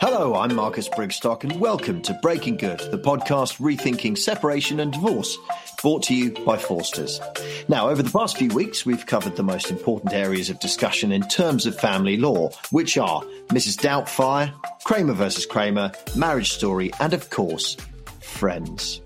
Hello, 0.00 0.34
I'm 0.34 0.54
Marcus 0.54 0.86
Brigstocke, 0.88 1.44
and 1.44 1.58
welcome 1.58 2.02
to 2.02 2.12
Breaking 2.20 2.58
Good, 2.58 2.80
the 2.90 2.98
podcast 2.98 3.58
rethinking 3.58 4.18
separation 4.18 4.80
and 4.80 4.92
divorce, 4.92 5.38
brought 5.80 6.02
to 6.04 6.14
you 6.14 6.32
by 6.44 6.58
Forsters. 6.58 7.20
Now, 7.68 7.88
over 7.88 8.02
the 8.02 8.10
past 8.10 8.36
few 8.36 8.50
weeks, 8.50 8.84
we've 8.84 9.06
covered 9.06 9.36
the 9.36 9.42
most 9.42 9.70
important 9.70 10.12
areas 10.12 10.50
of 10.50 10.60
discussion 10.60 11.10
in 11.10 11.22
terms 11.22 11.64
of 11.64 11.74
family 11.78 12.18
law, 12.18 12.50
which 12.70 12.98
are 12.98 13.22
Mrs. 13.48 13.78
Doubtfire, 13.78 14.52
Kramer 14.84 15.14
versus 15.14 15.46
Kramer, 15.46 15.92
Marriage 16.14 16.52
Story, 16.52 16.90
and 17.00 17.14
of 17.14 17.30
course, 17.30 17.78
Friends. 18.20 19.00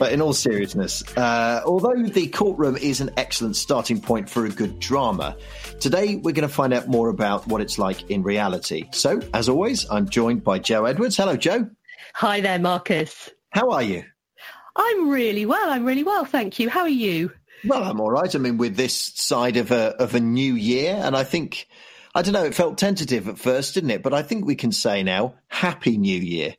But 0.00 0.12
in 0.12 0.22
all 0.22 0.32
seriousness, 0.32 1.04
uh, 1.18 1.60
although 1.66 2.02
the 2.02 2.26
courtroom 2.28 2.78
is 2.78 3.02
an 3.02 3.10
excellent 3.18 3.54
starting 3.54 4.00
point 4.00 4.30
for 4.30 4.46
a 4.46 4.48
good 4.48 4.80
drama, 4.80 5.36
today 5.78 6.16
we're 6.16 6.32
going 6.32 6.48
to 6.48 6.48
find 6.48 6.72
out 6.72 6.88
more 6.88 7.10
about 7.10 7.46
what 7.46 7.60
it's 7.60 7.78
like 7.78 8.10
in 8.10 8.22
reality. 8.22 8.88
So, 8.92 9.20
as 9.34 9.50
always, 9.50 9.88
I'm 9.90 10.08
joined 10.08 10.42
by 10.42 10.58
Joe 10.58 10.86
Edwards. 10.86 11.18
Hello, 11.18 11.36
Joe. 11.36 11.68
Hi 12.14 12.40
there, 12.40 12.58
Marcus. 12.58 13.28
How 13.50 13.72
are 13.72 13.82
you? 13.82 14.02
I'm 14.74 15.10
really 15.10 15.44
well. 15.44 15.68
I'm 15.68 15.84
really 15.84 16.02
well, 16.02 16.24
thank 16.24 16.58
you. 16.58 16.70
How 16.70 16.80
are 16.80 16.88
you? 16.88 17.30
Well, 17.66 17.84
I'm 17.84 18.00
all 18.00 18.10
right. 18.10 18.34
I 18.34 18.38
mean, 18.38 18.56
with 18.56 18.76
this 18.76 18.94
side 18.94 19.58
of 19.58 19.70
a 19.70 19.94
of 20.02 20.14
a 20.14 20.20
new 20.20 20.54
year, 20.54 20.94
and 20.94 21.14
I 21.14 21.24
think 21.24 21.68
I 22.14 22.22
don't 22.22 22.32
know. 22.32 22.44
It 22.44 22.54
felt 22.54 22.78
tentative 22.78 23.28
at 23.28 23.38
first, 23.38 23.74
didn't 23.74 23.90
it? 23.90 24.02
But 24.02 24.14
I 24.14 24.22
think 24.22 24.46
we 24.46 24.56
can 24.56 24.72
say 24.72 25.02
now, 25.02 25.34
Happy 25.48 25.98
New 25.98 26.18
Year. 26.18 26.54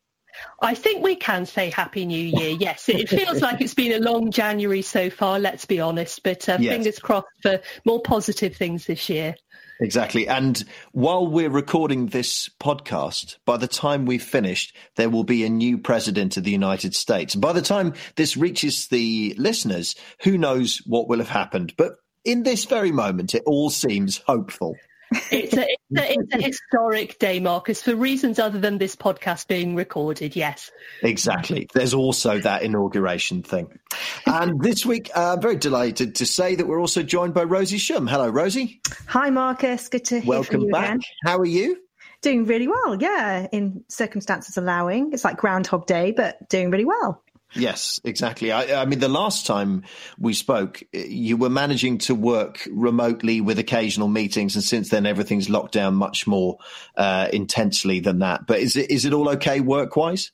I 0.61 0.75
think 0.75 1.03
we 1.03 1.15
can 1.15 1.45
say 1.45 1.69
Happy 1.69 2.05
New 2.05 2.23
Year. 2.23 2.51
Yes, 2.59 2.87
it 2.89 3.09
feels 3.09 3.41
like 3.41 3.61
it's 3.61 3.73
been 3.73 3.91
a 3.91 4.03
long 4.03 4.31
January 4.31 4.81
so 4.81 5.09
far. 5.09 5.39
Let's 5.39 5.65
be 5.65 5.79
honest, 5.79 6.23
but 6.23 6.47
uh, 6.47 6.57
yes. 6.59 6.73
fingers 6.73 6.99
crossed 6.99 7.27
for 7.41 7.59
more 7.85 8.01
positive 8.01 8.55
things 8.55 8.85
this 8.85 9.09
year. 9.09 9.35
Exactly. 9.81 10.27
And 10.27 10.63
while 10.91 11.25
we're 11.25 11.49
recording 11.49 12.07
this 12.07 12.49
podcast, 12.61 13.37
by 13.45 13.57
the 13.57 13.67
time 13.67 14.05
we've 14.05 14.21
finished, 14.21 14.75
there 14.95 15.09
will 15.09 15.23
be 15.23 15.43
a 15.43 15.49
new 15.49 15.79
president 15.79 16.37
of 16.37 16.43
the 16.43 16.51
United 16.51 16.93
States. 16.93 17.33
By 17.33 17.51
the 17.53 17.63
time 17.63 17.95
this 18.15 18.37
reaches 18.37 18.87
the 18.87 19.33
listeners, 19.37 19.95
who 20.21 20.37
knows 20.37 20.83
what 20.85 21.07
will 21.07 21.17
have 21.17 21.29
happened? 21.29 21.73
But 21.77 21.93
in 22.23 22.43
this 22.43 22.65
very 22.65 22.91
moment, 22.91 23.33
it 23.33 23.41
all 23.47 23.71
seems 23.71 24.19
hopeful. 24.19 24.75
It's 25.11 25.57
a, 25.57 25.67
it's, 25.67 25.99
a, 25.99 26.13
it's 26.13 26.35
a 26.35 26.41
historic 26.41 27.19
day, 27.19 27.39
Marcus, 27.39 27.81
for 27.81 27.95
reasons 27.95 28.39
other 28.39 28.59
than 28.59 28.77
this 28.77 28.95
podcast 28.95 29.47
being 29.47 29.75
recorded, 29.75 30.35
yes. 30.35 30.71
Exactly. 31.03 31.67
There's 31.73 31.93
also 31.93 32.39
that 32.39 32.63
inauguration 32.63 33.43
thing. 33.43 33.77
And 34.25 34.61
this 34.61 34.85
week, 34.85 35.09
uh, 35.15 35.33
I'm 35.33 35.41
very 35.41 35.57
delighted 35.57 36.15
to 36.15 36.25
say 36.25 36.55
that 36.55 36.67
we're 36.67 36.79
also 36.79 37.03
joined 37.03 37.33
by 37.33 37.43
Rosie 37.43 37.77
Shum. 37.77 38.07
Hello, 38.07 38.29
Rosie. 38.29 38.81
Hi, 39.07 39.29
Marcus. 39.29 39.89
Good 39.89 40.05
to 40.05 40.21
hear 40.21 40.29
Welcome 40.29 40.61
from 40.61 40.61
you 40.67 40.71
back. 40.71 40.85
again. 40.85 41.01
How 41.25 41.37
are 41.37 41.45
you? 41.45 41.81
Doing 42.21 42.45
really 42.45 42.67
well, 42.67 43.01
yeah, 43.01 43.47
in 43.51 43.83
circumstances 43.89 44.55
allowing. 44.55 45.11
It's 45.11 45.25
like 45.25 45.37
Groundhog 45.37 45.87
Day, 45.87 46.11
but 46.11 46.47
doing 46.49 46.69
really 46.69 46.85
well. 46.85 47.23
Yes, 47.53 47.99
exactly. 48.03 48.51
I, 48.51 48.81
I, 48.81 48.85
mean, 48.85 48.99
the 48.99 49.09
last 49.09 49.45
time 49.45 49.83
we 50.17 50.33
spoke, 50.33 50.83
you 50.93 51.35
were 51.35 51.49
managing 51.49 51.97
to 51.99 52.15
work 52.15 52.67
remotely 52.71 53.41
with 53.41 53.59
occasional 53.59 54.07
meetings, 54.07 54.55
and 54.55 54.63
since 54.63 54.89
then 54.89 55.05
everything's 55.05 55.49
locked 55.49 55.73
down 55.73 55.95
much 55.95 56.27
more 56.27 56.57
uh, 56.95 57.27
intensely 57.33 57.99
than 57.99 58.19
that. 58.19 58.47
But 58.47 58.59
is 58.59 58.75
it 58.75 58.89
is 58.89 59.05
it 59.05 59.13
all 59.13 59.29
okay 59.29 59.59
work 59.59 59.95
wise? 59.95 60.31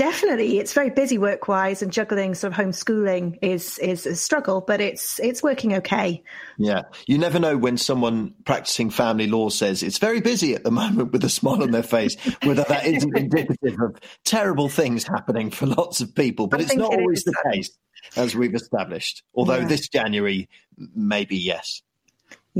Definitely, 0.00 0.58
it's 0.58 0.72
very 0.72 0.88
busy 0.88 1.18
work 1.18 1.46
wise, 1.46 1.82
and 1.82 1.92
juggling 1.92 2.34
sort 2.34 2.54
of 2.54 2.58
homeschooling 2.58 3.38
is 3.42 3.78
is 3.80 4.06
a 4.06 4.16
struggle, 4.16 4.62
but 4.62 4.80
it's 4.80 5.20
it's 5.20 5.42
working 5.42 5.74
okay. 5.74 6.22
Yeah, 6.56 6.84
you 7.06 7.18
never 7.18 7.38
know 7.38 7.58
when 7.58 7.76
someone 7.76 8.32
practicing 8.46 8.88
family 8.88 9.26
law 9.26 9.50
says 9.50 9.82
it's 9.82 9.98
very 9.98 10.22
busy 10.22 10.54
at 10.54 10.64
the 10.64 10.70
moment 10.70 11.12
with 11.12 11.22
a 11.22 11.28
smile 11.28 11.62
on 11.62 11.72
their 11.72 11.82
face, 11.82 12.16
whether 12.44 12.64
that 12.66 12.86
isn't 12.86 13.14
indicative 13.14 13.78
of 13.78 14.00
terrible 14.24 14.70
things 14.70 15.06
happening 15.06 15.50
for 15.50 15.66
lots 15.66 16.00
of 16.00 16.14
people. 16.14 16.46
But 16.46 16.60
I 16.60 16.62
it's 16.62 16.76
not 16.76 16.94
it 16.94 17.00
always 17.00 17.22
the 17.24 17.36
case, 17.52 17.70
as 18.16 18.34
we've 18.34 18.54
established. 18.54 19.22
Although 19.34 19.58
yeah. 19.58 19.68
this 19.68 19.86
January, 19.90 20.48
maybe 20.78 21.36
yes. 21.36 21.82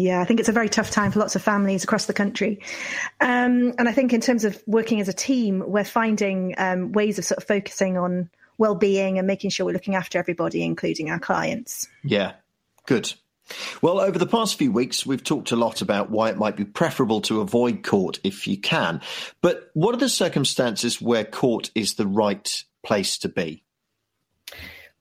Yeah, 0.00 0.22
I 0.22 0.24
think 0.24 0.40
it's 0.40 0.48
a 0.48 0.52
very 0.52 0.70
tough 0.70 0.90
time 0.90 1.12
for 1.12 1.18
lots 1.18 1.36
of 1.36 1.42
families 1.42 1.84
across 1.84 2.06
the 2.06 2.14
country. 2.14 2.60
Um, 3.20 3.74
and 3.78 3.86
I 3.86 3.92
think 3.92 4.14
in 4.14 4.22
terms 4.22 4.46
of 4.46 4.60
working 4.66 4.98
as 5.02 5.08
a 5.08 5.12
team, 5.12 5.62
we're 5.66 5.84
finding 5.84 6.54
um, 6.56 6.92
ways 6.92 7.18
of 7.18 7.26
sort 7.26 7.36
of 7.36 7.44
focusing 7.44 7.98
on 7.98 8.30
well-being 8.56 9.18
and 9.18 9.26
making 9.26 9.50
sure 9.50 9.66
we're 9.66 9.72
looking 9.72 9.96
after 9.96 10.18
everybody, 10.18 10.62
including 10.62 11.10
our 11.10 11.18
clients. 11.18 11.86
Yeah, 12.02 12.32
good. 12.86 13.12
Well, 13.82 14.00
over 14.00 14.18
the 14.18 14.26
past 14.26 14.56
few 14.56 14.72
weeks, 14.72 15.04
we've 15.04 15.22
talked 15.22 15.52
a 15.52 15.56
lot 15.56 15.82
about 15.82 16.10
why 16.10 16.30
it 16.30 16.38
might 16.38 16.56
be 16.56 16.64
preferable 16.64 17.20
to 17.22 17.42
avoid 17.42 17.82
court 17.82 18.20
if 18.24 18.48
you 18.48 18.56
can. 18.56 19.02
But 19.42 19.70
what 19.74 19.94
are 19.94 19.98
the 19.98 20.08
circumstances 20.08 21.02
where 21.02 21.24
court 21.24 21.70
is 21.74 21.94
the 21.94 22.06
right 22.06 22.64
place 22.82 23.18
to 23.18 23.28
be? 23.28 23.62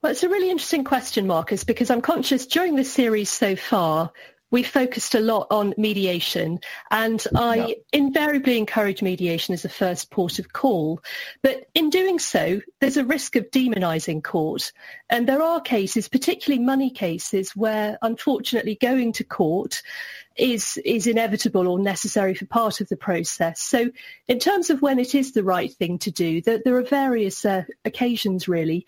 Well, 0.02 0.12
it's 0.12 0.24
a 0.24 0.30
really 0.30 0.50
interesting 0.50 0.84
question, 0.84 1.26
Marcus, 1.26 1.64
because 1.64 1.90
I'm 1.90 2.02
conscious 2.02 2.48
during 2.48 2.76
this 2.76 2.92
series 2.92 3.30
so 3.30 3.56
far, 3.56 4.12
we 4.52 4.64
focused 4.64 5.16
a 5.16 5.20
lot 5.20 5.48
on 5.52 5.74
mediation 5.78 6.60
and 6.92 7.24
I 7.36 7.56
yeah. 7.56 7.74
invariably 7.94 8.58
encourage 8.58 9.02
mediation 9.02 9.54
as 9.54 9.66
a 9.66 9.70
first 9.70 10.10
port 10.10 10.40
of 10.40 10.54
call. 10.54 11.02
But 11.42 11.70
in 11.76 11.90
doing 11.90 12.20
so, 12.20 12.62
there's 12.80 12.98
a 12.98 13.06
risk 13.06 13.36
of 13.36 13.52
demonising 13.52 14.24
court. 14.24 14.72
And 15.09 15.28
there 15.28 15.42
are 15.42 15.62
cases, 15.62 16.08
particularly 16.08 16.64
money 16.64 16.90
cases, 16.90 17.56
where 17.56 17.98
unfortunately 18.02 18.76
going 18.76 19.14
to 19.14 19.24
court 19.24 19.82
is 20.36 20.80
is 20.86 21.06
inevitable 21.06 21.68
or 21.68 21.78
necessary 21.78 22.34
for 22.34 22.46
part 22.46 22.82
of 22.82 22.88
the 22.88 22.96
process. 22.96 23.62
So 23.62 23.92
in 24.28 24.40
terms 24.40 24.70
of 24.70 24.82
when 24.82 24.98
it 24.98 25.14
is 25.14 25.34
the 25.34 25.44
right 25.44 25.72
thing 25.72 26.00
to 26.00 26.12
do, 26.12 26.42
there, 26.42 26.62
there 26.64 26.78
are 26.78 26.84
various 26.84 27.46
uh, 27.46 27.64
occasions 27.86 28.48
really 28.48 28.88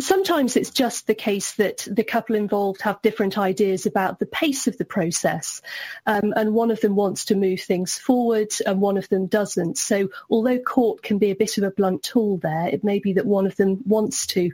sometimes 0.00 0.56
it's 0.56 0.70
just 0.70 1.06
the 1.06 1.14
case 1.14 1.54
that 1.54 1.86
the 1.90 2.04
couple 2.04 2.34
involved 2.34 2.82
have 2.82 3.02
different 3.02 3.36
ideas 3.36 3.86
about 3.86 4.18
the 4.18 4.26
pace 4.26 4.66
of 4.66 4.78
the 4.78 4.84
process 4.84 5.60
um, 6.06 6.32
and 6.36 6.54
one 6.54 6.70
of 6.70 6.80
them 6.80 6.96
wants 6.96 7.26
to 7.26 7.34
move 7.34 7.60
things 7.60 7.98
forward 7.98 8.52
and 8.66 8.80
one 8.80 8.96
of 8.96 9.08
them 9.08 9.26
doesn't. 9.26 9.76
So 9.76 10.08
although 10.30 10.58
court 10.58 11.02
can 11.02 11.18
be 11.18 11.30
a 11.30 11.36
bit 11.36 11.58
of 11.58 11.64
a 11.64 11.70
blunt 11.70 12.02
tool 12.02 12.38
there, 12.38 12.68
it 12.68 12.84
may 12.84 12.98
be 12.98 13.14
that 13.14 13.26
one 13.26 13.46
of 13.46 13.56
them 13.56 13.80
wants 13.84 14.26
to 14.28 14.50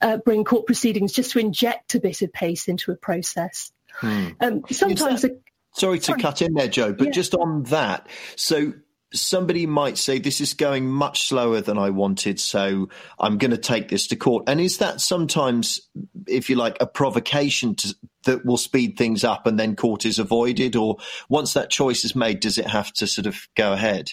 uh, 0.00 0.18
bring 0.18 0.44
court 0.44 0.66
proceedings 0.66 1.12
just 1.12 1.32
to 1.32 1.38
inject 1.38 1.94
a 1.94 2.00
bit 2.00 2.22
of 2.22 2.32
pace 2.32 2.68
into 2.68 2.92
a 2.92 2.96
process. 2.96 3.72
Hmm. 3.92 4.28
Um, 4.40 4.62
sometimes... 4.70 5.22
That, 5.22 5.40
sorry 5.74 5.98
to 5.98 6.04
sorry. 6.04 6.20
cut 6.20 6.42
in 6.42 6.54
there, 6.54 6.68
Joe, 6.68 6.92
but 6.92 7.08
yeah. 7.08 7.12
just 7.12 7.34
on 7.34 7.64
that, 7.64 8.06
so 8.36 8.72
somebody 9.12 9.66
might 9.66 9.98
say 9.98 10.18
this 10.18 10.40
is 10.40 10.54
going 10.54 10.88
much 10.88 11.28
slower 11.28 11.60
than 11.60 11.78
I 11.78 11.90
wanted, 11.90 12.40
so 12.40 12.88
I'm 13.18 13.38
going 13.38 13.52
to 13.52 13.58
take 13.58 13.88
this 13.88 14.06
to 14.08 14.16
court. 14.16 14.44
And 14.46 14.60
is 14.60 14.78
that 14.78 15.00
sometimes, 15.00 15.80
if 16.26 16.50
you 16.50 16.56
like, 16.56 16.76
a 16.80 16.86
provocation 16.86 17.74
to, 17.76 17.94
that 18.24 18.44
will 18.44 18.56
speed 18.56 18.96
things 18.96 19.24
up 19.24 19.46
and 19.46 19.58
then 19.58 19.76
court 19.76 20.04
is 20.04 20.18
avoided? 20.18 20.76
Or 20.76 20.96
once 21.28 21.54
that 21.54 21.70
choice 21.70 22.04
is 22.04 22.16
made, 22.16 22.40
does 22.40 22.58
it 22.58 22.66
have 22.66 22.92
to 22.94 23.06
sort 23.06 23.26
of 23.26 23.48
go 23.54 23.72
ahead? 23.72 24.12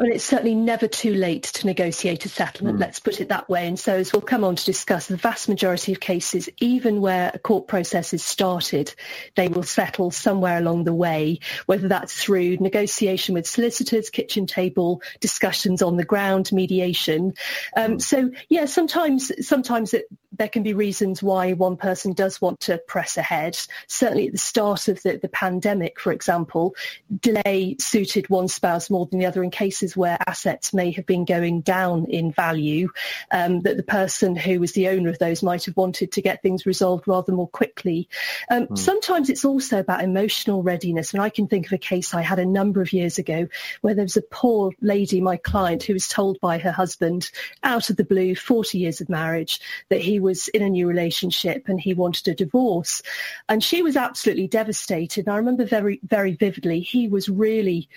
I 0.00 0.04
mean, 0.04 0.12
it's 0.12 0.24
certainly 0.24 0.54
never 0.54 0.88
too 0.88 1.12
late 1.12 1.42
to 1.42 1.66
negotiate 1.66 2.24
a 2.24 2.30
settlement, 2.30 2.78
mm. 2.78 2.80
let's 2.80 3.00
put 3.00 3.20
it 3.20 3.28
that 3.28 3.50
way. 3.50 3.66
And 3.66 3.78
so, 3.78 3.96
as 3.96 4.14
we'll 4.14 4.22
come 4.22 4.44
on 4.44 4.56
to 4.56 4.64
discuss, 4.64 5.08
the 5.08 5.18
vast 5.18 5.46
majority 5.46 5.92
of 5.92 6.00
cases, 6.00 6.48
even 6.58 7.02
where 7.02 7.30
a 7.34 7.38
court 7.38 7.68
process 7.68 8.14
is 8.14 8.24
started, 8.24 8.94
they 9.36 9.48
will 9.48 9.62
settle 9.62 10.10
somewhere 10.10 10.56
along 10.56 10.84
the 10.84 10.94
way, 10.94 11.40
whether 11.66 11.86
that's 11.86 12.14
through 12.14 12.56
negotiation 12.56 13.34
with 13.34 13.46
solicitors, 13.46 14.08
kitchen 14.08 14.46
table, 14.46 15.02
discussions 15.20 15.82
on 15.82 15.98
the 15.98 16.04
ground, 16.04 16.50
mediation. 16.50 17.34
Um, 17.76 17.98
mm. 17.98 18.02
So, 18.02 18.30
yeah, 18.48 18.64
sometimes, 18.64 19.46
sometimes 19.46 19.92
it, 19.92 20.06
there 20.32 20.48
can 20.48 20.62
be 20.62 20.74
reasons 20.74 21.22
why 21.22 21.52
one 21.52 21.76
person 21.76 22.12
does 22.12 22.40
want 22.40 22.60
to 22.60 22.78
press 22.78 23.16
ahead. 23.16 23.58
Certainly 23.88 24.28
at 24.28 24.32
the 24.32 24.38
start 24.38 24.88
of 24.88 25.02
the, 25.02 25.18
the 25.18 25.28
pandemic, 25.28 25.98
for 25.98 26.12
example, 26.12 26.74
delay 27.20 27.76
suited 27.80 28.28
one 28.30 28.48
spouse 28.48 28.90
more 28.90 29.06
than 29.06 29.18
the 29.18 29.26
other 29.26 29.42
in 29.42 29.50
cases 29.50 29.96
where 29.96 30.18
assets 30.26 30.72
may 30.72 30.92
have 30.92 31.06
been 31.06 31.24
going 31.24 31.62
down 31.62 32.06
in 32.06 32.32
value, 32.32 32.88
um, 33.32 33.60
that 33.60 33.76
the 33.76 33.82
person 33.82 34.36
who 34.36 34.60
was 34.60 34.72
the 34.72 34.88
owner 34.88 35.08
of 35.08 35.18
those 35.18 35.42
might 35.42 35.64
have 35.64 35.76
wanted 35.76 36.12
to 36.12 36.22
get 36.22 36.42
things 36.42 36.64
resolved 36.64 37.08
rather 37.08 37.32
more 37.32 37.48
quickly. 37.48 38.08
Um, 38.50 38.68
mm. 38.68 38.78
Sometimes 38.78 39.30
it's 39.30 39.44
also 39.44 39.80
about 39.80 40.04
emotional 40.04 40.62
readiness. 40.62 41.12
And 41.12 41.22
I 41.22 41.30
can 41.30 41.48
think 41.48 41.66
of 41.66 41.72
a 41.72 41.78
case 41.78 42.14
I 42.14 42.22
had 42.22 42.38
a 42.38 42.46
number 42.46 42.80
of 42.80 42.92
years 42.92 43.18
ago 43.18 43.48
where 43.80 43.94
there 43.94 44.04
was 44.04 44.16
a 44.16 44.22
poor 44.22 44.72
lady, 44.80 45.20
my 45.20 45.36
client, 45.36 45.82
who 45.82 45.92
was 45.92 46.06
told 46.06 46.38
by 46.40 46.58
her 46.58 46.72
husband 46.72 47.30
out 47.64 47.90
of 47.90 47.96
the 47.96 48.04
blue, 48.04 48.36
40 48.36 48.78
years 48.78 49.00
of 49.00 49.08
marriage, 49.08 49.60
that 49.88 50.00
he 50.00 50.19
was 50.20 50.48
in 50.48 50.62
a 50.62 50.68
new 50.68 50.86
relationship 50.86 51.68
and 51.68 51.80
he 51.80 51.94
wanted 51.94 52.28
a 52.28 52.34
divorce. 52.34 53.02
And 53.48 53.62
she 53.64 53.82
was 53.82 53.96
absolutely 53.96 54.46
devastated. 54.46 55.26
And 55.26 55.34
I 55.34 55.36
remember 55.36 55.64
very, 55.64 56.00
very 56.04 56.32
vividly, 56.32 56.80
he 56.80 57.08
was 57.08 57.28
really 57.28 57.88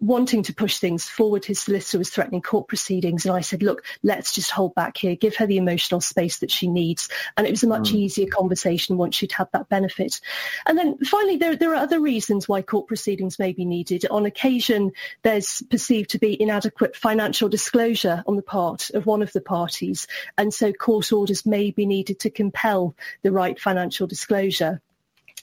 wanting 0.00 0.42
to 0.44 0.54
push 0.54 0.78
things 0.78 1.04
forward. 1.04 1.44
His 1.44 1.60
solicitor 1.60 1.98
was 1.98 2.10
threatening 2.10 2.42
court 2.42 2.68
proceedings. 2.68 3.26
And 3.26 3.34
I 3.34 3.42
said, 3.42 3.62
look, 3.62 3.84
let's 4.02 4.34
just 4.34 4.50
hold 4.50 4.74
back 4.74 4.96
here, 4.96 5.14
give 5.14 5.36
her 5.36 5.46
the 5.46 5.58
emotional 5.58 6.00
space 6.00 6.38
that 6.38 6.50
she 6.50 6.68
needs. 6.68 7.08
And 7.36 7.46
it 7.46 7.50
was 7.50 7.62
a 7.62 7.68
much 7.68 7.92
mm. 7.92 7.96
easier 7.96 8.26
conversation 8.26 8.96
once 8.96 9.14
she'd 9.14 9.32
had 9.32 9.48
that 9.52 9.68
benefit. 9.68 10.20
And 10.66 10.78
then 10.78 10.98
finally, 10.98 11.36
there, 11.36 11.54
there 11.54 11.72
are 11.72 11.82
other 11.82 12.00
reasons 12.00 12.48
why 12.48 12.62
court 12.62 12.88
proceedings 12.88 13.38
may 13.38 13.52
be 13.52 13.64
needed. 13.64 14.06
On 14.10 14.26
occasion, 14.26 14.92
there's 15.22 15.62
perceived 15.70 16.10
to 16.10 16.18
be 16.18 16.40
inadequate 16.40 16.96
financial 16.96 17.48
disclosure 17.48 18.24
on 18.26 18.36
the 18.36 18.42
part 18.42 18.90
of 18.90 19.06
one 19.06 19.22
of 19.22 19.32
the 19.32 19.40
parties. 19.40 20.06
And 20.38 20.52
so 20.52 20.72
court 20.72 21.12
orders 21.12 21.44
may 21.44 21.70
be 21.70 21.84
needed 21.84 22.20
to 22.20 22.30
compel 22.30 22.94
the 23.22 23.32
right 23.32 23.60
financial 23.60 24.06
disclosure. 24.06 24.80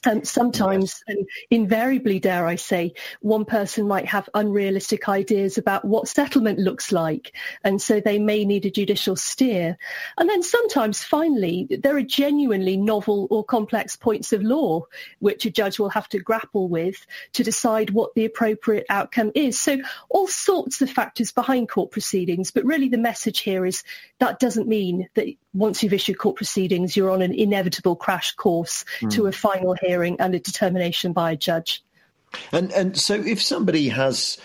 Um, 0.06 0.24
sometimes, 0.24 1.02
and 1.08 1.26
invariably, 1.50 2.20
dare 2.20 2.46
I 2.46 2.54
say, 2.54 2.94
one 3.20 3.44
person 3.44 3.88
might 3.88 4.06
have 4.06 4.28
unrealistic 4.34 5.08
ideas 5.08 5.58
about 5.58 5.84
what 5.84 6.08
settlement 6.08 6.58
looks 6.58 6.92
like, 6.92 7.34
and 7.64 7.82
so 7.82 8.00
they 8.00 8.18
may 8.18 8.44
need 8.44 8.64
a 8.64 8.70
judicial 8.70 9.16
steer. 9.16 9.76
And 10.16 10.28
then 10.28 10.42
sometimes, 10.42 11.02
finally, 11.02 11.66
there 11.82 11.96
are 11.96 12.02
genuinely 12.02 12.76
novel 12.76 13.26
or 13.30 13.44
complex 13.44 13.96
points 13.96 14.32
of 14.32 14.42
law 14.42 14.86
which 15.18 15.46
a 15.46 15.50
judge 15.50 15.78
will 15.78 15.88
have 15.88 16.08
to 16.10 16.18
grapple 16.18 16.68
with 16.68 17.04
to 17.32 17.42
decide 17.42 17.90
what 17.90 18.14
the 18.14 18.24
appropriate 18.24 18.86
outcome 18.88 19.32
is. 19.34 19.58
So 19.58 19.78
all 20.08 20.28
sorts 20.28 20.80
of 20.80 20.90
factors 20.90 21.32
behind 21.32 21.68
court 21.68 21.90
proceedings, 21.90 22.50
but 22.50 22.64
really 22.64 22.88
the 22.88 22.98
message 22.98 23.40
here 23.40 23.66
is 23.66 23.82
that 24.20 24.38
doesn't 24.38 24.68
mean 24.68 25.08
that 25.14 25.26
once 25.54 25.82
you've 25.82 25.92
issued 25.92 26.18
court 26.18 26.36
proceedings, 26.36 26.96
you're 26.96 27.10
on 27.10 27.22
an 27.22 27.34
inevitable 27.34 27.96
crash 27.96 28.32
course 28.32 28.84
mm. 29.00 29.10
to 29.10 29.26
a 29.26 29.32
final 29.32 29.74
hearing 29.74 29.87
and 29.88 30.34
a 30.34 30.38
determination 30.38 31.12
by 31.12 31.32
a 31.32 31.36
judge. 31.36 31.82
And 32.52 32.72
and 32.72 32.96
so 32.96 33.14
if 33.14 33.42
somebody 33.42 33.88
has 33.88 34.38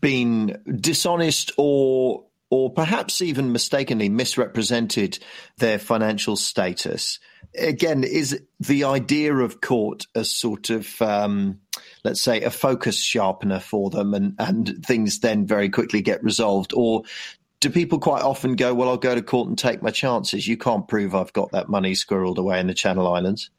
been 0.00 0.60
dishonest 0.80 1.52
or 1.56 2.24
or 2.48 2.70
perhaps 2.72 3.20
even 3.22 3.52
mistakenly 3.52 4.08
misrepresented 4.08 5.18
their 5.58 5.78
financial 5.78 6.36
status, 6.36 7.18
again, 7.58 8.04
is 8.04 8.40
the 8.60 8.84
idea 8.84 9.34
of 9.34 9.60
court 9.60 10.06
a 10.14 10.24
sort 10.24 10.70
of 10.70 11.00
um, 11.02 11.60
let's 12.04 12.20
say 12.20 12.42
a 12.42 12.50
focus 12.50 13.02
sharpener 13.02 13.60
for 13.60 13.90
them 13.90 14.14
and, 14.14 14.34
and 14.38 14.84
things 14.86 15.20
then 15.20 15.46
very 15.46 15.68
quickly 15.68 16.02
get 16.02 16.22
resolved? 16.22 16.72
Or 16.74 17.02
do 17.60 17.70
people 17.70 17.98
quite 17.98 18.22
often 18.22 18.54
go, 18.54 18.74
well, 18.74 18.88
I'll 18.88 18.96
go 18.96 19.14
to 19.14 19.22
court 19.22 19.48
and 19.48 19.58
take 19.58 19.82
my 19.82 19.90
chances? 19.90 20.46
You 20.46 20.56
can't 20.56 20.86
prove 20.86 21.14
I've 21.14 21.32
got 21.32 21.52
that 21.52 21.68
money 21.68 21.92
squirreled 21.92 22.38
away 22.38 22.60
in 22.60 22.66
the 22.66 22.74
Channel 22.74 23.12
Islands. 23.12 23.50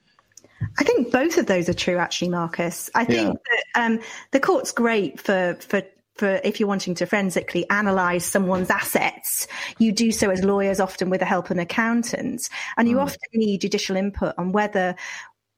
I 0.80 0.83
think 0.83 1.12
both 1.12 1.38
of 1.38 1.45
those 1.45 1.69
are 1.69 1.74
true, 1.74 1.98
actually, 1.98 2.30
Marcus. 2.30 2.89
I 2.95 3.06
think 3.06 3.38
yeah. 3.38 3.56
that 3.74 3.86
um, 3.86 4.00
the 4.31 4.39
court's 4.39 4.71
great 4.71 5.19
for 5.19 5.57
for 5.59 5.83
for 6.15 6.42
if 6.44 6.59
you're 6.59 6.68
wanting 6.68 6.95
to 6.95 7.06
forensically 7.06 7.69
analyze 7.69 8.25
someone's 8.25 8.69
assets, 8.69 9.48
you 9.77 9.92
do 9.92 10.12
so 10.12 10.30
as 10.30 10.44
lawyers, 10.44 10.80
often 10.80 11.09
with 11.09 11.19
the 11.19 11.25
help 11.25 11.45
of 11.45 11.51
an 11.51 11.59
accountant, 11.59 12.50
and 12.75 12.89
you 12.89 12.98
mm. 12.98 13.01
often 13.01 13.19
need 13.33 13.62
judicial 13.62 13.95
input 13.95 14.33
on 14.38 14.51
whether 14.51 14.95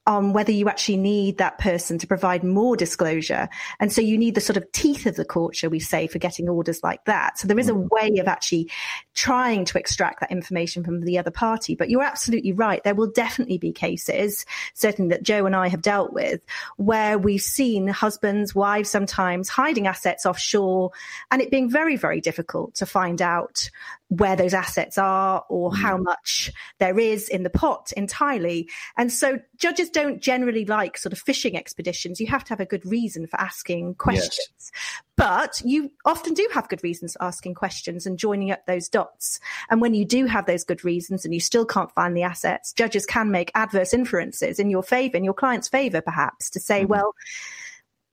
on 0.09 0.33
whether 0.33 0.51
you 0.51 0.67
actually 0.67 0.97
need 0.97 1.37
that 1.37 1.59
person 1.59 1.99
to 1.99 2.07
provide 2.07 2.43
more 2.43 2.75
disclosure. 2.75 3.47
And 3.79 3.93
so 3.93 4.01
you 4.01 4.17
need 4.17 4.33
the 4.33 4.41
sort 4.41 4.57
of 4.57 4.69
teeth 4.71 5.05
of 5.05 5.15
the 5.15 5.23
court, 5.23 5.55
shall 5.55 5.69
we 5.69 5.79
say, 5.79 6.07
for 6.07 6.17
getting 6.17 6.49
orders 6.49 6.81
like 6.81 7.05
that. 7.05 7.37
So 7.37 7.47
there 7.47 7.59
is 7.59 7.69
a 7.69 7.73
mm. 7.73 7.87
way 7.91 8.17
of 8.17 8.27
actually 8.27 8.71
trying 9.13 9.65
to 9.65 9.77
extract 9.77 10.21
that 10.21 10.31
information 10.31 10.83
from 10.83 11.01
the 11.01 11.19
other 11.19 11.29
party. 11.29 11.75
But 11.75 11.91
you're 11.91 12.01
absolutely 12.01 12.53
right. 12.53 12.83
There 12.83 12.95
will 12.95 13.11
definitely 13.11 13.59
be 13.59 13.71
cases, 13.71 14.47
certainly 14.73 15.09
that 15.09 15.21
Joe 15.21 15.45
and 15.45 15.55
I 15.55 15.67
have 15.67 15.83
dealt 15.83 16.11
with, 16.11 16.43
where 16.77 17.19
we've 17.19 17.39
seen 17.39 17.87
husbands, 17.87 18.55
wives 18.55 18.89
sometimes 18.89 19.47
hiding 19.47 19.85
assets 19.85 20.25
offshore 20.25 20.89
and 21.29 21.39
it 21.39 21.51
being 21.51 21.69
very, 21.69 21.97
very 21.97 22.19
difficult 22.19 22.73
to 22.75 22.87
find 22.87 23.21
out 23.21 23.69
where 24.09 24.35
those 24.35 24.55
assets 24.55 24.97
are 24.97 25.45
or 25.49 25.73
how 25.73 25.97
mm. 25.97 26.03
much 26.03 26.51
there 26.79 26.99
is 26.99 27.29
in 27.29 27.43
the 27.43 27.49
pot 27.49 27.91
entirely. 27.95 28.67
And 28.97 29.11
so 29.11 29.39
judges 29.57 29.89
don't 29.89 30.19
generally 30.19 30.65
like 30.65 30.97
sort 30.97 31.13
of 31.13 31.19
fishing 31.19 31.55
expeditions. 31.55 32.19
You 32.19 32.27
have 32.27 32.43
to 32.45 32.49
have 32.49 32.59
a 32.59 32.65
good 32.65 32.85
reason 32.85 33.27
for 33.27 33.39
asking 33.39 33.95
questions. 33.95 34.49
Yes. 34.49 34.71
But 35.15 35.61
you 35.63 35.91
often 36.05 36.33
do 36.33 36.47
have 36.53 36.69
good 36.69 36.83
reasons 36.83 37.13
for 37.13 37.23
asking 37.23 37.53
questions 37.53 38.07
and 38.07 38.17
joining 38.17 38.51
up 38.51 38.65
those 38.65 38.89
dots. 38.89 39.39
And 39.69 39.79
when 39.79 39.93
you 39.93 40.05
do 40.05 40.25
have 40.25 40.47
those 40.47 40.63
good 40.63 40.83
reasons 40.83 41.23
and 41.23 41.33
you 41.33 41.39
still 41.39 41.65
can't 41.65 41.91
find 41.91 42.17
the 42.17 42.23
assets, 42.23 42.73
judges 42.73 43.05
can 43.05 43.29
make 43.29 43.51
adverse 43.53 43.93
inferences 43.93 44.59
in 44.59 44.71
your 44.71 44.81
favor, 44.81 45.17
in 45.17 45.23
your 45.23 45.33
client's 45.33 45.67
favor, 45.67 46.01
perhaps, 46.01 46.49
to 46.51 46.59
say, 46.59 46.81
mm-hmm. 46.81 46.93
well, 46.93 47.13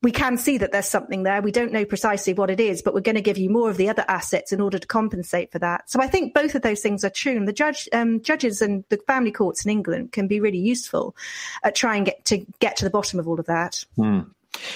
we 0.07 0.13
can 0.13 0.39
see 0.39 0.57
that 0.57 0.71
there's 0.71 0.87
something 0.87 1.25
there. 1.25 1.43
We 1.43 1.51
don't 1.51 1.73
know 1.73 1.85
precisely 1.85 2.33
what 2.33 2.49
it 2.49 2.61
is, 2.61 2.81
but 2.81 2.95
we're 2.95 3.01
going 3.01 3.17
to 3.17 3.21
give 3.21 3.39
you 3.39 3.51
more 3.51 3.69
of 3.69 3.77
the 3.77 3.89
other 3.89 4.05
assets 4.07 4.53
in 4.53 4.61
order 4.61 4.79
to 4.79 4.87
compensate 4.87 5.51
for 5.51 5.59
that. 5.59 5.91
So 5.91 6.01
I 6.01 6.07
think 6.07 6.33
both 6.33 6.55
of 6.55 6.63
those 6.63 6.81
things 6.81 7.03
are 7.03 7.11
true. 7.11 7.37
And 7.37 7.49
the 7.49 7.53
judge, 7.53 7.89
um, 7.93 8.23
judges 8.23 8.63
and 8.63 8.85
the 8.89 8.99
family 9.09 9.33
courts 9.33 9.65
in 9.65 9.73
England 9.73 10.13
can 10.13 10.29
be 10.29 10.39
really 10.39 10.61
useful 10.61 11.17
at 11.65 11.75
trying 11.75 12.05
get 12.05 12.25
to 12.27 12.47
get 12.61 12.77
to 12.77 12.85
the 12.85 12.91
bottom 12.91 13.19
of 13.19 13.27
all 13.27 13.41
of 13.41 13.47
that. 13.47 13.85
Hmm. 13.97 14.21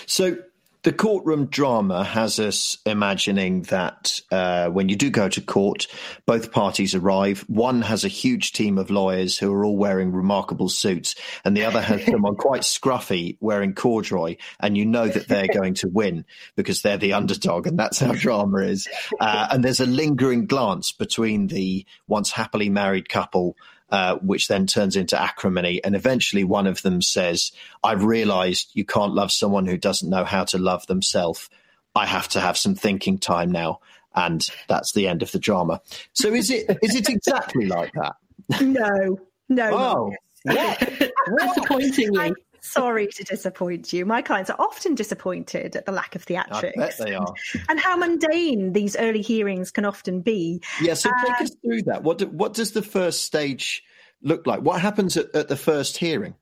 So 0.07 0.37
the 0.83 0.93
courtroom 0.93 1.47
drama 1.47 2.03
has 2.05 2.39
us 2.39 2.79
imagining 2.87 3.63
that 3.65 4.21
uh, 4.31 4.69
when 4.69 4.89
you 4.89 4.97
do 4.97 5.11
go 5.11 5.29
to 5.29 5.41
court, 5.41 5.87
both 6.25 6.53
parties 6.53 6.95
arrive. 6.95 7.41
One 7.49 7.83
has 7.83 8.05
a 8.05 8.09
huge 8.09 8.53
team 8.53 8.79
of 8.79 8.91
lawyers 8.91 9.39
who 9.39 9.53
are 9.53 9.65
all 9.65 9.77
wearing 9.77 10.13
remarkable 10.13 10.69
suits, 10.69 11.15
and 11.45 11.57
the 11.57 11.65
other 11.65 11.83
has 11.83 12.05
someone 12.11 12.37
quite 12.37 12.63
scruffy 12.63 13.37
wearing 13.41 13.75
corduroy, 13.75 14.37
and 14.59 14.77
you 14.77 14.87
know 14.87 15.07
that 15.07 15.29
they're 15.29 15.49
going 15.49 15.75
to 15.75 15.89
win 15.89 16.25
because 16.57 16.83
they're 16.83 16.97
the 16.97 17.13
underdog, 17.13 17.67
and 17.67 17.79
that's 17.79 18.01
how 18.01 18.13
drama 18.13 18.59
is. 18.59 18.89
Uh, 19.21 19.49
and 19.51 19.63
there's 19.63 19.81
a 19.81 19.87
lingering 19.87 20.47
glance 20.47 20.93
between 20.93 21.49
the 21.49 21.85
once 22.09 22.31
happily 22.31 22.71
married 22.71 23.09
couple 23.09 23.57
uh, 23.91 24.17
which 24.17 24.49
then 24.49 24.67
turns 24.67 24.97
into 24.97 25.21
acrimony. 25.21 25.83
And 25.83 25.95
eventually 25.95 26.45
one 26.45 26.67
of 26.67 26.83
them 26.83 27.03
says, 27.03 27.53
I've 27.83 28.05
realized 28.05 28.71
you 28.75 28.85
can't 28.85 29.15
love 29.15 29.33
someone 29.33 29.67
who 29.67 29.77
doesn't 29.77 30.09
know 30.09 30.25
how 30.25 30.45
to 30.45 30.59
love 30.59 30.87
themselves. 30.87 31.49
I 31.95 32.07
have 32.07 32.29
to 32.29 32.41
have 32.41 32.57
some 32.57 32.75
thinking 32.75 33.19
time 33.19 33.51
now. 33.51 33.81
And 34.15 34.45
that's 34.69 34.93
the 34.93 35.09
end 35.09 35.23
of 35.23 35.33
the 35.33 35.39
drama. 35.39 35.81
So 36.13 36.33
is 36.33 36.51
it, 36.51 36.79
is 36.83 36.95
it 36.97 37.09
exactly 37.09 37.67
like 37.67 37.93
that? 37.93 38.17
No, 38.61 39.19
no. 39.49 39.71
Oh, 39.73 40.13
what? 40.43 40.79
Disappointingly 41.39 42.33
sorry 42.63 43.07
to 43.07 43.25
disappoint 43.25 43.93
you. 43.93 44.07
My 44.07 44.23
clients 44.23 44.51
are 44.51 44.57
often 44.59 44.95
disappointed 44.95 45.77
at 45.77 45.87
the 45.87 45.93
lack 45.93 46.15
of 46.15 46.25
theatrics. 46.25 46.55
I 46.55 46.73
bet 46.77 46.99
they 46.99 47.15
are. 47.15 47.35
And 47.69 47.79
how 47.79 47.97
mundane 47.97 48.73
these 48.73 48.97
early 48.97 49.23
hearings 49.23 49.71
can 49.71 49.85
often 49.85 50.21
be. 50.21 50.63
Yeah, 50.81 50.95
so 50.95 51.11
take 51.25 51.41
uh, 51.41 51.45
us 51.45 51.57
through 51.65 51.83
that. 51.83 52.03
What 52.03 52.19
do, 52.19 52.27
what 52.27 52.55
does 52.55 52.73
the 52.73 52.83
first 52.83 53.23
stage 53.23 53.83
look 54.23 54.47
like? 54.47 54.61
What 54.61 54.81
happens 54.81 55.17
at, 55.17 55.35
at 55.35 55.49
the 55.49 55.57
first 55.57 55.97
hearing? 55.97 56.35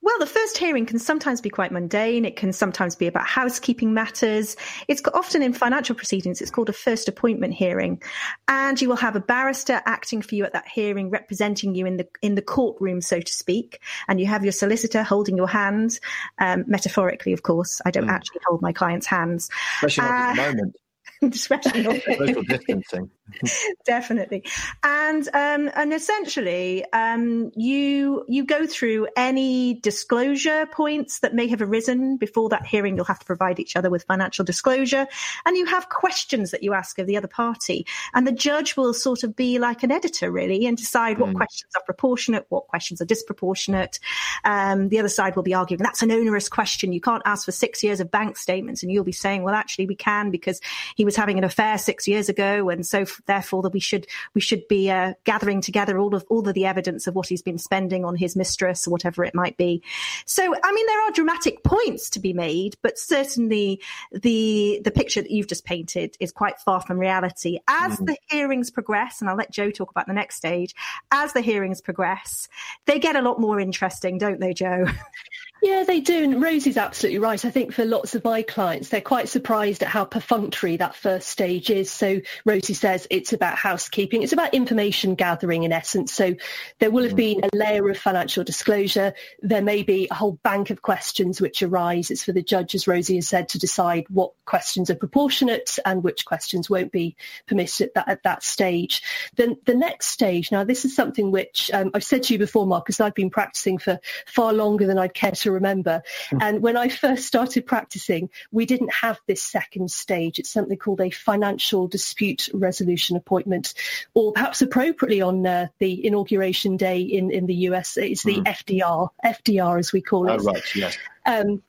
Well, 0.00 0.18
the 0.18 0.26
first 0.26 0.56
hearing 0.56 0.86
can 0.86 0.98
sometimes 0.98 1.40
be 1.40 1.50
quite 1.50 1.72
mundane. 1.72 2.24
It 2.24 2.36
can 2.36 2.52
sometimes 2.52 2.94
be 2.94 3.06
about 3.06 3.26
housekeeping 3.26 3.92
matters. 3.92 4.56
It's 4.86 5.02
often 5.12 5.42
in 5.42 5.52
financial 5.52 5.94
proceedings, 5.94 6.40
it's 6.40 6.50
called 6.50 6.68
a 6.68 6.72
first 6.72 7.08
appointment 7.08 7.54
hearing. 7.54 8.02
And 8.46 8.80
you 8.80 8.88
will 8.88 8.96
have 8.96 9.16
a 9.16 9.20
barrister 9.20 9.82
acting 9.84 10.22
for 10.22 10.34
you 10.34 10.44
at 10.44 10.52
that 10.52 10.68
hearing, 10.68 11.10
representing 11.10 11.74
you 11.74 11.86
in 11.86 11.96
the, 11.98 12.08
in 12.22 12.34
the 12.34 12.42
courtroom, 12.42 13.00
so 13.00 13.20
to 13.20 13.32
speak. 13.32 13.80
And 14.06 14.20
you 14.20 14.26
have 14.26 14.44
your 14.44 14.52
solicitor 14.52 15.02
holding 15.02 15.36
your 15.36 15.48
hand, 15.48 15.98
um, 16.38 16.64
metaphorically, 16.66 17.32
of 17.32 17.42
course. 17.42 17.80
I 17.84 17.90
don't 17.90 18.06
mm. 18.06 18.12
actually 18.12 18.40
hold 18.46 18.62
my 18.62 18.72
client's 18.72 19.06
hands. 19.06 19.50
Especially 19.82 20.04
uh, 20.04 20.12
at 20.12 20.34
the 20.34 20.42
uh, 20.42 20.46
moment. 20.46 20.76
Social 21.34 22.42
distancing. 22.44 23.10
Definitely, 23.84 24.44
and 24.82 25.28
um, 25.34 25.70
and 25.74 25.92
essentially, 25.92 26.84
um, 26.92 27.50
you 27.56 28.24
you 28.28 28.44
go 28.44 28.66
through 28.66 29.08
any 29.16 29.74
disclosure 29.74 30.66
points 30.66 31.20
that 31.20 31.34
may 31.34 31.46
have 31.48 31.60
arisen 31.60 32.16
before 32.16 32.48
that 32.48 32.66
hearing. 32.66 32.96
You'll 32.96 33.04
have 33.04 33.18
to 33.18 33.26
provide 33.26 33.60
each 33.60 33.76
other 33.76 33.90
with 33.90 34.04
financial 34.04 34.44
disclosure, 34.44 35.06
and 35.44 35.56
you 35.56 35.66
have 35.66 35.88
questions 35.88 36.50
that 36.50 36.62
you 36.62 36.72
ask 36.72 36.98
of 36.98 37.06
the 37.06 37.16
other 37.16 37.28
party, 37.28 37.86
and 38.14 38.26
the 38.26 38.32
judge 38.32 38.76
will 38.76 38.94
sort 38.94 39.22
of 39.22 39.36
be 39.36 39.58
like 39.58 39.82
an 39.82 39.92
editor 39.92 40.30
really, 40.30 40.66
and 40.66 40.76
decide 40.76 41.18
what 41.18 41.30
mm. 41.30 41.36
questions 41.36 41.70
are 41.76 41.82
proportionate, 41.82 42.46
what 42.48 42.66
questions 42.66 43.00
are 43.00 43.06
disproportionate. 43.06 44.00
Um, 44.44 44.88
the 44.88 44.98
other 44.98 45.08
side 45.08 45.36
will 45.36 45.42
be 45.42 45.54
arguing 45.54 45.82
that's 45.82 46.02
an 46.02 46.10
onerous 46.10 46.48
question. 46.48 46.92
You 46.92 47.00
can't 47.00 47.22
ask 47.24 47.44
for 47.44 47.52
six 47.52 47.82
years 47.82 48.00
of 48.00 48.10
bank 48.10 48.36
statements, 48.36 48.82
and 48.82 48.90
you'll 48.90 49.04
be 49.04 49.12
saying, 49.12 49.42
well, 49.42 49.54
actually, 49.54 49.86
we 49.86 49.96
can 49.96 50.30
because 50.30 50.60
he 50.96 51.04
was 51.04 51.16
having 51.16 51.38
an 51.38 51.44
affair 51.44 51.78
six 51.78 52.08
years 52.08 52.28
ago, 52.28 52.68
and 52.68 52.86
so 52.86 53.04
therefore 53.26 53.62
that 53.62 53.72
we 53.72 53.80
should 53.80 54.06
we 54.34 54.40
should 54.40 54.66
be 54.68 54.90
uh, 54.90 55.14
gathering 55.24 55.60
together 55.60 55.98
all 55.98 56.14
of 56.14 56.24
all 56.28 56.46
of 56.48 56.54
the 56.54 56.66
evidence 56.66 57.06
of 57.06 57.14
what 57.14 57.28
he's 57.28 57.42
been 57.42 57.58
spending 57.58 58.04
on 58.04 58.16
his 58.16 58.36
mistress 58.36 58.86
or 58.86 58.90
whatever 58.90 59.24
it 59.24 59.34
might 59.34 59.56
be. 59.56 59.82
So 60.26 60.42
I 60.42 60.72
mean, 60.72 60.86
there 60.86 61.02
are 61.02 61.10
dramatic 61.12 61.62
points 61.64 62.10
to 62.10 62.20
be 62.20 62.32
made, 62.32 62.76
but 62.82 62.98
certainly 62.98 63.80
the 64.12 64.80
the 64.84 64.90
picture 64.90 65.22
that 65.22 65.30
you've 65.30 65.48
just 65.48 65.64
painted 65.64 66.16
is 66.20 66.32
quite 66.32 66.58
far 66.60 66.80
from 66.80 66.98
reality. 66.98 67.58
As 67.68 67.98
mm. 67.98 68.06
the 68.06 68.16
hearings 68.28 68.70
progress, 68.70 69.20
and 69.20 69.28
I'll 69.28 69.36
let 69.36 69.52
Joe 69.52 69.70
talk 69.70 69.90
about 69.90 70.06
the 70.06 70.12
next 70.12 70.36
stage. 70.36 70.74
As 71.10 71.32
the 71.32 71.40
hearings 71.40 71.80
progress, 71.80 72.48
they 72.86 72.98
get 72.98 73.16
a 73.16 73.22
lot 73.22 73.40
more 73.40 73.60
interesting, 73.60 74.18
don't 74.18 74.40
they, 74.40 74.54
Joe? 74.54 74.86
Yeah, 75.60 75.82
they 75.84 76.00
do. 76.00 76.22
And 76.22 76.40
Rosie's 76.40 76.76
absolutely 76.76 77.18
right. 77.18 77.44
I 77.44 77.50
think 77.50 77.72
for 77.72 77.84
lots 77.84 78.14
of 78.14 78.22
my 78.22 78.42
clients, 78.42 78.90
they're 78.90 79.00
quite 79.00 79.28
surprised 79.28 79.82
at 79.82 79.88
how 79.88 80.04
perfunctory 80.04 80.76
that 80.76 80.94
first 80.94 81.28
stage 81.28 81.68
is. 81.68 81.90
So 81.90 82.20
Rosie 82.44 82.74
says 82.74 83.08
it's 83.10 83.32
about 83.32 83.56
housekeeping. 83.58 84.22
It's 84.22 84.32
about 84.32 84.54
information 84.54 85.16
gathering 85.16 85.64
in 85.64 85.72
essence. 85.72 86.12
So 86.12 86.36
there 86.78 86.92
will 86.92 87.02
have 87.02 87.14
mm. 87.14 87.16
been 87.16 87.40
a 87.44 87.56
layer 87.56 87.88
of 87.88 87.98
financial 87.98 88.44
disclosure. 88.44 89.14
There 89.42 89.62
may 89.62 89.82
be 89.82 90.06
a 90.10 90.14
whole 90.14 90.38
bank 90.44 90.70
of 90.70 90.80
questions 90.80 91.40
which 91.40 91.62
arise. 91.62 92.12
It's 92.12 92.22
for 92.22 92.32
the 92.32 92.42
judge, 92.42 92.76
as 92.76 92.86
Rosie 92.86 93.16
has 93.16 93.28
said, 93.28 93.48
to 93.50 93.58
decide 93.58 94.04
what 94.08 94.32
questions 94.44 94.90
are 94.90 94.94
proportionate 94.94 95.78
and 95.84 96.04
which 96.04 96.24
questions 96.24 96.70
won't 96.70 96.92
be 96.92 97.16
permitted 97.48 97.88
at 97.88 97.94
that, 97.94 98.08
at 98.08 98.22
that 98.22 98.42
stage. 98.44 99.02
Then 99.34 99.56
the 99.64 99.74
next 99.74 100.06
stage, 100.06 100.52
now 100.52 100.62
this 100.62 100.84
is 100.84 100.94
something 100.94 101.32
which 101.32 101.68
um, 101.74 101.90
I've 101.94 102.04
said 102.04 102.22
to 102.24 102.34
you 102.34 102.38
before, 102.38 102.66
Marcus, 102.66 103.00
I've 103.00 103.14
been 103.14 103.30
practicing 103.30 103.78
for 103.78 103.98
far 104.26 104.52
longer 104.52 104.86
than 104.86 104.98
I'd 104.98 105.14
care 105.14 105.32
to 105.32 105.47
to 105.48 105.52
remember. 105.52 106.02
Mm. 106.30 106.42
And 106.42 106.62
when 106.62 106.76
I 106.76 106.88
first 106.88 107.26
started 107.26 107.66
practicing, 107.66 108.30
we 108.52 108.66
didn't 108.66 108.92
have 108.92 109.18
this 109.26 109.42
second 109.42 109.90
stage. 109.90 110.38
It's 110.38 110.50
something 110.50 110.78
called 110.78 111.00
a 111.00 111.10
financial 111.10 111.88
dispute 111.88 112.48
resolution 112.52 113.16
appointment, 113.16 113.74
or 114.14 114.32
perhaps 114.32 114.62
appropriately 114.62 115.20
on 115.20 115.46
uh, 115.46 115.68
the 115.78 116.06
inauguration 116.06 116.76
day 116.76 117.00
in, 117.00 117.30
in 117.30 117.46
the 117.46 117.54
US, 117.54 117.96
it's 117.96 118.22
the 118.22 118.36
mm. 118.36 118.44
FDR, 118.44 119.08
FDR 119.24 119.78
as 119.78 119.92
we 119.92 120.02
call 120.02 120.28
it. 120.28 120.40
Oh, 120.40 120.44
right, 120.44 120.74
yes. 120.74 120.96
Um, 121.26 121.62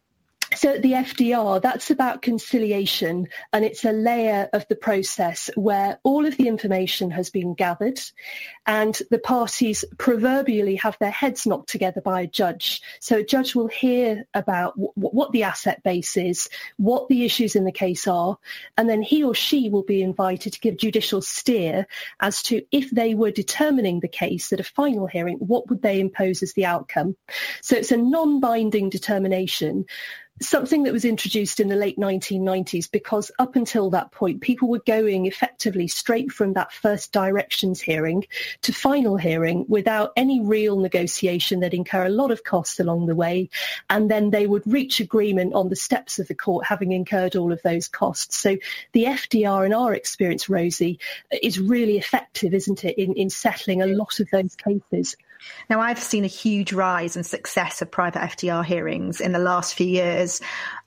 so 0.56 0.74
at 0.74 0.82
the 0.82 0.94
FDR, 0.94 1.62
that's 1.62 1.92
about 1.92 2.22
conciliation 2.22 3.28
and 3.54 3.64
it's 3.64 3.86
a 3.86 3.92
layer 3.92 4.50
of 4.54 4.68
the 4.68 4.76
process 4.76 5.50
where 5.56 6.00
all 6.04 6.26
of 6.26 6.38
the 6.38 6.48
information 6.48 7.12
has 7.12 7.30
been 7.30 7.54
gathered 7.54 8.00
and 8.66 9.00
the 9.12 9.20
parties 9.20 9.86
proverbially 9.98 10.76
have 10.78 10.98
their 11.00 11.12
heads 11.12 11.46
knocked 11.46 11.70
together 11.70 12.02
by 12.02 12.22
a 12.22 12.28
judge. 12.28 12.82
So 13.00 13.18
a 13.18 13.24
judge 13.24 13.54
will 13.54 13.68
hear 13.68 14.26
about 14.34 14.76
w- 14.76 14.92
what 14.96 15.32
the 15.32 15.44
asset 15.44 15.84
base 15.84 16.18
is, 16.18 16.50
what 16.78 17.08
the 17.10 17.26
issues 17.26 17.56
in 17.56 17.64
the 17.64 17.72
case 17.72 18.08
are, 18.08 18.38
and 18.78 18.90
then 18.90 19.02
he 19.02 19.24
or 19.24 19.36
she 19.36 19.70
will 19.70 19.84
be 19.84 20.02
invited 20.02 20.54
to 20.54 20.60
give 20.60 20.78
judicial 20.78 21.22
steer 21.22 21.86
as 22.20 22.42
to 22.44 22.64
if 22.72 22.90
they 22.90 23.14
were 23.14 23.32
determining 23.32 24.00
the 24.00 24.08
case 24.08 24.52
at 24.52 24.60
a 24.60 24.64
final 24.64 25.06
hearing, 25.06 25.38
what 25.38 25.70
would 25.70 25.82
they 25.82 26.00
impose 26.00 26.42
as 26.42 26.54
the 26.54 26.66
outcome. 26.66 27.16
So 27.62 27.76
it's 27.76 27.92
a 27.92 27.98
non-binding 27.98 28.90
determination 28.90 29.86
something 30.42 30.84
that 30.84 30.94
was 30.94 31.06
introduced 31.06 31.60
in 31.60 31.68
the 31.68 31.76
late 31.76 31.98
1990s 31.98 32.90
because 32.90 33.32
up 33.40 33.56
until 33.56 33.90
that 33.90 34.12
point, 34.12 34.42
people 34.42 34.70
were 34.70 34.82
going 34.86 35.26
effectively 35.26 35.88
straight 35.88 36.32
from 36.32 36.54
that 36.54 36.72
first 36.72 37.12
directions 37.12 37.82
hearing 37.82 38.26
to 38.62 38.74
final 38.74 39.18
hearing 39.18 39.66
without 39.68 40.12
any 40.16 40.42
real 40.42 40.80
negotiation. 40.80 41.60
They'd 41.60 41.74
incur 41.74 42.06
a 42.06 42.10
lot 42.10 42.32
of 42.32 42.44
costs 42.44 42.80
along 42.80 43.08
the 43.08 43.16
way, 43.16 43.50
and 43.90 44.10
then 44.10 44.30
they 44.30 44.48
would 44.48 44.64
reach 44.66 45.00
agreement 45.00 45.54
on 45.54 45.70
the 45.70 45.76
steps 45.76 46.20
of 46.20 46.28
the 46.28 46.36
court, 46.36 46.66
having 46.66 46.92
incurred 46.92 47.36
all 47.36 47.52
of 47.52 47.62
those 47.64 47.88
costs. 47.88 48.38
So 48.38 48.58
the 48.94 49.06
FDR, 49.06 49.66
in 49.66 49.74
our 49.74 49.94
experience, 49.94 50.50
Rosie, 50.50 51.00
is 51.42 51.60
really 51.60 51.98
effective, 51.98 52.54
isn't 52.54 52.84
it, 52.86 52.98
in, 52.98 53.14
in 53.14 53.30
settling 53.30 53.82
a 53.82 53.88
lot 53.88 54.20
of 54.20 54.30
those 54.32 54.56
cases. 54.56 55.16
Now, 55.70 55.80
I've 55.82 56.00
seen 56.00 56.24
a 56.24 56.28
huge 56.28 56.74
rise 56.74 57.16
in 57.16 57.24
success 57.24 57.82
of 57.82 57.92
private 57.92 58.20
FDR 58.20 58.66
hearings 58.66 59.22
in 59.22 59.32
the 59.32 59.40
last 59.40 59.76
few 59.76 59.88
years. 59.88 60.42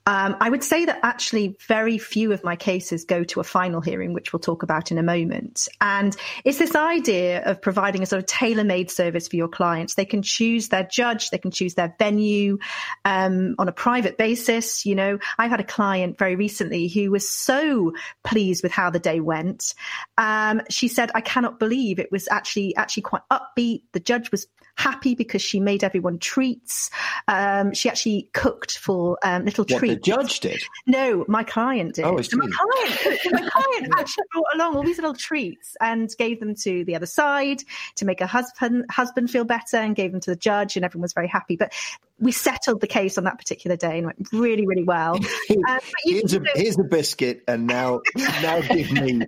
Um, 0.06 0.37
I 0.40 0.50
would 0.50 0.64
say 0.64 0.85
that 0.85 0.99
actually 1.02 1.56
very 1.68 1.97
few 1.99 2.32
of 2.32 2.42
my 2.42 2.56
cases 2.56 3.04
go 3.04 3.23
to 3.25 3.40
a 3.40 3.44
final 3.44 3.80
hearing, 3.80 4.12
which 4.12 4.32
we'll 4.32 4.40
talk 4.40 4.62
about 4.62 4.90
in 4.90 4.99
a 4.99 5.02
moment. 5.02 5.68
And 5.80 6.16
it's 6.44 6.59
this 6.59 6.75
idea 6.75 7.44
of 7.44 7.62
providing 7.62 8.02
a 8.02 8.06
sort 8.06 8.21
of 8.21 8.26
tailor-made 8.26 8.90
service 8.90 9.28
for 9.28 9.37
your 9.37 9.49
clients. 9.49 9.94
They 9.94 10.04
can 10.04 10.23
choose 10.23 10.68
their 10.68 10.85
judge, 10.85 11.30
they 11.30 11.38
can 11.38 11.52
choose 11.52 11.75
their 11.75 11.94
venue 11.99 12.59
um, 13.04 13.54
on 13.59 13.68
a 13.68 13.73
private 13.73 14.18
basis. 14.18 14.85
You 14.85 14.97
know, 14.97 15.18
I've 15.38 15.50
had 15.50 15.61
a 15.61 15.64
client 15.64 16.18
very 16.18 16.35
recently 16.35 16.88
who 16.88 17.11
was 17.11 17.28
so 17.28 17.92
pleased 18.25 18.62
with 18.62 18.73
how 18.73 18.90
the 18.90 18.99
day 18.99 19.21
went. 19.21 19.75
Um, 20.18 20.62
she 20.68 20.88
said, 20.88 21.11
"I 21.14 21.21
cannot 21.21 21.59
believe 21.59 21.99
it 21.99 22.11
was 22.11 22.28
actually 22.28 22.75
actually 22.75 23.04
quite 23.04 23.23
upbeat. 23.30 23.82
The 23.92 24.00
judge 24.00 24.30
was 24.32 24.47
happy 24.76 25.14
because 25.14 25.43
she 25.43 25.61
made 25.61 25.85
everyone 25.85 26.19
treats. 26.19 26.91
Um, 27.29 27.75
she 27.75 27.88
actually 27.88 28.29
cooked 28.33 28.79
for 28.79 29.19
um, 29.23 29.45
little 29.45 29.64
what, 29.69 29.79
treats. 29.79 29.95
The 29.95 30.00
judge 30.00 30.41
did? 30.41 30.61
No, 30.87 31.25
my 31.29 31.45
client 31.45 31.95
did. 31.97 32.05
Oh, 32.05 32.17
it's 32.17 32.35
my 32.35 32.47
client, 32.47 33.21
my 33.33 33.49
client 33.50 33.95
actually 33.99 34.25
brought 34.33 34.47
along 34.55 34.76
all 34.76 34.83
these 34.83 34.99
little 34.99 35.14
treats 35.14 35.76
and 35.81 36.11
gave 36.19 36.41
them 36.41 36.55
to 36.57 36.85
the 36.85 36.97
other 36.97 37.07
side 37.07 37.62
to 37.97 38.05
make 38.05 38.21
her 38.21 38.26
husband 38.26 38.87
husband 38.91 39.31
feel 39.31 39.45
better, 39.45 39.76
and 39.76 39.95
gave 39.95 40.12
them 40.12 40.21
to 40.21 40.31
the 40.31 40.37
judge, 40.37 40.76
and 40.76 40.85
everyone 40.85 41.02
was 41.02 41.12
very 41.12 41.29
happy. 41.29 41.57
But 41.57 41.73
we 42.19 42.33
settled 42.33 42.81
the 42.81 42.87
case 42.87 43.19
on 43.19 43.25
that 43.25 43.38
particular 43.38 43.76
day 43.76 43.99
and 43.99 44.07
went 44.07 44.29
really, 44.33 44.67
really 44.67 44.85
well. 44.85 45.19
Um, 45.69 45.79
here's, 46.05 46.35
a, 46.35 46.41
here's 46.55 46.79
a 46.79 46.83
biscuit, 46.83 47.43
and 47.47 47.67
now 47.67 48.00
now 48.17 48.61
give 48.62 48.91
me 48.91 49.26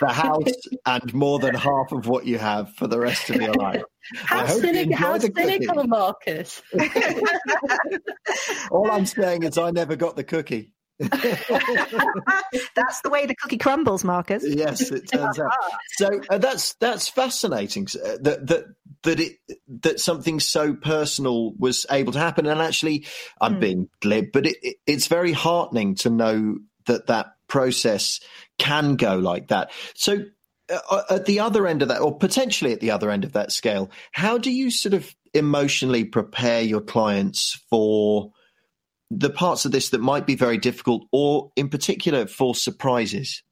the 0.00 0.08
house 0.08 0.52
and 0.86 1.14
more 1.14 1.38
than 1.38 1.54
half 1.54 1.92
of 1.92 2.06
what 2.06 2.26
you 2.26 2.38
have 2.38 2.74
for 2.76 2.86
the 2.86 2.98
rest 2.98 3.28
of 3.30 3.36
your 3.36 3.52
life. 3.52 3.82
How, 4.14 4.46
cynical, 4.46 4.96
how 4.96 5.18
cynical, 5.18 5.84
Marcus. 5.84 6.62
All 8.70 8.90
I'm 8.90 9.06
saying 9.06 9.44
is 9.44 9.56
I 9.56 9.70
never 9.70 9.96
got 9.96 10.16
the 10.16 10.24
cookie. 10.24 10.72
That's 10.98 11.10
the 13.02 13.10
way 13.10 13.26
the 13.26 13.34
cookie 13.34 13.58
crumbles, 13.58 14.04
Marcus. 14.04 14.44
Yes, 14.46 14.92
it 14.92 15.10
turns 15.10 15.40
out. 15.40 15.50
So 15.96 16.20
uh, 16.30 16.38
that's 16.38 16.74
that's 16.74 17.08
fascinating 17.08 17.88
uh, 17.94 18.18
that 18.20 18.46
that 18.46 18.64
that 19.02 19.20
it 19.20 19.38
that 19.82 19.98
something 19.98 20.38
so 20.38 20.74
personal 20.74 21.52
was 21.54 21.84
able 21.90 22.12
to 22.12 22.20
happen. 22.20 22.46
And 22.46 22.60
actually, 22.60 23.06
I'm 23.40 23.56
mm. 23.56 23.60
being 23.60 23.88
glib, 24.00 24.26
but 24.32 24.46
it, 24.46 24.56
it, 24.62 24.76
it's 24.86 25.08
very 25.08 25.32
heartening 25.32 25.96
to 25.96 26.10
know 26.10 26.58
that 26.86 27.08
that 27.08 27.34
process 27.48 28.20
can 28.58 28.96
go 28.96 29.16
like 29.16 29.48
that. 29.48 29.72
So 29.94 30.24
Uh, 30.70 30.78
uh, 30.90 31.02
at 31.10 31.26
the 31.26 31.40
other 31.40 31.66
end 31.66 31.82
of 31.82 31.88
that, 31.88 32.00
or 32.00 32.16
potentially 32.16 32.72
at 32.72 32.80
the 32.80 32.90
other 32.90 33.10
end 33.10 33.24
of 33.24 33.32
that 33.32 33.52
scale, 33.52 33.90
how 34.12 34.38
do 34.38 34.50
you 34.50 34.70
sort 34.70 34.94
of 34.94 35.14
emotionally 35.34 36.04
prepare 36.04 36.62
your 36.62 36.80
clients 36.80 37.60
for 37.68 38.32
the 39.10 39.28
parts 39.28 39.66
of 39.66 39.72
this 39.72 39.90
that 39.90 40.00
might 40.00 40.26
be 40.26 40.36
very 40.36 40.56
difficult, 40.56 41.06
or 41.12 41.52
in 41.54 41.68
particular 41.68 42.26
for 42.26 42.54
surprises? 42.54 43.42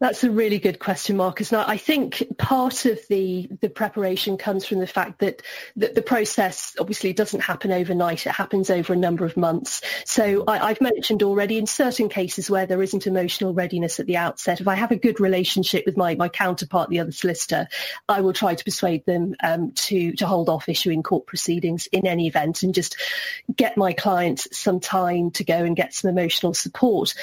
That's 0.00 0.24
a 0.24 0.30
really 0.30 0.58
good 0.58 0.78
question, 0.78 1.18
Marcus. 1.18 1.52
Now, 1.52 1.62
I 1.66 1.76
think 1.76 2.24
part 2.38 2.86
of 2.86 2.98
the, 3.08 3.46
the 3.60 3.68
preparation 3.68 4.38
comes 4.38 4.64
from 4.64 4.78
the 4.78 4.86
fact 4.86 5.18
that, 5.18 5.42
that 5.76 5.94
the 5.94 6.00
process 6.00 6.74
obviously 6.80 7.12
doesn't 7.12 7.40
happen 7.40 7.70
overnight. 7.70 8.26
It 8.26 8.32
happens 8.32 8.70
over 8.70 8.94
a 8.94 8.96
number 8.96 9.26
of 9.26 9.36
months. 9.36 9.82
So 10.06 10.44
I, 10.48 10.68
have 10.68 10.80
mentioned 10.80 11.22
already 11.22 11.58
in 11.58 11.66
certain 11.66 12.08
cases 12.08 12.48
where 12.48 12.64
there 12.64 12.82
isn't 12.82 13.06
emotional 13.06 13.52
readiness 13.52 14.00
at 14.00 14.06
the 14.06 14.16
outset, 14.16 14.62
if 14.62 14.68
I 14.68 14.74
have 14.74 14.90
a 14.90 14.96
good 14.96 15.20
relationship 15.20 15.84
with 15.84 15.98
my, 15.98 16.14
my 16.14 16.30
counterpart, 16.30 16.88
the 16.88 17.00
other 17.00 17.12
solicitor, 17.12 17.68
I 18.08 18.22
will 18.22 18.32
try 18.32 18.54
to 18.54 18.64
persuade 18.64 19.04
them 19.04 19.34
um, 19.42 19.72
to, 19.72 20.12
to 20.12 20.26
hold 20.26 20.48
off 20.48 20.70
issuing 20.70 21.02
court 21.02 21.26
proceedings 21.26 21.88
in 21.88 22.06
any 22.06 22.26
event 22.26 22.62
and 22.62 22.74
just 22.74 22.96
get 23.54 23.76
my 23.76 23.92
clients 23.92 24.48
some 24.56 24.80
time 24.80 25.30
to 25.32 25.44
go 25.44 25.58
and 25.62 25.76
get 25.76 25.92
some 25.92 26.08
emotional 26.08 26.54
support. 26.54 27.14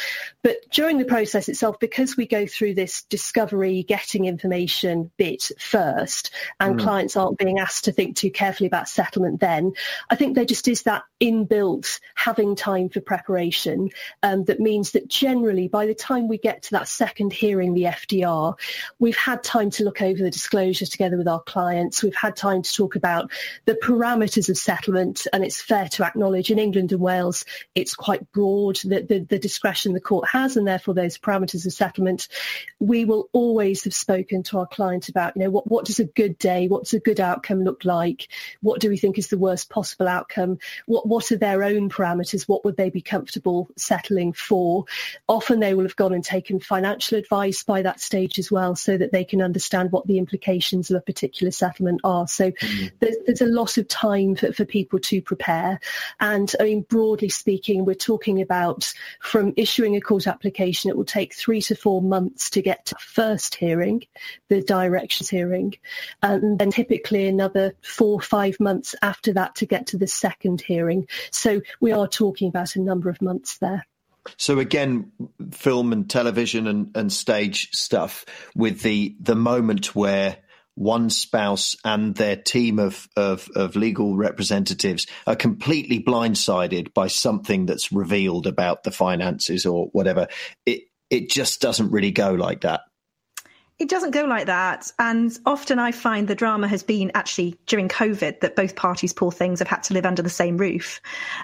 But 0.43 0.57
during 0.69 0.99
the 0.99 1.05
process 1.05 1.49
itself, 1.49 1.79
because 1.79 2.15
we 2.15 2.27
go 2.27 2.45
through 2.45 2.66
through 2.67 2.73
this 2.73 3.03
discovery, 3.03 3.83
getting 3.83 4.25
information 4.25 5.09
bit 5.15 5.51
first, 5.57 6.31
and 6.59 6.77
mm. 6.77 6.83
clients 6.83 7.15
aren't 7.15 7.37
being 7.37 7.59
asked 7.59 7.85
to 7.85 7.93
think 7.93 8.17
too 8.17 8.29
carefully 8.29 8.67
about 8.67 8.89
settlement 8.89 9.39
then, 9.39 9.71
I 10.09 10.15
think 10.15 10.35
there 10.35 10.43
just 10.43 10.67
is 10.67 10.83
that 10.83 11.03
inbuilt 11.21 12.01
having 12.15 12.57
time 12.57 12.89
for 12.89 12.99
preparation 12.99 13.89
um, 14.21 14.43
that 14.45 14.59
means 14.59 14.91
that 14.91 15.07
generally 15.07 15.69
by 15.69 15.85
the 15.85 15.95
time 15.95 16.27
we 16.27 16.37
get 16.37 16.63
to 16.63 16.71
that 16.71 16.89
second 16.89 17.31
hearing, 17.31 17.73
the 17.73 17.83
FDR, 17.83 18.59
we've 18.99 19.15
had 19.15 19.43
time 19.43 19.69
to 19.71 19.85
look 19.85 20.01
over 20.01 20.21
the 20.21 20.29
disclosures 20.29 20.89
together 20.89 21.17
with 21.17 21.27
our 21.27 21.41
clients. 21.41 22.03
We've 22.03 22.13
had 22.15 22.35
time 22.35 22.63
to 22.63 22.73
talk 22.73 22.97
about 22.97 23.31
the 23.63 23.75
parameters 23.75 24.49
of 24.49 24.57
settlement, 24.57 25.25
and 25.31 25.45
it's 25.45 25.61
fair 25.61 25.87
to 25.89 26.03
acknowledge 26.03 26.51
in 26.51 26.59
England 26.59 26.91
and 26.91 27.01
Wales, 27.01 27.45
it's 27.75 27.95
quite 27.95 28.29
broad, 28.33 28.75
the, 28.83 29.05
the, 29.07 29.19
the 29.19 29.39
discretion 29.39 29.93
the 29.93 30.01
court 30.01 30.27
has, 30.27 30.57
and 30.57 30.67
therefore 30.67 30.93
those 30.93 31.17
parameters 31.17 31.65
of 31.65 31.77
settlement 31.77 32.27
we 32.79 33.05
will 33.05 33.29
always 33.33 33.83
have 33.83 33.93
spoken 33.93 34.43
to 34.43 34.59
our 34.59 34.67
client 34.67 35.09
about, 35.09 35.35
you 35.35 35.43
know, 35.43 35.49
what, 35.49 35.69
what 35.69 35.85
does 35.85 35.99
a 35.99 36.05
good 36.05 36.37
day, 36.37 36.67
what's 36.67 36.93
a 36.93 36.99
good 36.99 37.19
outcome 37.19 37.63
look 37.63 37.85
like? 37.85 38.27
What 38.61 38.79
do 38.79 38.89
we 38.89 38.97
think 38.97 39.17
is 39.17 39.27
the 39.27 39.37
worst 39.37 39.69
possible 39.69 40.07
outcome? 40.07 40.59
What, 40.85 41.07
what 41.07 41.31
are 41.31 41.37
their 41.37 41.63
own 41.63 41.89
parameters? 41.89 42.47
What 42.47 42.65
would 42.65 42.77
they 42.77 42.89
be 42.89 43.01
comfortable 43.01 43.69
settling 43.75 44.33
for? 44.33 44.85
Often 45.27 45.59
they 45.59 45.73
will 45.73 45.83
have 45.83 45.95
gone 45.95 46.13
and 46.13 46.23
taken 46.23 46.59
financial 46.59 47.17
advice 47.17 47.63
by 47.63 47.81
that 47.81 47.99
stage 47.99 48.39
as 48.39 48.51
well 48.51 48.75
so 48.75 48.97
that 48.97 49.11
they 49.11 49.23
can 49.23 49.41
understand 49.41 49.91
what 49.91 50.07
the 50.07 50.17
implications 50.17 50.89
of 50.89 50.97
a 50.97 51.01
particular 51.01 51.51
settlement 51.51 52.01
are. 52.03 52.27
So 52.27 52.51
mm-hmm. 52.51 52.87
there's, 52.99 53.15
there's, 53.25 53.41
a 53.41 53.45
lot 53.45 53.77
of 53.77 53.87
time 53.87 54.35
for, 54.35 54.51
for 54.51 54.65
people 54.65 54.99
to 54.99 55.21
prepare. 55.21 55.79
And 56.19 56.51
I 56.59 56.63
mean, 56.63 56.81
broadly 56.81 57.29
speaking, 57.29 57.85
we're 57.85 57.93
talking 57.95 58.41
about 58.41 58.91
from 59.21 59.53
issuing 59.55 59.95
a 59.95 60.01
court 60.01 60.27
application, 60.27 60.89
it 60.89 60.97
will 60.97 61.05
take 61.05 61.33
three 61.33 61.61
to 61.61 61.75
four 61.75 62.01
months 62.01 62.46
to 62.51 62.61
get 62.61 62.85
to 62.87 62.95
first 62.99 63.55
hearing, 63.55 64.03
the 64.49 64.61
directions 64.61 65.29
hearing, 65.29 65.75
and 66.21 66.59
then 66.59 66.71
typically 66.71 67.27
another 67.27 67.73
four 67.81 68.13
or 68.13 68.21
five 68.21 68.59
months 68.59 68.95
after 69.01 69.33
that 69.33 69.55
to 69.55 69.65
get 69.65 69.87
to 69.87 69.97
the 69.97 70.07
second 70.07 70.61
hearing. 70.61 71.07
So 71.31 71.61
we 71.79 71.91
are 71.91 72.07
talking 72.07 72.49
about 72.49 72.75
a 72.75 72.81
number 72.81 73.09
of 73.09 73.21
months 73.21 73.57
there. 73.57 73.85
So 74.35 74.59
again, 74.59 75.11
film 75.51 75.93
and 75.93 76.09
television 76.09 76.67
and, 76.67 76.95
and 76.95 77.13
stage 77.13 77.71
stuff 77.71 78.25
with 78.55 78.81
the 78.81 79.15
the 79.21 79.35
moment 79.35 79.95
where 79.95 80.37
one 80.77 81.09
spouse 81.09 81.75
and 81.83 82.13
their 82.13 82.35
team 82.35 82.77
of, 82.77 83.09
of, 83.15 83.49
of 83.55 83.75
legal 83.75 84.15
representatives 84.15 85.07
are 85.25 85.35
completely 85.35 86.03
blindsided 86.03 86.93
by 86.93 87.07
something 87.07 87.65
that's 87.65 87.91
revealed 87.91 88.45
about 88.45 88.83
the 88.83 88.91
finances 88.91 89.65
or 89.65 89.87
whatever. 89.87 90.27
It 90.67 90.83
it 91.09 91.29
just 91.29 91.61
doesn't 91.61 91.91
really 91.91 92.11
go 92.11 92.33
like 92.33 92.61
that. 92.61 92.81
It 93.79 93.89
doesn't 93.89 94.09
go 94.09 94.23
like 94.25 94.47
that. 94.47 94.91
And 94.97 95.37
often 95.45 95.77
I 95.77 95.91
find 95.91 96.27
the 96.27 96.33
drama 96.33 96.67
has 96.67 96.81
been 96.81 97.11
actually 97.13 97.59
during 97.67 97.87
COVID 97.87 98.39
that 98.39 98.55
both 98.55 98.75
parties, 98.75 99.13
poor 99.13 99.31
things, 99.31 99.59
have 99.59 99.67
had 99.67 99.83
to 99.83 99.93
live 99.93 100.05
under 100.05 100.23
the 100.23 100.31
same 100.31 100.57
roof. 100.57 100.99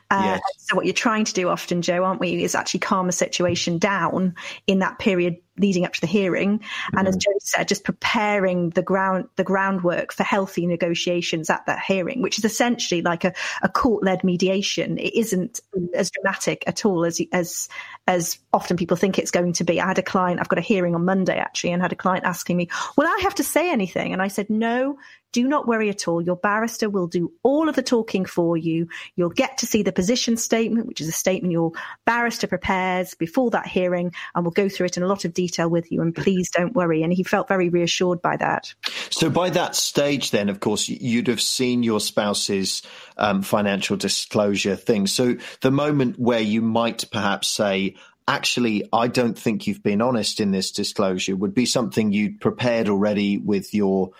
Uh, 0.10 0.38
yes. 0.38 0.42
So 0.58 0.76
what 0.76 0.86
you're 0.86 0.94
trying 0.94 1.26
to 1.26 1.34
do 1.34 1.50
often, 1.50 1.84
Joe, 1.84 2.04
aren't 2.04 2.20
we, 2.20 2.44
is 2.44 2.56
actually 2.56 2.80
calm 2.80 3.08
a 3.08 3.12
situation 3.12 3.78
down 3.78 4.34
in 4.66 4.80
that 4.80 4.98
period 4.98 5.38
leading 5.58 5.86
up 5.86 5.94
to 5.94 6.02
the 6.02 6.08
hearing. 6.08 6.62
And 6.94 7.08
as 7.08 7.16
mm-hmm. 7.16 7.32
Joe 7.32 7.38
said, 7.42 7.68
just 7.68 7.84
preparing 7.84 8.72
the 8.72 8.82
ground, 8.82 9.28
the 9.36 9.44
groundwork 9.44 10.12
for 10.12 10.24
healthy 10.24 10.66
negotiations 10.66 11.50
at 11.50 11.66
that 11.68 11.80
hearing, 11.86 12.22
which 12.22 12.40
is 12.40 12.46
essentially 12.46 13.02
like 13.02 13.24
a, 13.24 13.34
a 13.62 13.70
court 13.70 14.04
led 14.04 14.24
mediation. 14.24 14.98
It 14.98 15.14
isn't 15.16 15.62
as 15.94 16.12
dramatic 16.12 16.64
at 16.66 16.86
all 16.86 17.06
as, 17.06 17.22
as, 17.32 17.70
as 18.08 18.40
often 18.52 18.78
people 18.78 18.98
think 18.98 19.20
it's 19.20 19.32
going 19.32 19.54
to 19.54 19.64
be. 19.64 19.80
I 19.80 19.88
had 19.88 20.00
a 20.00 20.04
client, 20.04 20.40
I've 20.40 20.50
got 20.50 20.60
a 20.60 20.64
hearing 20.64 20.96
on 20.96 21.06
Monday 21.06 21.38
actually, 21.38 21.72
and 21.72 21.82
had 21.82 21.94
a 21.94 21.96
client 21.96 22.26
asking 22.26 22.58
me, 22.58 22.70
will 22.98 23.08
I 23.08 23.20
have 23.22 23.36
to 23.36 23.44
say 23.44 23.72
anything? 23.72 24.14
And 24.14 24.22
I 24.22 24.30
said, 24.30 24.50
no, 24.50 24.98
do 25.34 25.48
not 25.48 25.68
worry 25.68 25.90
at 25.90 26.08
all. 26.08 26.22
Your 26.22 26.38
barrister 26.38 26.90
will 26.90 27.08
do 27.08 27.34
all 27.44 27.68
of 27.68 27.76
the 27.76 27.84
talking 27.84 28.24
for 28.24 28.56
you. 28.56 28.88
You'll 29.18 29.30
get 29.30 29.58
to 29.58 29.66
see 29.66 29.84
the 29.84 29.92
position 29.92 30.38
statement, 30.38 30.88
which 30.88 31.02
is 31.02 31.10
a 31.10 31.12
statement 31.12 31.52
your 31.52 31.74
barrister 32.06 32.48
prepares 32.48 33.16
before 33.16 33.50
that 33.52 33.68
hearing, 33.68 34.14
and 34.34 34.46
we'll 34.46 34.52
go 34.52 34.70
through 34.70 34.86
it 34.86 34.96
in 34.96 35.04
a 35.04 35.08
lot 35.08 35.26
of 35.26 35.34
detail 35.34 35.70
with 35.70 35.92
you. 35.92 36.02
And 36.02 36.16
please 36.16 36.50
don't 36.50 36.74
worry. 36.74 37.04
And 37.04 37.12
he 37.12 37.24
felt 37.24 37.50
very 37.50 37.68
reassured 37.68 38.22
by 38.22 38.38
that. 38.38 38.74
So 39.10 39.30
by 39.30 39.50
that 39.50 39.76
stage, 39.76 40.32
then, 40.32 40.48
of 40.48 40.62
course, 40.62 40.88
you'd 40.88 41.28
have 41.28 41.42
seen 41.42 41.84
your 41.84 42.00
spouse's 42.00 42.84
um, 43.18 43.42
financial 43.42 43.98
disclosure 43.98 44.76
thing. 44.76 45.08
So 45.08 45.36
the 45.62 45.72
moment 45.72 46.20
where 46.20 46.40
you 46.40 46.62
might 46.62 47.06
perhaps 47.12 47.48
say, 47.48 47.96
actually, 48.28 48.88
I 48.94 49.08
don't 49.08 49.38
think 49.38 49.68
you've 49.68 49.84
been 49.84 50.02
honest 50.02 50.40
in 50.40 50.52
this 50.52 50.72
disclosure 50.72 51.36
would 51.36 51.54
be 51.54 51.66
something 51.66 52.12
you'd 52.12 52.40
prepared 52.40 52.88
already 52.88 53.38
with 53.38 53.74
your 53.74 54.12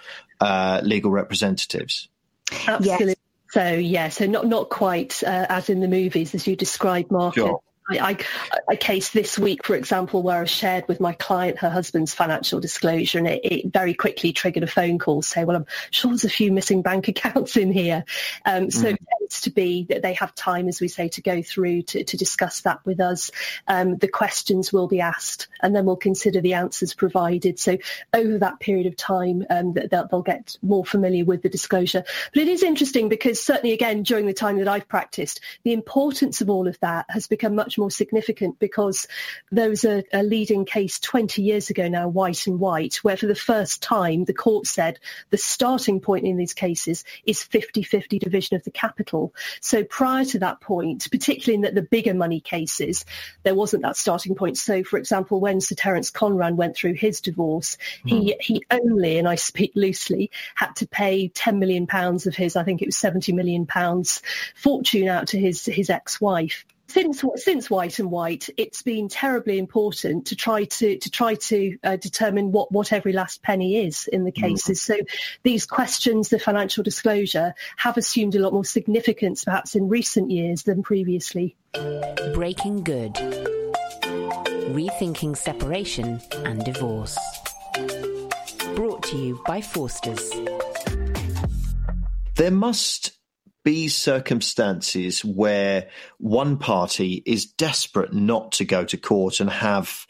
uh, 0.44 0.82
legal 0.84 1.10
representatives. 1.12 2.10
Absolutely. 2.68 3.08
Yes. 3.08 3.16
So 3.52 3.74
yeah, 3.74 4.10
so 4.10 4.26
not 4.26 4.48
not 4.48 4.70
quite 4.70 5.24
uh, 5.24 5.46
as 5.48 5.70
in 5.70 5.80
the 5.80 5.88
movies 5.88 6.36
as 6.36 6.46
you 6.48 6.56
described, 6.56 7.12
Mark. 7.12 7.36
Sure. 7.36 7.62
I, 7.90 7.98
I, 7.98 8.18
a 8.74 8.78
case 8.78 9.10
this 9.10 9.38
week, 9.38 9.66
for 9.66 9.76
example, 9.76 10.24
where 10.24 10.42
I 10.42 10.46
shared 10.46 10.88
with 10.88 11.00
my 11.00 11.14
client 11.14 11.60
her 11.60 11.70
husband's 11.70 12.14
financial 12.14 12.60
disclosure, 12.60 13.18
and 13.18 13.28
it, 13.28 13.42
it 13.44 13.74
very 13.74 13.94
quickly 13.94 14.32
triggered 14.32 14.64
a 14.64 14.68
phone 14.68 15.00
call. 15.00 15.22
Say, 15.22 15.44
well, 15.44 15.58
I'm 15.58 15.66
sure 15.92 16.12
there's 16.12 16.24
a 16.24 16.30
few 16.30 16.52
missing 16.52 16.82
bank 16.82 17.08
accounts 17.10 17.58
in 17.58 17.72
here. 17.72 18.06
Um, 18.46 18.72
so 18.72 18.86
mm. 18.86 18.94
it 18.94 19.02
tends 19.20 19.42
to 19.42 19.52
be 19.52 19.86
that 19.90 20.02
they 20.02 20.14
have 20.14 20.34
time, 20.36 20.68
as 20.68 20.80
we 20.80 20.88
say, 20.88 21.10
to 21.10 21.22
go 21.22 21.42
through 21.42 21.84
to, 21.84 22.04
to 22.04 22.18
discuss 22.18 22.62
that 22.62 22.86
with 22.86 23.00
us. 23.00 23.32
Um, 23.68 23.98
the 23.98 24.08
questions 24.08 24.72
will 24.72 24.88
be 24.88 25.02
asked, 25.02 25.48
and 25.62 25.76
then 25.76 25.86
we'll 25.86 25.96
consider 25.96 26.42
the 26.42 26.54
answers 26.54 26.94
provided. 26.94 27.60
So 27.60 27.78
over 28.14 28.38
that 28.40 28.60
period 28.60 28.88
of 28.88 28.96
time, 28.96 29.46
um, 29.50 29.74
they'll, 29.74 30.08
they'll 30.08 30.22
get 30.22 30.58
more 30.62 30.86
familiar 30.86 31.26
with 31.26 31.42
the 31.42 31.50
disclosure. 31.50 32.04
But 32.34 32.44
it 32.44 32.48
is 32.48 32.64
interesting 32.64 33.10
because 33.10 33.42
certainly, 33.42 33.74
again, 33.74 34.04
during 34.04 34.26
the 34.26 34.34
time 34.34 34.58
that 34.60 34.68
I've 34.68 34.88
practiced, 34.88 35.42
the 35.64 35.74
importance 35.74 36.42
of 36.42 36.50
all 36.50 36.68
of 36.68 36.80
that 36.80 37.06
has 37.10 37.28
become 37.28 37.56
much 37.56 37.73
much 37.74 37.78
more 37.78 37.92
significant 37.92 38.60
because 38.60 39.08
there 39.52 39.70
was 39.70 39.84
a, 39.84 40.04
a 40.14 40.24
leading 40.24 40.66
case 40.66 41.00
20 41.00 41.42
years 41.42 41.70
ago 41.70 41.88
now, 41.88 42.08
White 42.08 42.48
and 42.48 42.60
White, 42.60 42.96
where 42.98 43.18
for 43.18 43.28
the 43.28 43.36
first 43.36 43.82
time 43.82 44.26
the 44.26 44.34
court 44.34 44.68
said 44.68 45.00
the 45.30 45.38
starting 45.38 46.00
point 46.00 46.26
in 46.26 46.38
these 46.38 46.54
cases 46.54 47.04
is 47.26 47.40
50-50 47.40 48.20
division 48.20 48.56
of 48.56 48.64
the 48.64 48.72
capital. 48.72 49.34
So 49.60 49.84
prior 49.84 50.26
to 50.26 50.40
that 50.40 50.62
point, 50.62 51.08
particularly 51.10 51.56
in 51.56 51.62
the, 51.62 51.82
the 51.82 51.88
bigger 51.88 52.14
money 52.14 52.40
cases, 52.40 53.06
there 53.44 53.56
wasn't 53.56 53.84
that 53.84 53.98
starting 53.98 54.36
point. 54.36 54.58
So 54.58 54.84
for 54.84 54.98
example, 54.98 55.40
when 55.40 55.62
Sir 55.62 55.76
Terence 55.76 56.12
Conran 56.12 56.56
went 56.56 56.76
through 56.76 56.94
his 56.94 57.22
divorce, 57.22 57.78
mm. 58.06 58.10
he, 58.10 58.36
he 58.40 58.66
only, 58.70 59.18
and 59.18 59.28
I 59.28 59.36
speak 59.36 59.72
loosely, 59.76 60.32
had 60.56 60.76
to 60.78 60.88
pay 60.88 61.30
10 61.30 61.60
million 61.60 61.88
pounds 61.88 62.28
of 62.28 62.36
his, 62.36 62.56
I 62.56 62.64
think 62.64 62.82
it 62.82 62.88
was 62.88 62.98
70 62.98 63.34
million 63.34 63.66
pounds 63.66 64.22
fortune 64.56 65.08
out 65.08 65.28
to 65.30 65.40
his, 65.40 65.66
his 65.66 65.90
ex-wife 65.90 66.66
since 66.94 67.24
since 67.38 67.70
White 67.72 67.98
and 67.98 68.12
White, 68.12 68.50
it's 68.56 68.84
been 68.84 69.10
terribly 69.10 69.58
important 69.58 70.28
to 70.28 70.36
try 70.36 70.66
to 70.66 70.98
to 71.00 71.10
try 71.10 71.34
to 71.36 71.78
uh, 71.84 71.96
determine 71.96 72.52
what 72.52 72.72
what 72.72 72.94
every 72.94 73.14
last 73.14 73.42
penny 73.42 73.84
is 73.88 74.08
in 74.08 74.26
the 74.26 74.32
mm. 74.32 74.42
cases. 74.42 74.80
Mm. 74.80 74.84
So 74.84 74.98
these 75.42 75.66
questions, 75.66 76.30
the 76.30 76.38
financial 76.38 76.84
disclosure, 76.84 77.56
have 77.78 77.98
assumed 77.98 78.36
a 78.36 78.40
lot 78.40 78.54
more 78.54 78.64
significance 78.64 79.44
perhaps 79.44 79.74
in 79.74 79.90
recent 79.90 80.30
years 80.30 80.64
than 80.64 80.84
previously. 80.84 81.56
Breaking 82.36 82.84
Good, 82.84 83.14
rethinking 84.76 85.36
separation 85.36 86.22
and 86.46 86.64
divorce. 86.64 87.18
Brought 88.76 89.02
to 89.04 89.18
you 89.18 89.42
by 89.48 89.62
Forsters. 89.62 90.30
There 92.36 92.52
must 92.52 93.12
be 93.64 93.88
circumstances 93.88 95.24
where 95.24 95.90
one 96.18 96.58
party 96.58 97.24
is 97.26 97.46
desperate 97.46 98.14
not 98.14 98.54
to 98.54 98.66
go 98.66 98.84
to 98.86 98.98
court 98.98 99.40
and 99.40 99.50
have 99.50 100.06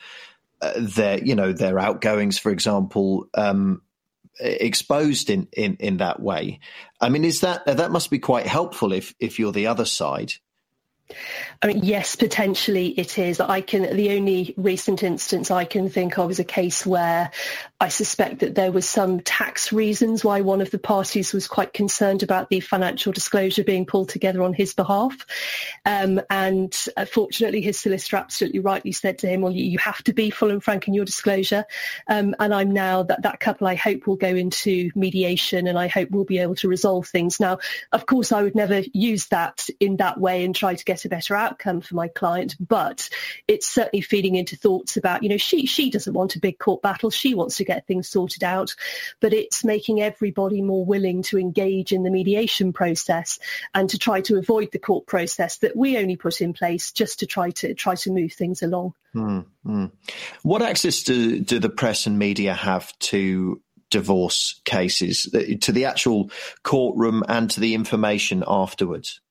uh, 0.61 0.73
their, 0.77 1.23
you 1.23 1.35
know, 1.35 1.51
their 1.53 1.79
outgoings, 1.79 2.39
for 2.39 2.51
example, 2.51 3.27
um, 3.33 3.81
exposed 4.39 5.29
in, 5.29 5.47
in, 5.53 5.75
in 5.79 5.97
that 5.97 6.19
way. 6.19 6.59
I 6.99 7.09
mean, 7.09 7.23
is 7.23 7.41
that 7.41 7.65
that 7.65 7.91
must 7.91 8.09
be 8.09 8.19
quite 8.19 8.47
helpful 8.47 8.93
if 8.93 9.13
if 9.19 9.39
you're 9.39 9.51
the 9.51 9.67
other 9.67 9.85
side? 9.85 10.33
I 11.61 11.67
mean, 11.67 11.79
yes, 11.83 12.15
potentially 12.15 12.87
it 12.87 13.17
is. 13.17 13.39
I 13.39 13.61
can. 13.61 13.95
The 13.95 14.11
only 14.11 14.53
recent 14.57 15.03
instance 15.03 15.51
I 15.51 15.65
can 15.65 15.89
think 15.89 16.17
of 16.17 16.31
is 16.31 16.39
a 16.39 16.43
case 16.43 16.85
where 16.85 17.31
I 17.79 17.89
suspect 17.89 18.39
that 18.39 18.55
there 18.55 18.71
was 18.71 18.87
some 18.87 19.19
tax 19.21 19.71
reasons 19.71 20.23
why 20.23 20.41
one 20.41 20.61
of 20.61 20.71
the 20.71 20.79
parties 20.79 21.33
was 21.33 21.47
quite 21.47 21.73
concerned 21.73 22.23
about 22.23 22.49
the 22.49 22.59
financial 22.59 23.13
disclosure 23.13 23.63
being 23.63 23.85
pulled 23.85 24.09
together 24.09 24.43
on 24.43 24.53
his 24.53 24.73
behalf. 24.73 25.25
Um, 25.85 26.21
and 26.29 26.73
uh, 26.97 27.05
fortunately, 27.05 27.61
his 27.61 27.79
solicitor 27.79 28.17
absolutely 28.17 28.59
rightly 28.59 28.91
said 28.91 29.19
to 29.19 29.27
him, 29.27 29.41
"Well, 29.41 29.53
you, 29.53 29.65
you 29.65 29.77
have 29.79 30.03
to 30.03 30.13
be 30.13 30.29
full 30.29 30.51
and 30.51 30.63
frank 30.63 30.87
in 30.87 30.93
your 30.93 31.05
disclosure." 31.05 31.65
Um, 32.07 32.35
and 32.39 32.53
I'm 32.53 32.71
now 32.71 33.03
that 33.03 33.23
that 33.23 33.39
couple, 33.39 33.67
I 33.67 33.75
hope, 33.75 34.07
will 34.07 34.17
go 34.17 34.27
into 34.27 34.89
mediation, 34.95 35.67
and 35.67 35.77
I 35.77 35.87
hope 35.87 36.11
we'll 36.11 36.25
be 36.25 36.39
able 36.39 36.55
to 36.55 36.67
resolve 36.67 37.07
things. 37.07 37.39
Now, 37.39 37.59
of 37.91 38.05
course, 38.05 38.31
I 38.31 38.43
would 38.43 38.55
never 38.55 38.81
use 38.93 39.27
that 39.27 39.67
in 39.79 39.97
that 39.97 40.19
way 40.19 40.43
and 40.43 40.55
try 40.55 40.75
to 40.75 40.83
get 40.83 40.92
a 41.05 41.09
better 41.09 41.35
outcome 41.35 41.81
for 41.81 41.95
my 41.95 42.07
client, 42.07 42.55
but 42.59 43.09
it's 43.47 43.67
certainly 43.67 44.01
feeding 44.01 44.35
into 44.35 44.55
thoughts 44.55 44.97
about, 44.97 45.23
you 45.23 45.29
know, 45.29 45.37
she, 45.37 45.65
she 45.65 45.89
doesn't 45.89 46.13
want 46.13 46.35
a 46.35 46.39
big 46.39 46.59
court 46.59 46.81
battle. 46.81 47.09
She 47.09 47.33
wants 47.33 47.57
to 47.57 47.65
get 47.65 47.87
things 47.87 48.09
sorted 48.09 48.43
out, 48.43 48.75
but 49.19 49.33
it's 49.33 49.63
making 49.63 50.01
everybody 50.01 50.61
more 50.61 50.85
willing 50.85 51.23
to 51.23 51.37
engage 51.37 51.91
in 51.91 52.03
the 52.03 52.11
mediation 52.11 52.73
process 52.73 53.39
and 53.73 53.89
to 53.89 53.97
try 53.97 54.21
to 54.21 54.37
avoid 54.37 54.71
the 54.71 54.79
court 54.79 55.07
process 55.07 55.57
that 55.57 55.75
we 55.75 55.97
only 55.97 56.15
put 56.15 56.41
in 56.41 56.53
place 56.53 56.91
just 56.91 57.19
to 57.19 57.25
try 57.25 57.49
to 57.51 57.73
try 57.73 57.95
to 57.95 58.11
move 58.11 58.33
things 58.33 58.61
along. 58.61 58.93
Mm-hmm. 59.15 59.85
What 60.43 60.61
access 60.61 61.03
do, 61.03 61.39
do 61.39 61.59
the 61.59 61.69
press 61.69 62.07
and 62.07 62.17
media 62.17 62.53
have 62.53 62.97
to 62.99 63.61
divorce 63.89 64.59
cases, 64.65 65.29
to 65.61 65.71
the 65.71 65.85
actual 65.85 66.31
courtroom 66.63 67.23
and 67.27 67.49
to 67.51 67.59
the 67.59 67.75
information 67.75 68.43
afterwards? 68.47 69.21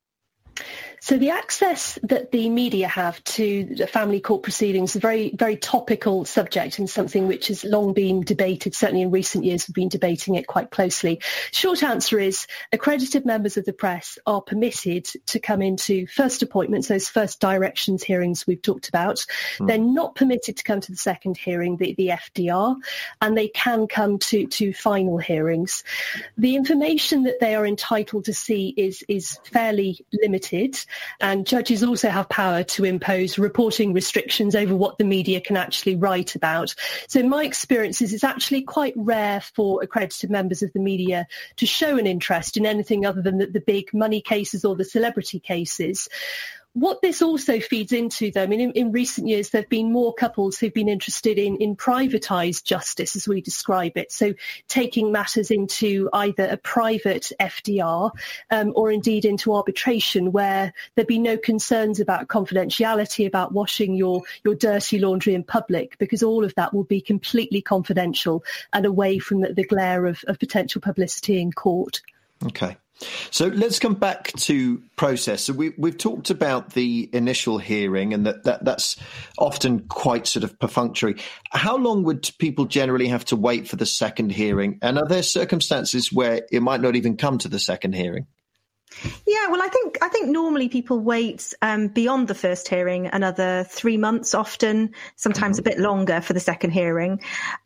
So 1.02 1.18
the 1.18 1.30
access 1.30 1.98
that 2.04 2.30
the 2.30 2.48
media 2.48 2.86
have 2.86 3.22
to 3.24 3.64
the 3.64 3.88
family 3.88 4.20
court 4.20 4.44
proceedings 4.44 4.90
is 4.90 4.96
a 4.96 5.00
very, 5.00 5.34
very 5.34 5.56
topical 5.56 6.24
subject 6.24 6.78
and 6.78 6.88
something 6.88 7.26
which 7.26 7.48
has 7.48 7.64
long 7.64 7.92
been 7.92 8.20
debated. 8.20 8.72
Certainly 8.72 9.02
in 9.02 9.10
recent 9.10 9.44
years, 9.44 9.66
we've 9.66 9.74
been 9.74 9.88
debating 9.88 10.36
it 10.36 10.46
quite 10.46 10.70
closely. 10.70 11.20
Short 11.50 11.82
answer 11.82 12.20
is 12.20 12.46
accredited 12.70 13.26
members 13.26 13.56
of 13.56 13.64
the 13.64 13.72
press 13.72 14.16
are 14.26 14.40
permitted 14.40 15.06
to 15.26 15.40
come 15.40 15.60
into 15.60 16.06
first 16.06 16.40
appointments, 16.40 16.86
those 16.86 17.08
first 17.08 17.40
directions 17.40 18.04
hearings 18.04 18.46
we've 18.46 18.62
talked 18.62 18.88
about. 18.88 19.26
Mm. 19.58 19.66
They're 19.66 19.78
not 19.78 20.14
permitted 20.14 20.56
to 20.58 20.62
come 20.62 20.80
to 20.82 20.92
the 20.92 20.96
second 20.96 21.36
hearing, 21.36 21.78
the, 21.78 21.94
the 21.94 22.10
FDR, 22.10 22.76
and 23.20 23.36
they 23.36 23.48
can 23.48 23.88
come 23.88 24.20
to, 24.20 24.46
to 24.46 24.72
final 24.72 25.18
hearings. 25.18 25.82
The 26.38 26.54
information 26.54 27.24
that 27.24 27.40
they 27.40 27.56
are 27.56 27.66
entitled 27.66 28.26
to 28.26 28.34
see 28.34 28.72
is, 28.76 29.04
is 29.08 29.40
fairly 29.42 30.06
limited. 30.12 30.78
And 31.20 31.46
judges 31.46 31.82
also 31.82 32.08
have 32.08 32.28
power 32.28 32.62
to 32.64 32.84
impose 32.84 33.38
reporting 33.38 33.92
restrictions 33.92 34.54
over 34.54 34.74
what 34.74 34.98
the 34.98 35.04
media 35.04 35.40
can 35.40 35.56
actually 35.56 35.96
write 35.96 36.34
about. 36.34 36.74
So 37.08 37.20
in 37.20 37.28
my 37.28 37.44
experience 37.44 38.02
is 38.02 38.12
it's 38.12 38.24
actually 38.24 38.62
quite 38.62 38.94
rare 38.96 39.40
for 39.40 39.82
accredited 39.82 40.30
members 40.30 40.62
of 40.62 40.72
the 40.72 40.80
media 40.80 41.26
to 41.56 41.66
show 41.66 41.96
an 41.96 42.06
interest 42.06 42.56
in 42.56 42.66
anything 42.66 43.06
other 43.06 43.22
than 43.22 43.38
the, 43.38 43.46
the 43.46 43.60
big 43.60 43.92
money 43.92 44.20
cases 44.20 44.64
or 44.64 44.76
the 44.76 44.84
celebrity 44.84 45.40
cases 45.40 46.08
what 46.74 47.02
this 47.02 47.20
also 47.20 47.60
feeds 47.60 47.92
into, 47.92 48.30
though, 48.30 48.44
I 48.44 48.46
mean, 48.46 48.60
in, 48.60 48.72
in, 48.72 48.92
recent 48.92 49.28
years, 49.28 49.50
there 49.50 49.60
have 49.60 49.68
been 49.68 49.92
more 49.92 50.14
couples 50.14 50.58
who've 50.58 50.72
been 50.72 50.88
interested 50.88 51.38
in, 51.38 51.56
in 51.56 51.76
privatised 51.76 52.64
justice, 52.64 53.14
as 53.14 53.28
we 53.28 53.42
describe 53.42 53.98
it. 53.98 54.10
So 54.10 54.32
taking 54.68 55.12
matters 55.12 55.50
into 55.50 56.08
either 56.14 56.46
a 56.46 56.56
private 56.56 57.30
FDR 57.38 58.10
um, 58.50 58.72
or 58.74 58.90
indeed 58.90 59.26
into 59.26 59.54
arbitration, 59.54 60.32
where 60.32 60.72
there'd 60.94 61.06
be 61.06 61.18
no 61.18 61.36
concerns 61.36 62.00
about 62.00 62.28
confidentiality, 62.28 63.26
about 63.26 63.52
washing 63.52 63.94
your, 63.94 64.22
your 64.42 64.54
dirty 64.54 64.98
laundry 64.98 65.34
in 65.34 65.44
public, 65.44 65.98
because 65.98 66.22
all 66.22 66.42
of 66.42 66.54
that 66.54 66.72
will 66.72 66.84
be 66.84 67.02
completely 67.02 67.60
confidential 67.60 68.42
and 68.72 68.86
away 68.86 69.18
from 69.18 69.40
the, 69.40 69.52
the 69.52 69.64
glare 69.64 70.06
of, 70.06 70.24
of 70.26 70.38
potential 70.38 70.80
publicity 70.80 71.38
in 71.38 71.52
court. 71.52 72.00
Okay. 72.46 72.76
So 73.30 73.46
let's 73.46 73.78
come 73.78 73.94
back 73.94 74.32
to 74.32 74.82
process. 74.96 75.44
So 75.44 75.52
we, 75.52 75.72
have 75.82 75.98
talked 75.98 76.30
about 76.30 76.72
the 76.74 77.08
initial 77.12 77.58
hearing 77.58 78.14
and 78.14 78.26
that, 78.26 78.44
that 78.44 78.64
that's 78.64 78.96
often 79.38 79.80
quite 79.88 80.26
sort 80.26 80.44
of 80.44 80.58
perfunctory. 80.58 81.16
How 81.50 81.76
long 81.76 82.04
would 82.04 82.30
people 82.38 82.66
generally 82.66 83.08
have 83.08 83.24
to 83.26 83.36
wait 83.36 83.68
for 83.68 83.76
the 83.76 83.86
second 83.86 84.30
hearing? 84.30 84.78
And 84.82 84.98
are 84.98 85.08
there 85.08 85.22
circumstances 85.22 86.12
where 86.12 86.42
it 86.50 86.62
might 86.62 86.80
not 86.80 86.96
even 86.96 87.16
come 87.16 87.38
to 87.38 87.48
the 87.48 87.58
second 87.58 87.94
hearing? 87.94 88.26
Yeah, 89.26 89.48
well, 89.48 89.62
I 89.62 89.68
think 89.68 89.98
I 90.02 90.08
think 90.08 90.28
normally 90.28 90.68
people 90.68 91.00
wait 91.00 91.54
um, 91.62 91.88
beyond 91.88 92.28
the 92.28 92.34
first 92.34 92.68
hearing 92.68 93.06
another 93.06 93.64
three 93.68 93.96
months, 93.96 94.34
often 94.34 94.94
sometimes 95.16 95.58
a 95.58 95.62
bit 95.62 95.78
longer 95.78 96.20
for 96.20 96.32
the 96.32 96.40
second 96.40 96.70
hearing. 96.70 97.20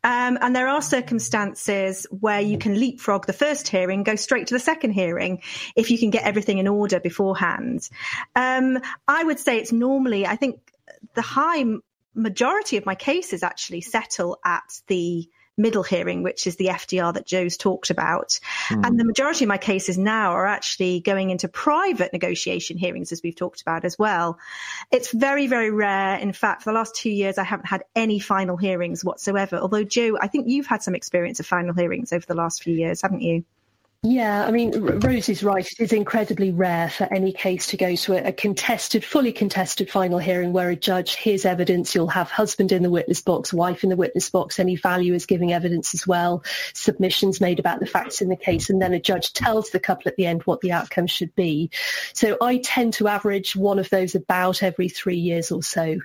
Um, 0.05 0.39
and 0.41 0.55
there 0.55 0.69
are 0.69 0.83
circumstances 0.83 2.07
where 2.11 2.41
you 2.41 2.59
can 2.59 2.79
leapfrog 2.79 3.27
the 3.27 3.33
first 3.33 3.69
hearing, 3.69 4.03
go 4.03 4.17
straight 4.17 4.49
to 4.49 4.55
the 4.55 4.61
second 4.61 4.93
hearing 4.93 5.43
if 5.75 5.91
you 5.91 5.99
can 5.99 6.11
get 6.11 6.25
everything 6.25 6.59
in 6.59 6.69
order 6.69 7.01
beforehand. 7.01 7.89
Um, 8.35 8.79
I 9.09 9.25
would 9.25 9.39
say 9.39 9.59
it's 9.59 9.73
normally, 9.73 10.27
I 10.27 10.37
think, 10.37 10.61
the 11.15 11.23
high 11.23 11.65
majority 12.15 12.77
of 12.77 12.87
my 12.87 12.95
cases 12.95 13.43
actually 13.43 13.83
settle 13.83 14.39
at 14.45 14.81
the 14.87 15.29
middle 15.57 15.83
hearing, 15.83 16.23
which 16.23 16.47
is 16.47 16.57
the 16.57 16.67
FDR 16.67 17.15
that 17.15 17.27
Joe's 17.27 17.57
talked 17.57 17.91
about. 17.91 18.39
Mm. 18.69 18.87
And 18.87 19.01
the 19.01 19.05
majority 19.05 19.45
of 19.45 19.49
my 19.49 19.59
cases 19.59 19.97
now 19.97 20.33
are 20.33 20.47
actually 20.47 21.01
going 21.01 21.31
into 21.31 21.49
private 21.49 22.13
negotiation 22.13 22.79
hearings, 22.79 23.13
as 23.13 23.23
we've 23.23 23.37
talked 23.37 23.63
about 23.63 23.85
as 23.85 23.99
well. 23.99 24.39
It's 24.91 25.11
very, 25.13 25.47
very 25.47 25.71
rare. 25.71 26.17
In 26.19 26.33
fact, 26.33 26.63
for 26.63 26.71
the 26.71 26.75
last 26.75 26.95
two 26.95 27.11
years, 27.11 27.39
I 27.39 27.45
haven't 27.45 27.67
had 27.67 27.85
any 27.95 28.19
final 28.19 28.57
hearings 28.57 29.05
whatsoever. 29.05 29.57
Although, 29.57 29.85
Joe, 29.85 30.19
I 30.21 30.29
think 30.29 30.49
you've 30.49 30.67
had 30.67 30.83
some 30.83 30.95
experience 30.95 31.41
of 31.41 31.47
final 31.47 31.75
hearings 31.75 32.13
over 32.13 32.27
the 32.27 32.35
last 32.35 32.63
few 32.63 32.75
years, 32.75 33.03
haven't 33.03 33.23
you? 33.23 33.45
Yeah, 34.09 34.47
I 34.47 34.53
mean, 34.53 34.71
Rose 35.01 35.29
is 35.29 35.43
right. 35.43 35.67
It 35.67 35.81
is 35.81 35.93
incredibly 35.93 36.53
rare 36.53 36.89
for 36.89 37.13
any 37.13 37.33
case 37.33 37.67
to 37.69 37.77
go 37.77 37.97
to 37.97 38.13
a, 38.13 38.29
a, 38.29 38.33
contested, 38.33 39.05
fully 39.05 39.33
contested 39.33 39.91
final 39.91 40.19
hearing 40.19 40.53
where 40.53 40.71
a 40.71 40.77
judge 40.77 41.17
hears 41.17 41.45
evidence. 41.45 41.93
You'll 41.93 42.07
have 42.07 42.31
husband 42.31 42.71
in 42.71 42.85
the 42.85 42.91
witness 42.91 43.21
box, 43.21 43.53
wife 43.53 43.83
in 43.83 43.91
the 43.91 43.97
witness 43.97 44.31
box. 44.31 44.61
Any 44.61 44.77
value 44.77 45.13
is 45.13 45.27
giving 45.27 45.53
evidence 45.53 45.93
as 45.93 46.07
well. 46.07 46.45
Submissions 46.73 47.41
made 47.41 47.59
about 47.59 47.81
the 47.81 47.87
facts 47.87 48.21
in 48.21 48.29
the 48.29 48.37
case, 48.37 48.71
and 48.71 48.81
then 48.81 48.93
a 48.93 49.01
judge 49.01 49.33
tells 49.33 49.71
the 49.71 49.81
couple 49.81 50.09
at 50.09 50.15
the 50.15 50.27
end 50.27 50.45
what 50.45 50.61
the 50.61 50.71
outcome 50.71 51.09
should 51.09 51.35
be. 51.35 51.71
So 52.13 52.37
I 52.41 52.59
tend 52.59 52.93
to 52.95 53.09
average 53.09 53.57
one 53.57 53.81
of 53.81 53.91
those 53.91 54.15
about 54.15 54.63
every 54.63 54.89
three 54.89 55.19
years 55.19 55.51
or 55.51 55.65
so. 55.65 55.99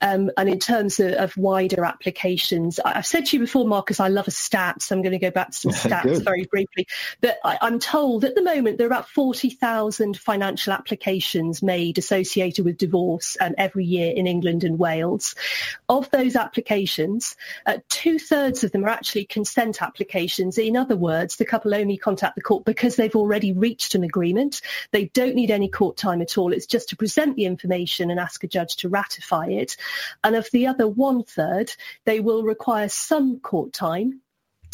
Um, 0.00 0.30
and 0.36 0.48
in 0.48 0.60
terms 0.60 1.00
of, 1.00 1.14
of, 1.14 1.36
wider 1.36 1.84
applications, 1.84 2.78
I've 2.78 3.04
said 3.04 3.26
to 3.26 3.36
you 3.36 3.40
before, 3.40 3.66
Marcus, 3.66 3.98
I 3.98 4.08
love 4.08 4.28
a 4.28 4.30
stat, 4.30 4.80
so 4.80 4.94
I'm 4.94 5.02
going 5.02 5.10
to 5.10 5.18
go 5.18 5.32
back 5.32 5.50
to 5.50 5.56
some 5.56 5.72
stats 5.90 6.22
very 6.22 6.44
briefly. 6.44 6.86
But 7.20 7.38
I, 7.48 7.66
am 7.66 7.78
told 7.78 8.26
at 8.26 8.34
the 8.34 8.42
moment 8.42 8.76
there 8.76 8.86
are 8.86 8.92
about 8.92 9.08
40,000 9.08 10.18
financial 10.18 10.74
applications 10.74 11.62
made 11.62 11.96
associated 11.96 12.66
with 12.66 12.76
divorce 12.76 13.38
um, 13.40 13.54
every 13.56 13.86
year 13.86 14.12
in 14.14 14.26
England 14.26 14.64
and 14.64 14.78
Wales. 14.78 15.34
Of 15.88 16.10
those 16.10 16.36
applications, 16.36 17.36
uh, 17.64 17.78
two 17.88 18.18
thirds 18.18 18.64
of 18.64 18.72
them 18.72 18.84
are 18.84 18.90
actually 18.90 19.24
consent 19.24 19.80
applications. 19.80 20.58
In 20.58 20.76
other 20.76 20.96
words, 20.96 21.36
the 21.36 21.46
couple 21.46 21.74
only 21.74 21.96
contact 21.96 22.34
the 22.34 22.42
court 22.42 22.66
because 22.66 22.96
they've 22.96 23.16
already 23.16 23.54
reached 23.54 23.94
an 23.94 24.04
agreement. 24.04 24.60
They 24.90 25.06
don't 25.06 25.34
need 25.34 25.50
any 25.50 25.70
court 25.70 25.96
time 25.96 26.20
at 26.20 26.36
all. 26.36 26.52
It's 26.52 26.66
just 26.66 26.90
to 26.90 26.96
present 26.96 27.36
the 27.36 27.46
information 27.46 28.10
and 28.10 28.20
ask 28.20 28.44
a 28.44 28.48
judge 28.48 28.76
to 28.76 28.90
ratify 28.90 29.46
it. 29.46 29.78
And 30.22 30.36
of 30.36 30.50
the 30.50 30.66
other 30.66 30.86
one 30.86 31.24
third, 31.24 31.72
they 32.04 32.20
will 32.20 32.42
require 32.42 32.90
some 32.90 33.40
court 33.40 33.72
time 33.72 34.20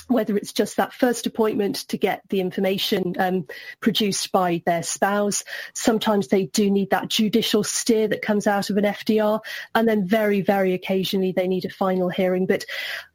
whether 0.09 0.37
it's 0.37 0.53
just 0.53 0.77
that 0.77 0.93
first 0.93 1.27
appointment 1.27 1.77
to 1.89 1.99
get 1.99 2.23
the 2.29 2.41
information 2.41 3.15
um, 3.19 3.47
produced 3.81 4.33
by 4.33 4.63
their 4.67 4.83
spouse. 4.83 5.45
Sometimes 5.75 6.29
they 6.29 6.47
do 6.47 6.71
need 6.71 6.91
that 6.91 7.09
judicial 7.09 7.65
steer 7.65 8.09
that 8.09 8.23
comes 8.23 8.47
out 8.47 8.71
of 8.71 8.77
an 8.77 8.85
FDR. 8.85 9.41
And 9.75 9.89
then 9.89 10.07
very, 10.07 10.41
very 10.41 10.75
occasionally 10.75 11.33
they 11.33 11.49
need 11.49 11.65
a 11.65 11.71
final 11.71 12.09
hearing. 12.09 12.47
But 12.47 12.65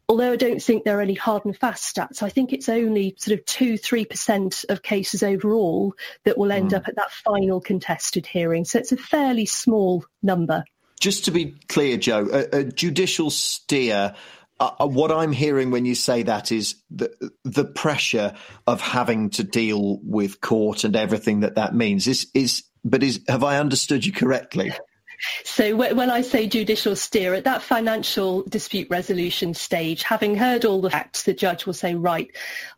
although 0.08 0.34
I 0.34 0.38
don't 0.38 0.62
think 0.62 0.84
there 0.84 0.97
are 0.97 1.02
any 1.02 1.13
hard 1.13 1.45
and 1.45 1.56
fast 1.56 1.95
stats, 1.95 2.23
I 2.23 2.30
think 2.30 2.52
it's 2.52 2.67
only 2.67 3.15
sort 3.17 3.39
of 3.39 3.45
two, 3.45 3.78
three 3.78 4.06
percent 4.06 4.65
of 4.69 4.82
cases 4.82 5.23
overall 5.23 5.93
that 6.25 6.38
will 6.38 6.52
end 6.52 6.71
mm. 6.71 6.78
up 6.78 6.88
at 6.88 6.95
that 6.95 7.12
final 7.12 7.62
contested 7.62 8.25
hearing. 8.25 8.65
So 8.65 8.80
it's 8.80 8.91
a 8.91 8.97
fairly 8.97 9.45
small 9.45 10.06
number. 10.23 10.63
Just 10.99 11.25
to 11.25 11.32
be 11.32 11.56
clear, 11.69 11.95
Joe, 11.95 12.28
a, 12.32 12.60
a 12.60 12.63
judicial 12.63 13.30
steer 13.30 14.15
uh, 14.60 14.72
uh, 14.80 14.88
what 14.88 15.12
I'm 15.12 15.32
hearing 15.32 15.72
when 15.72 15.86
you 15.86 15.95
say 15.95 16.24
that 16.24 16.52
is 16.52 16.76
the 16.89 17.12
the 17.43 17.65
pressure 17.65 18.36
of 18.67 18.82
having 18.82 19.30
to 19.32 19.43
deal 19.43 20.00
with 20.04 20.41
court 20.41 20.84
and 20.84 20.95
everything 20.95 21.41
that 21.41 21.56
that 21.56 21.74
means 21.74 22.08
is 22.08 22.28
is. 22.34 22.63
But 22.84 23.04
is 23.04 23.22
have 23.28 23.43
I 23.43 23.60
understood 23.60 24.06
you 24.06 24.13
correctly? 24.13 24.72
So 25.44 25.76
when 25.76 26.10
I 26.10 26.22
say 26.22 26.48
judicial 26.48 26.96
steer, 26.96 27.34
at 27.34 27.44
that 27.44 27.62
financial 27.62 28.44
dispute 28.44 28.88
resolution 28.90 29.54
stage, 29.54 30.04
having 30.04 30.36
heard 30.36 30.64
all 30.64 30.80
the 30.80 30.90
facts, 30.90 31.24
the 31.24 31.34
judge 31.34 31.66
will 31.66 31.74
say, 31.74 31.96
right, 31.96 32.30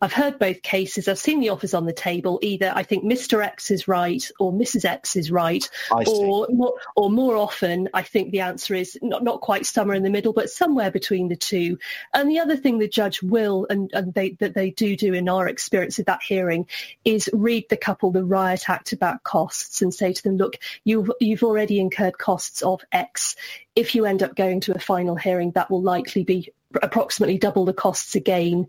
I've 0.01 0.13
heard 0.13 0.39
both 0.39 0.63
cases. 0.63 1.07
I've 1.07 1.19
seen 1.19 1.39
the 1.39 1.49
offers 1.49 1.73
on 1.73 1.85
the 1.85 1.93
table. 1.93 2.39
Either 2.41 2.71
I 2.73 2.83
think 2.83 3.03
Mr. 3.03 3.43
X 3.43 3.69
is 3.69 3.87
right 3.87 4.23
or 4.39 4.51
Mrs. 4.51 4.85
X 4.85 5.15
is 5.15 5.29
right. 5.29 5.69
Or 6.07 6.47
more, 6.49 6.73
or 6.95 7.11
more 7.11 7.35
often, 7.35 7.89
I 7.93 8.01
think 8.01 8.31
the 8.31 8.41
answer 8.41 8.73
is 8.73 8.97
not, 9.01 9.23
not 9.23 9.41
quite 9.41 9.65
somewhere 9.65 9.95
in 9.95 10.03
the 10.03 10.09
middle, 10.09 10.33
but 10.33 10.49
somewhere 10.49 10.89
between 10.89 11.27
the 11.27 11.35
two. 11.35 11.77
And 12.13 12.29
the 12.29 12.39
other 12.39 12.57
thing 12.57 12.79
the 12.79 12.87
judge 12.87 13.21
will, 13.21 13.67
and, 13.69 13.91
and 13.93 14.13
they, 14.15 14.31
that 14.39 14.55
they 14.55 14.71
do 14.71 14.95
do 14.95 15.13
in 15.13 15.29
our 15.29 15.47
experience 15.47 15.99
of 15.99 16.05
that 16.05 16.23
hearing, 16.23 16.65
is 17.05 17.29
read 17.33 17.69
the 17.69 17.77
couple 17.77 18.11
the 18.11 18.23
riot 18.23 18.67
act 18.67 18.93
about 18.93 19.23
costs 19.23 19.81
and 19.83 19.93
say 19.93 20.11
to 20.11 20.23
them, 20.23 20.37
look, 20.37 20.57
you've, 20.83 21.11
you've 21.19 21.43
already 21.43 21.79
incurred 21.79 22.17
costs 22.17 22.30
costs 22.31 22.61
of 22.61 22.81
X. 22.93 23.35
If 23.75 23.93
you 23.93 24.05
end 24.05 24.23
up 24.23 24.35
going 24.37 24.61
to 24.61 24.73
a 24.73 24.79
final 24.79 25.17
hearing, 25.17 25.51
that 25.51 25.69
will 25.69 25.81
likely 25.81 26.23
be 26.23 26.53
approximately 26.81 27.37
double 27.37 27.65
the 27.65 27.73
costs 27.73 28.15
again. 28.15 28.67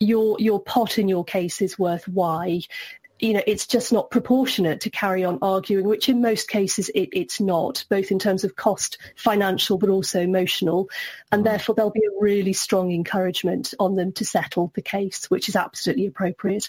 Your 0.00 0.36
your 0.40 0.60
pot 0.60 0.98
in 0.98 1.08
your 1.08 1.22
case 1.22 1.62
is 1.62 1.78
worth 1.78 2.08
Y. 2.08 2.62
You 3.20 3.34
know, 3.34 3.42
it's 3.46 3.68
just 3.68 3.92
not 3.92 4.10
proportionate 4.10 4.80
to 4.80 4.90
carry 4.90 5.24
on 5.24 5.38
arguing, 5.42 5.86
which 5.86 6.08
in 6.08 6.20
most 6.20 6.48
cases 6.48 6.88
it, 6.88 7.10
it's 7.12 7.40
not, 7.40 7.84
both 7.88 8.10
in 8.10 8.18
terms 8.18 8.42
of 8.42 8.56
cost, 8.56 8.98
financial, 9.14 9.78
but 9.78 9.90
also 9.90 10.20
emotional. 10.20 10.88
And 11.30 11.42
mm. 11.42 11.44
therefore 11.44 11.76
there'll 11.76 11.92
be 11.92 12.00
a 12.00 12.20
really 12.20 12.52
strong 12.52 12.90
encouragement 12.90 13.74
on 13.78 13.94
them 13.94 14.10
to 14.14 14.24
settle 14.24 14.72
the 14.74 14.82
case, 14.82 15.30
which 15.30 15.48
is 15.48 15.54
absolutely 15.54 16.06
appropriate. 16.06 16.68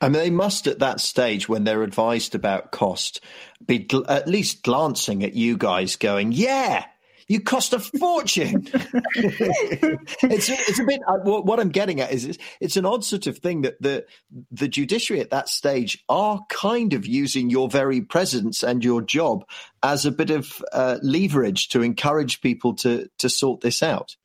I 0.00 0.08
mean, 0.08 0.20
they 0.20 0.30
must 0.30 0.66
at 0.66 0.80
that 0.80 1.00
stage, 1.00 1.48
when 1.48 1.64
they're 1.64 1.82
advised 1.82 2.34
about 2.34 2.70
cost, 2.70 3.20
be 3.64 3.80
gl- 3.80 4.04
at 4.08 4.28
least 4.28 4.62
glancing 4.62 5.22
at 5.22 5.34
you 5.34 5.56
guys, 5.56 5.96
going, 5.96 6.32
"Yeah, 6.32 6.84
you 7.28 7.40
cost 7.40 7.72
a 7.72 7.78
fortune." 7.78 8.68
it's 9.14 10.48
it's 10.50 10.78
a 10.78 10.84
bit. 10.84 11.00
Uh, 11.08 11.18
what 11.18 11.58
I'm 11.58 11.70
getting 11.70 12.00
at 12.00 12.12
is 12.12 12.26
it's, 12.26 12.38
it's, 12.60 12.76
an 12.76 12.84
odd 12.84 13.04
sort 13.04 13.26
of 13.26 13.38
thing 13.38 13.62
that 13.62 13.80
the 13.80 14.04
the 14.50 14.68
judiciary 14.68 15.20
at 15.20 15.30
that 15.30 15.48
stage 15.48 16.04
are 16.10 16.44
kind 16.50 16.92
of 16.92 17.06
using 17.06 17.48
your 17.48 17.68
very 17.68 18.02
presence 18.02 18.62
and 18.62 18.84
your 18.84 19.00
job 19.00 19.46
as 19.82 20.04
a 20.04 20.12
bit 20.12 20.30
of 20.30 20.62
uh, 20.72 20.98
leverage 21.02 21.68
to 21.70 21.82
encourage 21.82 22.42
people 22.42 22.74
to 22.74 23.08
to 23.18 23.30
sort 23.30 23.62
this 23.62 23.82
out. 23.82 24.16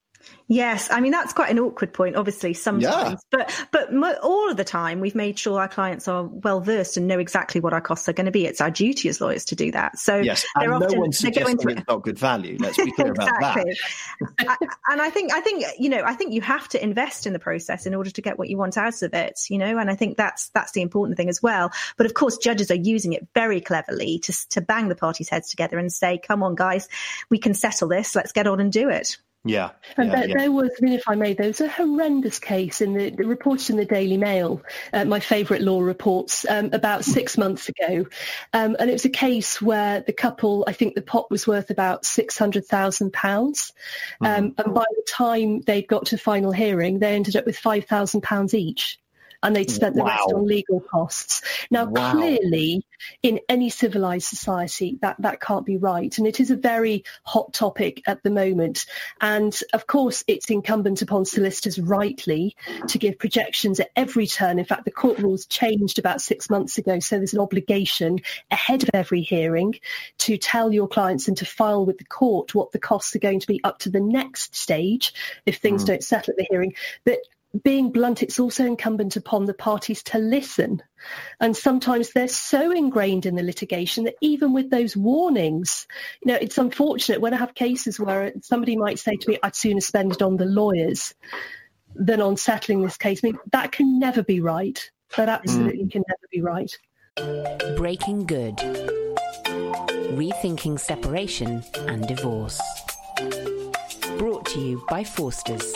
Yes, 0.48 0.90
I 0.92 1.00
mean 1.00 1.12
that's 1.12 1.32
quite 1.32 1.50
an 1.50 1.60
awkward 1.60 1.94
point, 1.94 2.18
obviously 2.18 2.54
sometimes, 2.54 3.22
yeah. 3.34 3.46
but 3.46 3.68
but 3.72 3.94
mo- 3.94 4.18
all 4.22 4.50
of 4.50 4.58
the 4.58 4.66
time 4.66 5.00
we've 5.00 5.16
made 5.16 5.40
sure 5.40 5.60
our 5.60 5.70
clients 5.70 6.08
are 6.08 6.26
well 6.26 6.60
versed 6.60 6.98
and 6.98 7.08
know 7.08 7.20
exactly 7.20 7.62
what 7.62 7.74
our 7.74 7.80
costs 7.80 8.10
are 8.10 8.14
going 8.14 8.26
to 8.26 8.32
be. 8.32 8.46
It's 8.46 8.60
our 8.60 8.70
duty 8.70 9.08
as 9.08 9.22
lawyers 9.22 9.46
to 9.46 9.56
do 9.56 9.72
that. 9.72 9.98
So 9.98 10.18
yes, 10.18 10.46
and 10.56 10.70
no 10.70 10.78
often, 10.78 11.00
one's 11.00 11.18
suggesting 11.18 11.70
it's 11.70 11.88
not 11.88 12.04
good 12.04 12.20
value. 12.20 12.58
Let's 12.60 12.76
be 12.76 12.92
clear 12.92 13.12
exactly. 13.12 13.76
about 14.20 14.38
that. 14.46 14.58
I, 14.62 14.92
and 14.92 15.02
I 15.02 15.10
think 15.10 15.34
I 15.34 15.40
think 15.40 15.64
you 15.80 15.90
know 15.90 16.04
I 16.06 16.16
think 16.16 16.34
you 16.34 16.42
have 16.42 16.68
to 16.70 16.84
invest 16.84 17.26
in 17.26 17.32
the 17.32 17.40
process 17.40 17.86
in 17.86 17.96
order 17.96 18.10
to 18.10 18.22
get 18.22 18.38
what 18.38 18.50
you 18.50 18.58
want 18.58 18.78
out 18.78 19.02
of 19.04 19.14
it. 19.14 19.40
You 19.50 19.58
know, 19.58 19.78
and 19.78 19.90
I 19.90 19.96
think 19.96 20.18
that's 20.18 20.50
that's 20.50 20.74
the 20.74 20.82
important 20.82 21.16
thing 21.16 21.30
as 21.30 21.42
well. 21.42 21.72
But 21.96 22.08
of 22.08 22.14
course, 22.14 22.38
judges 22.38 22.70
are 22.72 22.76
using 22.76 23.14
it 23.14 23.26
very 23.34 23.62
cleverly 23.62 24.20
to 24.20 24.50
to 24.50 24.62
bang 24.62 24.90
the 24.90 24.96
parties' 24.96 25.30
heads 25.30 25.50
together 25.50 25.78
and 25.78 25.92
say, 25.94 26.18
"Come 26.18 26.44
on, 26.44 26.56
guys, 26.56 26.90
we 27.30 27.38
can 27.38 27.54
settle 27.54 27.88
this. 27.88 28.16
Let's 28.16 28.34
get 28.34 28.48
on 28.48 28.60
and 28.60 28.72
do 28.72 28.90
it." 28.90 29.18
Yeah. 29.44 29.72
And 29.98 30.10
yeah, 30.10 30.16
there, 30.16 30.30
yeah. 30.30 30.38
there, 30.38 30.52
was, 30.52 30.70
I 30.80 30.86
mean, 30.86 30.94
if 30.94 31.08
I 31.08 31.16
may, 31.16 31.34
there 31.34 31.48
was 31.48 31.62
a 31.62 31.68
horrendous 31.68 32.38
case 32.38 32.80
in 32.80 32.94
the, 32.94 33.10
the 33.10 33.24
reported 33.24 33.72
in 33.72 33.78
the 33.78 33.86
Daily 33.86 34.18
Mail, 34.18 34.62
uh, 34.94 35.06
my 35.06 35.20
favourite 35.20 35.64
law 35.64 35.82
reports, 35.82 36.46
um, 36.48 36.70
about 36.74 37.04
six 37.04 37.38
months 37.38 37.68
ago. 37.68 38.06
Um, 38.54 38.76
and 38.80 38.90
it 38.90 38.94
was 38.94 39.06
a 39.06 39.10
case 39.10 39.60
where 39.60 40.02
the 40.02 40.14
couple, 40.14 40.64
I 40.68 40.74
think 40.74 40.94
the 40.94 41.02
pot 41.02 41.32
was 41.32 41.48
worth 41.48 41.72
about 41.72 42.04
£600,000. 42.04 43.72
Um, 44.22 44.52
mm. 44.52 44.54
And 44.64 44.74
by 44.74 44.86
the 44.90 45.06
time 45.10 45.62
they 45.62 45.82
got 45.82 46.06
to 46.08 46.18
final 46.18 46.52
hearing, 46.52 47.00
they 47.00 47.16
ended 47.16 47.36
up 47.36 47.46
with 47.48 47.60
£5,000 47.60 48.54
each 48.54 49.01
and 49.44 49.56
they'd 49.56 49.72
spent 49.72 49.96
the 49.96 50.04
wow. 50.04 50.10
rest 50.10 50.34
on 50.34 50.46
legal 50.46 50.80
costs. 50.80 51.42
Now, 51.70 51.86
wow. 51.86 52.12
clearly, 52.12 52.86
in 53.24 53.40
any 53.50 53.70
civilized 53.70 54.28
society, 54.28 54.98
that, 55.02 55.16
that 55.20 55.42
can't 55.42 55.66
be 55.66 55.78
right. 55.78 56.16
And 56.18 56.28
it 56.28 56.40
is 56.40 56.52
a 56.52 56.56
very 56.56 57.04
hot 57.24 57.54
topic 57.54 58.04
at 58.08 58.24
the 58.24 58.30
moment. 58.30 58.86
And 59.20 59.58
of 59.74 59.88
course, 59.88 60.24
it's 60.28 60.50
incumbent 60.50 61.02
upon 61.02 61.26
solicitors 61.26 61.80
rightly 61.80 62.56
to 62.88 62.98
give 62.98 63.18
projections 63.18 63.80
at 63.80 63.90
every 63.96 64.28
turn. 64.28 64.60
In 64.60 64.66
fact, 64.66 64.86
the 64.86 64.92
court 64.92 65.20
rules 65.20 65.46
changed 65.46 66.00
about 66.00 66.22
six 66.22 66.50
months 66.50 66.78
ago. 66.78 67.00
So 67.00 67.18
there's 67.18 67.34
an 67.34 67.40
obligation 67.40 68.20
ahead 68.52 68.84
of 68.84 68.90
every 68.94 69.22
hearing 69.22 69.76
to 70.20 70.38
tell 70.38 70.74
your 70.74 70.88
clients 70.88 71.28
and 71.28 71.38
to 71.38 71.46
file 71.46 71.86
with 71.86 71.98
the 71.98 72.06
court 72.06 72.54
what 72.54 72.72
the 72.72 72.80
costs 72.80 73.16
are 73.16 73.20
going 73.20 73.40
to 73.40 73.48
be 73.48 73.62
up 73.64 73.80
to 73.80 73.90
the 73.90 74.00
next 74.00 74.56
stage 74.56 75.14
if 75.46 75.58
things 75.58 75.84
mm. 75.84 75.88
don't 75.88 76.04
settle 76.04 76.32
at 76.32 76.38
the 76.38 76.48
hearing. 76.50 76.74
But 77.06 77.20
being 77.64 77.92
blunt, 77.92 78.24
it's 78.24 78.40
also 78.40 78.66
incumbent 78.66 79.18
upon 79.18 79.46
the 79.46 79.54
parties 79.54 80.04
to 80.04 80.18
listen. 80.18 80.82
And 81.40 81.56
sometimes 81.56 82.12
they're 82.12 82.28
so 82.28 82.72
ingrained 82.72 83.26
in 83.26 83.36
the 83.36 83.44
litigation 83.44 84.06
that 84.06 84.16
even 84.22 84.54
with 84.54 84.70
those 84.70 84.96
warnings, 84.96 85.88
you 86.24 86.32
know, 86.32 86.40
it's 86.40 86.58
unfortunate 86.58 87.20
when 87.20 87.34
I 87.34 87.38
have 87.38 87.54
cases 87.54 88.00
where 88.00 88.32
somebody 88.42 88.78
might 88.78 89.00
say 89.00 89.16
to 89.16 89.30
me, 89.30 89.38
I'd 89.44 89.56
sooner 89.56 89.82
spend 89.82 90.14
it 90.14 90.22
on 90.22 90.38
the 90.38 90.46
lawyers 90.46 91.14
than 91.96 92.22
on 92.22 92.38
settling 92.38 92.84
this 92.84 92.98
case. 92.98 93.20
I 93.24 93.28
mean, 93.28 93.40
that 93.52 93.72
can 93.72 94.00
never 94.00 94.24
be 94.24 94.40
right. 94.40 94.90
That 95.18 95.28
absolutely 95.28 95.86
mm. 95.86 95.92
can 95.92 96.04
never 96.08 96.28
be 96.32 96.42
right. 96.42 96.78
Breaking 97.76 98.26
Good. 98.26 98.56
Rethinking 100.16 100.80
Separation 100.80 101.64
and 101.88 102.08
Divorce. 102.08 102.62
Brought 104.18 104.46
to 104.48 104.60
you 104.60 104.84
by 104.88 105.04
Forsters 105.04 105.74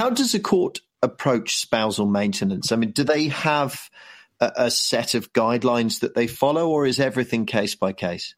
how 0.00 0.08
does 0.08 0.32
a 0.32 0.40
court 0.40 0.80
approach 1.02 1.56
spousal 1.56 2.06
maintenance? 2.06 2.72
I 2.72 2.76
mean, 2.76 2.92
do 2.92 3.04
they 3.04 3.28
have 3.28 3.90
a, 4.40 4.50
a 4.56 4.70
set 4.70 5.12
of 5.14 5.30
guidelines 5.34 6.00
that 6.00 6.14
they 6.14 6.26
follow, 6.26 6.70
or 6.70 6.86
is 6.86 6.98
everything 6.98 7.44
case 7.44 7.74
by 7.74 7.92
case? 7.92 8.34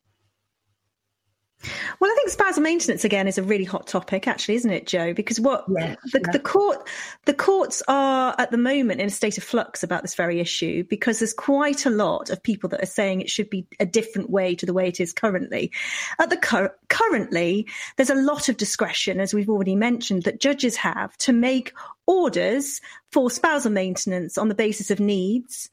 Well, 2.00 2.10
I 2.10 2.14
think 2.14 2.30
spousal 2.30 2.62
maintenance 2.62 3.04
again 3.04 3.28
is 3.28 3.38
a 3.38 3.42
really 3.42 3.64
hot 3.64 3.86
topic, 3.86 4.26
actually, 4.26 4.56
isn't 4.56 4.70
it, 4.70 4.86
Joe? 4.86 5.14
Because 5.14 5.40
what 5.40 5.64
yeah, 5.68 5.94
the, 6.12 6.20
yeah. 6.20 6.32
the, 6.32 6.38
court, 6.38 6.88
the 7.24 7.34
courts 7.34 7.82
are 7.88 8.34
at 8.38 8.50
the 8.50 8.58
moment 8.58 9.00
in 9.00 9.06
a 9.06 9.10
state 9.10 9.38
of 9.38 9.44
flux 9.44 9.82
about 9.82 10.02
this 10.02 10.14
very 10.14 10.40
issue 10.40 10.84
because 10.84 11.18
there's 11.20 11.34
quite 11.34 11.86
a 11.86 11.90
lot 11.90 12.30
of 12.30 12.42
people 12.42 12.68
that 12.70 12.82
are 12.82 12.86
saying 12.86 13.20
it 13.20 13.30
should 13.30 13.50
be 13.50 13.66
a 13.80 13.86
different 13.86 14.30
way 14.30 14.54
to 14.54 14.66
the 14.66 14.72
way 14.72 14.88
it 14.88 15.00
is 15.00 15.12
currently. 15.12 15.70
At 16.18 16.30
the 16.30 16.36
cur- 16.36 16.74
currently, 16.88 17.66
there's 17.96 18.10
a 18.10 18.14
lot 18.14 18.48
of 18.48 18.56
discretion, 18.56 19.20
as 19.20 19.32
we've 19.32 19.50
already 19.50 19.76
mentioned, 19.76 20.24
that 20.24 20.40
judges 20.40 20.76
have 20.76 21.16
to 21.18 21.32
make 21.32 21.72
orders 22.06 22.80
for 23.12 23.30
spousal 23.30 23.70
maintenance 23.70 24.38
on 24.38 24.48
the 24.48 24.54
basis 24.54 24.90
of 24.90 24.98
needs. 24.98 25.68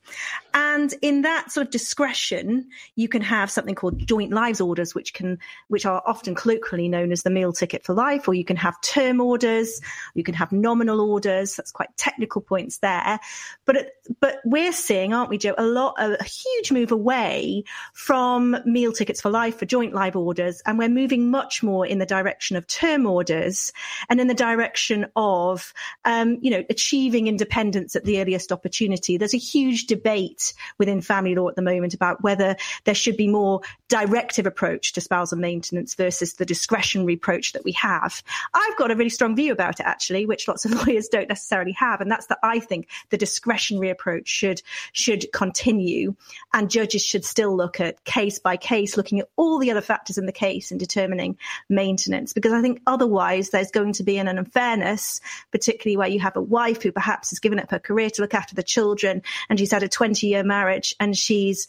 And 0.53 0.93
in 1.01 1.21
that 1.21 1.51
sort 1.51 1.65
of 1.65 1.71
discretion, 1.71 2.67
you 2.95 3.07
can 3.07 3.21
have 3.21 3.49
something 3.49 3.75
called 3.75 4.05
joint 4.05 4.33
lives 4.33 4.59
orders, 4.59 4.93
which 4.93 5.13
can, 5.13 5.39
which 5.69 5.85
are 5.85 6.03
often 6.05 6.35
colloquially 6.35 6.89
known 6.89 7.13
as 7.13 7.23
the 7.23 7.29
meal 7.29 7.53
ticket 7.53 7.85
for 7.85 7.93
life, 7.93 8.27
or 8.27 8.33
you 8.33 8.43
can 8.43 8.57
have 8.57 8.79
term 8.81 9.21
orders, 9.21 9.79
you 10.15 10.23
can 10.23 10.35
have 10.35 10.51
nominal 10.51 10.99
orders. 10.99 11.55
That's 11.55 11.71
quite 11.71 11.95
technical 11.95 12.41
points 12.41 12.79
there. 12.79 13.19
But, 13.65 13.91
but 14.19 14.39
we're 14.43 14.73
seeing, 14.73 15.13
aren't 15.13 15.29
we, 15.29 15.37
Joe, 15.37 15.55
a 15.57 15.65
lot, 15.65 15.95
a, 15.97 16.19
a 16.19 16.25
huge 16.25 16.73
move 16.73 16.91
away 16.91 17.63
from 17.93 18.57
meal 18.65 18.91
tickets 18.91 19.21
for 19.21 19.29
life 19.29 19.57
for 19.59 19.65
joint 19.65 19.93
live 19.93 20.17
orders. 20.17 20.61
And 20.65 20.77
we're 20.77 20.89
moving 20.89 21.31
much 21.31 21.63
more 21.63 21.85
in 21.85 21.99
the 21.99 22.05
direction 22.05 22.57
of 22.57 22.67
term 22.67 23.05
orders 23.05 23.71
and 24.09 24.19
in 24.19 24.27
the 24.27 24.33
direction 24.33 25.05
of, 25.15 25.73
um, 26.03 26.28
Um, 26.29 26.37
you 26.41 26.51
know, 26.51 26.63
achieving 26.69 27.27
independence 27.27 27.95
at 27.95 28.05
the 28.05 28.21
earliest 28.21 28.51
opportunity. 28.51 29.17
There's 29.17 29.33
a 29.33 29.37
huge 29.37 29.85
debate 29.87 30.53
within 30.77 31.01
family 31.01 31.35
law 31.35 31.49
at 31.49 31.55
the 31.55 31.61
moment 31.61 31.93
about 31.93 32.21
whether 32.23 32.55
there 32.83 32.95
should 32.95 33.17
be 33.17 33.27
more 33.27 33.61
directive 33.87 34.45
approach 34.45 34.93
to 34.93 35.01
spousal 35.01 35.37
maintenance 35.37 35.95
versus 35.95 36.33
the 36.33 36.45
discretionary 36.45 37.13
approach 37.13 37.53
that 37.53 37.63
we 37.63 37.71
have. 37.73 38.21
I've 38.53 38.77
got 38.77 38.91
a 38.91 38.95
really 38.95 39.09
strong 39.09 39.35
view 39.35 39.51
about 39.51 39.79
it 39.79 39.85
actually, 39.85 40.25
which 40.25 40.47
lots 40.47 40.65
of 40.65 40.71
lawyers 40.87 41.07
don't 41.07 41.29
necessarily 41.29 41.71
have. 41.73 42.01
And 42.01 42.11
that's 42.11 42.27
that 42.27 42.39
I 42.43 42.59
think 42.59 42.87
the 43.09 43.17
discretionary 43.17 43.89
approach 43.89 44.27
should, 44.27 44.61
should 44.91 45.31
continue 45.33 46.15
and 46.53 46.69
judges 46.69 47.03
should 47.03 47.25
still 47.25 47.55
look 47.55 47.79
at 47.79 48.03
case 48.03 48.39
by 48.39 48.57
case, 48.57 48.97
looking 48.97 49.19
at 49.19 49.29
all 49.35 49.57
the 49.57 49.71
other 49.71 49.81
factors 49.81 50.17
in 50.17 50.25
the 50.25 50.31
case 50.31 50.71
and 50.71 50.79
determining 50.79 51.37
maintenance. 51.69 52.33
Because 52.33 52.53
I 52.53 52.61
think 52.61 52.81
otherwise 52.85 53.49
there's 53.49 53.71
going 53.71 53.93
to 53.93 54.03
be 54.03 54.17
an 54.17 54.27
unfairness, 54.27 55.21
particularly 55.51 55.97
where 55.97 56.08
you 56.11 56.19
have 56.19 56.35
a 56.35 56.41
wife 56.41 56.81
who 56.81 56.91
perhaps 56.91 57.29
has 57.31 57.39
given 57.39 57.59
up 57.59 57.71
her 57.71 57.79
career 57.79 58.09
to 58.09 58.21
look 58.21 58.33
after 58.33 58.55
the 58.55 58.63
children 58.63 59.21
and 59.49 59.59
she's 59.59 59.71
had 59.71 59.83
a 59.83 59.87
20 59.87 60.27
year 60.27 60.43
marriage 60.43 60.95
and 60.99 61.17
she's 61.17 61.67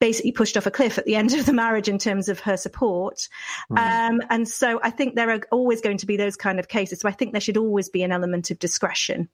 basically 0.00 0.32
pushed 0.32 0.56
off 0.56 0.66
a 0.66 0.70
cliff 0.70 0.98
at 0.98 1.04
the 1.04 1.16
end 1.16 1.32
of 1.32 1.46
the 1.46 1.52
marriage 1.52 1.88
in 1.88 1.98
terms 1.98 2.28
of 2.28 2.40
her 2.40 2.56
support. 2.56 3.28
Mm. 3.70 4.10
Um, 4.10 4.22
and 4.28 4.48
so 4.48 4.80
I 4.82 4.90
think 4.90 5.14
there 5.14 5.30
are 5.30 5.40
always 5.50 5.80
going 5.80 5.98
to 5.98 6.06
be 6.06 6.16
those 6.16 6.36
kind 6.36 6.58
of 6.58 6.68
cases. 6.68 7.00
So 7.00 7.08
I 7.08 7.12
think 7.12 7.32
there 7.32 7.40
should 7.40 7.56
always 7.56 7.88
be 7.88 8.02
an 8.02 8.12
element 8.12 8.50
of 8.50 8.58
discretion. 8.58 9.28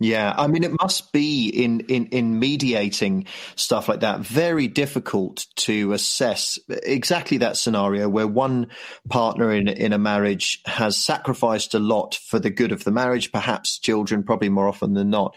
Yeah, 0.00 0.34
I 0.36 0.48
mean, 0.48 0.64
it 0.64 0.72
must 0.80 1.12
be 1.12 1.48
in, 1.48 1.80
in, 1.80 2.06
in 2.06 2.38
mediating 2.38 3.26
stuff 3.54 3.88
like 3.88 4.00
that 4.00 4.20
very 4.20 4.66
difficult 4.66 5.46
to 5.56 5.92
assess 5.92 6.58
exactly 6.68 7.38
that 7.38 7.56
scenario 7.56 8.08
where 8.08 8.26
one 8.26 8.68
partner 9.08 9.52
in 9.52 9.68
in 9.68 9.92
a 9.92 9.98
marriage 9.98 10.60
has 10.66 10.96
sacrificed 10.96 11.74
a 11.74 11.78
lot 11.78 12.16
for 12.16 12.40
the 12.40 12.50
good 12.50 12.72
of 12.72 12.82
the 12.82 12.90
marriage, 12.90 13.30
perhaps 13.30 13.78
children, 13.78 14.24
probably 14.24 14.48
more 14.48 14.68
often 14.68 14.94
than 14.94 15.10
not, 15.10 15.36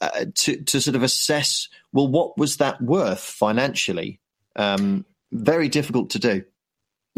uh, 0.00 0.24
to 0.34 0.62
to 0.62 0.80
sort 0.80 0.96
of 0.96 1.02
assess 1.02 1.68
well, 1.92 2.08
what 2.08 2.38
was 2.38 2.58
that 2.58 2.80
worth 2.80 3.20
financially? 3.20 4.20
Um, 4.56 5.04
very 5.32 5.68
difficult 5.68 6.10
to 6.10 6.18
do. 6.18 6.44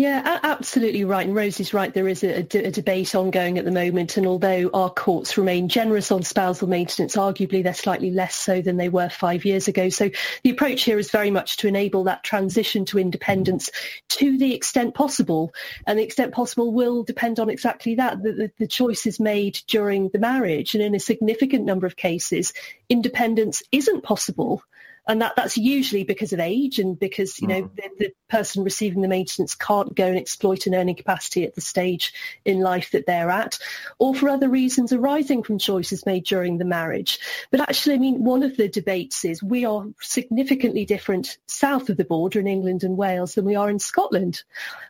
Yeah, 0.00 0.40
absolutely 0.42 1.04
right. 1.04 1.26
And 1.26 1.36
Rosie's 1.36 1.74
right. 1.74 1.92
There 1.92 2.08
is 2.08 2.24
a, 2.24 2.42
debate 2.42 3.14
ongoing 3.14 3.58
at 3.58 3.66
the 3.66 3.70
moment. 3.70 4.16
And 4.16 4.26
although 4.26 4.70
our 4.72 4.88
courts 4.88 5.36
remain 5.36 5.68
generous 5.68 6.10
on 6.10 6.22
spousal 6.22 6.68
maintenance, 6.68 7.16
arguably 7.16 7.62
they're 7.62 7.74
slightly 7.74 8.10
less 8.10 8.34
so 8.34 8.62
than 8.62 8.78
they 8.78 8.88
were 8.88 9.10
five 9.10 9.44
years 9.44 9.68
ago. 9.68 9.90
So 9.90 10.08
the 10.42 10.48
approach 10.48 10.84
here 10.84 10.98
is 10.98 11.10
very 11.10 11.30
much 11.30 11.58
to 11.58 11.68
enable 11.68 12.04
that 12.04 12.24
transition 12.24 12.86
to 12.86 12.98
independence 12.98 13.68
to 14.08 14.38
the 14.38 14.54
extent 14.54 14.94
possible. 14.94 15.52
And 15.86 15.98
the 15.98 16.04
extent 16.04 16.32
possible 16.32 16.72
will 16.72 17.02
depend 17.02 17.38
on 17.38 17.50
exactly 17.50 17.96
that. 17.96 18.22
The, 18.22 18.32
the, 18.32 18.50
the 18.58 18.66
choices 18.66 19.20
made 19.20 19.60
during 19.66 20.08
the 20.08 20.18
marriage. 20.18 20.74
And 20.74 20.82
in 20.82 20.94
a 20.94 20.98
significant 20.98 21.66
number 21.66 21.86
of 21.86 21.96
cases, 21.96 22.54
independence 22.88 23.62
isn't 23.70 24.02
possible 24.02 24.62
and 25.10 25.20
that 25.20 25.34
that's 25.34 25.58
usually 25.58 26.04
because 26.04 26.32
of 26.32 26.38
age 26.38 26.78
and 26.78 26.98
because 26.98 27.40
you 27.40 27.48
know 27.48 27.62
mm. 27.62 27.76
the, 27.76 27.90
the, 27.98 28.12
person 28.28 28.62
receiving 28.62 29.02
the 29.02 29.08
maintenance 29.08 29.56
can't 29.56 29.96
go 29.96 30.06
and 30.06 30.16
exploit 30.16 30.64
an 30.64 30.74
earning 30.76 30.94
capacity 30.94 31.42
at 31.42 31.56
the 31.56 31.60
stage 31.60 32.14
in 32.44 32.60
life 32.60 32.92
that 32.92 33.04
they're 33.04 33.28
at, 33.28 33.58
or 33.98 34.14
for 34.14 34.28
other 34.28 34.48
reasons 34.48 34.92
arising 34.92 35.42
from 35.42 35.58
choices 35.58 36.06
made 36.06 36.24
during 36.24 36.58
the 36.58 36.64
marriage. 36.64 37.18
But 37.50 37.58
actually, 37.58 37.96
I 37.96 37.98
mean, 37.98 38.22
one 38.22 38.44
of 38.44 38.56
the 38.56 38.68
debates 38.68 39.24
is 39.24 39.42
we 39.42 39.64
are 39.64 39.84
significantly 40.00 40.84
different 40.84 41.38
south 41.48 41.90
of 41.90 41.96
the 41.96 42.04
border 42.04 42.38
in 42.38 42.46
England 42.46 42.84
and 42.84 42.96
Wales 42.96 43.34
than 43.34 43.44
we 43.44 43.56
are 43.56 43.68
in 43.68 43.80
Scotland. 43.80 44.44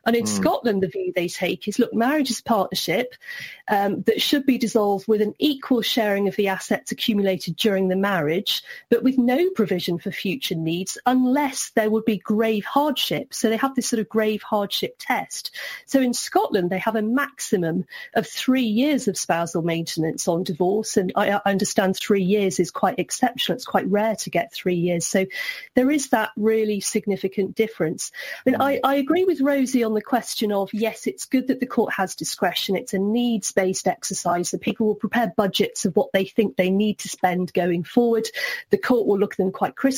And 0.05 0.15
in 0.15 0.25
mm. 0.25 0.29
Scotland, 0.29 0.83
the 0.83 0.89
view 0.89 1.11
they 1.17 1.29
take 1.29 1.67
is, 1.67 1.79
look, 1.79 1.95
marriage 1.95 2.31
is 2.31 2.41
a 2.41 2.45
partnership. 2.45 3.15
um, 3.71 4.03
that 4.03 4.21
should 4.21 4.45
be 4.45 4.59
dissolved 4.59 5.07
with 5.07 5.23
an 5.23 5.35
equal 5.39 5.81
sharing 5.81 6.27
of 6.29 6.37
the 6.37 6.49
assets 6.49 6.91
accumulated 6.91 7.57
during 7.57 7.89
the 7.89 7.97
marriage, 7.97 8.63
but 8.91 9.03
with 9.03 9.17
no 9.17 9.49
provision 9.51 9.99
for 9.99 10.10
future 10.13 10.55
needs 10.55 10.99
unless 11.07 11.71
there 11.75 11.91
would 11.91 12.05
be 12.05 12.19
grave 12.19 12.65
hardship. 12.65 13.33
So 13.35 13.49
they 13.49 13.57
have 13.57 13.75
this 13.75 13.89
sort 13.89 14.01
of 14.01 14.09
grave 14.09 14.43
hardship 14.43 14.97
test. 14.99 15.51
So 15.87 16.01
in 16.01 16.15
Scotland, 16.15 16.71
they 16.71 16.79
have 16.79 16.97
a 16.97 17.03
maximum 17.03 17.85
of 18.15 18.27
three 18.27 18.65
years 18.65 19.09
of 19.09 19.17
spousal 19.17 19.63
maintenance 19.63 20.27
on 20.27 20.43
divorce. 20.43 20.97
And 20.97 21.13
I, 21.15 21.33
I 21.33 21.41
understand 21.47 21.97
three 21.97 22.23
years 22.23 22.59
is 22.59 22.71
quite 22.71 22.99
exceptional. 22.99 23.57
It's 23.57 23.65
quite 23.65 23.87
rare 23.87 24.17
to 24.17 24.31
get 24.31 24.53
three 24.53 24.77
years. 24.77 25.07
So 25.07 25.27
there 25.75 25.91
is 25.91 26.09
that 26.11 26.31
really 26.37 26.81
significant 26.81 27.55
difference. 27.55 28.13
I 28.47 28.51
mean, 28.51 28.61
I, 28.61 28.81
I 28.83 28.95
agree 28.97 29.25
with 29.25 29.41
Rosie 29.41 29.85
on 29.85 29.95
the 29.95 30.03
question 30.03 30.53
of, 30.53 30.73
yes, 30.73 31.07
it's 31.07 31.27
good 31.27 31.49
that 31.49 31.61
the 31.61 31.67
court 31.67 31.93
has 31.95 32.15
discretion. 32.15 32.77
It's 32.77 32.95
a 32.95 32.99
needs-based 32.99 33.87
exercise. 33.87 34.51
The 34.51 34.59
people 34.59 34.87
will 34.87 34.95
prepare 34.95 35.33
budgets 35.37 35.85
of 35.85 35.95
what 35.95 36.13
they 36.13 36.25
think 36.25 36.57
they 36.57 36.71
need 36.71 36.99
to 37.01 37.09
spend 37.09 37.53
going 37.53 37.85
forward. 37.85 38.29
The 38.71 38.79
court 38.79 39.07
will 39.07 39.19
look 39.19 39.35
at 39.35 39.39
them 39.39 39.53
quite 39.53 39.77
critically 39.77 39.90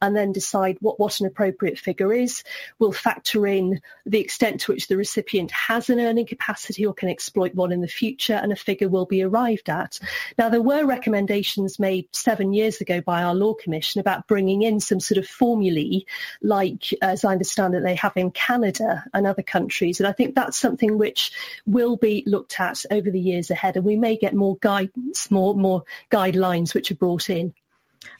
and 0.00 0.16
then 0.16 0.32
decide 0.32 0.76
what, 0.80 0.98
what 0.98 1.20
an 1.20 1.26
appropriate 1.26 1.78
figure 1.78 2.12
is. 2.12 2.44
We'll 2.78 2.92
factor 2.92 3.46
in 3.46 3.80
the 4.04 4.20
extent 4.20 4.60
to 4.62 4.72
which 4.72 4.88
the 4.88 4.96
recipient 4.96 5.50
has 5.50 5.90
an 5.90 6.00
earning 6.00 6.26
capacity 6.26 6.84
or 6.84 6.94
can 6.94 7.08
exploit 7.08 7.54
one 7.54 7.72
in 7.72 7.80
the 7.80 7.88
future 7.88 8.34
and 8.34 8.52
a 8.52 8.56
figure 8.56 8.88
will 8.88 9.06
be 9.06 9.22
arrived 9.22 9.68
at. 9.68 9.98
Now, 10.38 10.48
there 10.48 10.62
were 10.62 10.84
recommendations 10.84 11.78
made 11.78 12.08
seven 12.12 12.52
years 12.52 12.80
ago 12.80 13.00
by 13.00 13.22
our 13.22 13.34
Law 13.34 13.54
Commission 13.54 14.00
about 14.00 14.26
bringing 14.26 14.62
in 14.62 14.80
some 14.80 15.00
sort 15.00 15.18
of 15.18 15.26
formulae 15.26 16.04
like, 16.42 16.92
uh, 17.02 17.06
as 17.06 17.24
I 17.24 17.32
understand 17.32 17.74
it, 17.74 17.82
they 17.82 17.94
have 17.94 18.16
in 18.16 18.30
Canada 18.30 19.04
and 19.14 19.26
other 19.26 19.42
countries. 19.42 20.00
And 20.00 20.06
I 20.06 20.12
think 20.12 20.34
that's 20.34 20.58
something 20.58 20.98
which 20.98 21.32
will 21.66 21.96
be 21.96 22.22
looked 22.26 22.60
at 22.60 22.84
over 22.90 23.10
the 23.10 23.20
years 23.20 23.50
ahead. 23.50 23.76
And 23.76 23.84
we 23.84 23.96
may 23.96 24.16
get 24.16 24.34
more 24.34 24.56
guidance, 24.60 25.30
more, 25.30 25.54
more 25.54 25.84
guidelines 26.10 26.74
which 26.74 26.90
are 26.90 26.96
brought 26.96 27.30
in. 27.30 27.54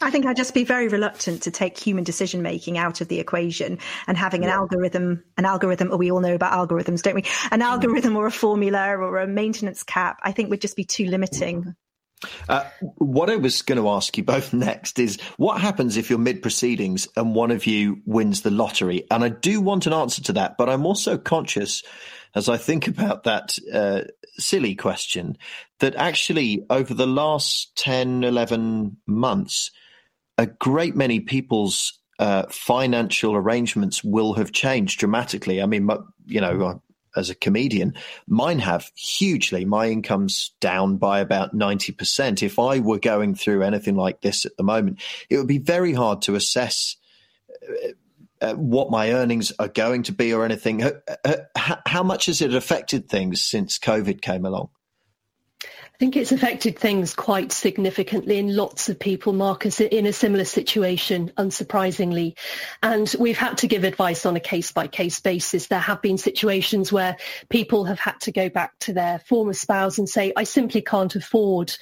I 0.00 0.10
think 0.10 0.26
I'd 0.26 0.36
just 0.36 0.54
be 0.54 0.64
very 0.64 0.88
reluctant 0.88 1.42
to 1.42 1.50
take 1.50 1.78
human 1.78 2.04
decision 2.04 2.42
making 2.42 2.78
out 2.78 3.00
of 3.00 3.08
the 3.08 3.20
equation 3.20 3.78
and 4.06 4.16
having 4.16 4.42
an 4.42 4.48
yeah. 4.48 4.56
algorithm, 4.56 5.24
an 5.36 5.44
algorithm, 5.44 5.92
or 5.92 5.98
we 5.98 6.10
all 6.10 6.20
know 6.20 6.34
about 6.34 6.52
algorithms, 6.52 7.02
don't 7.02 7.14
we? 7.14 7.24
An 7.50 7.62
algorithm 7.62 8.16
or 8.16 8.26
a 8.26 8.32
formula 8.32 8.96
or 8.96 9.18
a 9.18 9.26
maintenance 9.26 9.82
cap, 9.82 10.18
I 10.22 10.32
think 10.32 10.50
would 10.50 10.60
just 10.60 10.76
be 10.76 10.84
too 10.84 11.06
limiting. 11.06 11.74
Uh, 12.48 12.64
what 12.96 13.28
I 13.28 13.36
was 13.36 13.62
going 13.62 13.80
to 13.80 13.88
ask 13.90 14.16
you 14.16 14.24
both 14.24 14.52
next 14.52 14.98
is 14.98 15.20
what 15.36 15.60
happens 15.60 15.96
if 15.96 16.10
you're 16.10 16.18
mid 16.18 16.42
proceedings 16.42 17.08
and 17.16 17.34
one 17.34 17.50
of 17.50 17.66
you 17.66 18.00
wins 18.06 18.42
the 18.42 18.50
lottery? 18.50 19.06
And 19.10 19.22
I 19.22 19.28
do 19.28 19.60
want 19.60 19.86
an 19.86 19.92
answer 19.92 20.22
to 20.22 20.32
that, 20.34 20.56
but 20.56 20.68
I'm 20.68 20.86
also 20.86 21.18
conscious 21.18 21.82
as 22.36 22.50
I 22.50 22.58
think 22.58 22.86
about 22.86 23.24
that 23.24 23.58
uh, 23.72 24.02
silly 24.38 24.74
question 24.74 25.38
that 25.80 25.96
actually 25.96 26.64
over 26.68 26.92
the 26.92 27.06
last 27.06 27.74
10, 27.76 28.22
11 28.24 28.98
months, 29.06 29.70
a 30.36 30.46
great 30.46 30.94
many 30.94 31.20
people's 31.20 31.98
uh, 32.18 32.44
financial 32.50 33.34
arrangements 33.34 34.04
will 34.04 34.34
have 34.34 34.52
changed 34.52 35.00
dramatically. 35.00 35.62
I 35.62 35.66
mean, 35.66 35.88
you 36.26 36.42
know, 36.42 36.82
as 37.16 37.30
a 37.30 37.34
comedian, 37.34 37.94
mine 38.26 38.58
have 38.58 38.90
hugely. 38.94 39.64
My 39.64 39.88
income's 39.88 40.52
down 40.60 40.98
by 40.98 41.20
about 41.20 41.54
90%. 41.54 42.42
If 42.42 42.58
I 42.58 42.80
were 42.80 42.98
going 42.98 43.34
through 43.34 43.62
anything 43.62 43.96
like 43.96 44.20
this 44.20 44.44
at 44.44 44.56
the 44.58 44.62
moment, 44.62 45.00
it 45.30 45.38
would 45.38 45.46
be 45.46 45.58
very 45.58 45.94
hard 45.94 46.20
to 46.22 46.34
assess 46.34 46.96
uh, 48.40 48.46
uh, 48.46 48.54
what 48.54 48.90
my 48.90 49.12
earnings 49.12 49.52
are 49.58 49.68
going 49.68 50.04
to 50.04 50.12
be 50.12 50.32
or 50.32 50.44
anything. 50.44 50.80
How, 51.56 51.78
how 51.86 52.02
much 52.02 52.26
has 52.26 52.40
it 52.40 52.54
affected 52.54 53.08
things 53.08 53.42
since 53.42 53.78
COVID 53.78 54.20
came 54.20 54.44
along? 54.44 54.70
I 55.64 55.98
think 55.98 56.16
it's 56.16 56.32
affected 56.32 56.78
things 56.78 57.14
quite 57.14 57.52
significantly 57.52 58.36
in 58.36 58.54
lots 58.54 58.90
of 58.90 58.98
people, 58.98 59.32
Marcus, 59.32 59.80
in 59.80 60.04
a 60.04 60.12
similar 60.12 60.44
situation, 60.44 61.32
unsurprisingly. 61.38 62.36
And 62.82 63.14
we've 63.18 63.38
had 63.38 63.56
to 63.58 63.66
give 63.66 63.82
advice 63.82 64.26
on 64.26 64.36
a 64.36 64.40
case 64.40 64.72
by 64.72 64.88
case 64.88 65.20
basis. 65.20 65.68
There 65.68 65.78
have 65.78 66.02
been 66.02 66.18
situations 66.18 66.92
where 66.92 67.16
people 67.48 67.86
have 67.86 67.98
had 67.98 68.20
to 68.20 68.32
go 68.32 68.50
back 68.50 68.78
to 68.80 68.92
their 68.92 69.20
former 69.20 69.54
spouse 69.54 69.96
and 69.96 70.06
say, 70.06 70.34
I 70.36 70.44
simply 70.44 70.82
can't 70.82 71.16
afford 71.16 71.74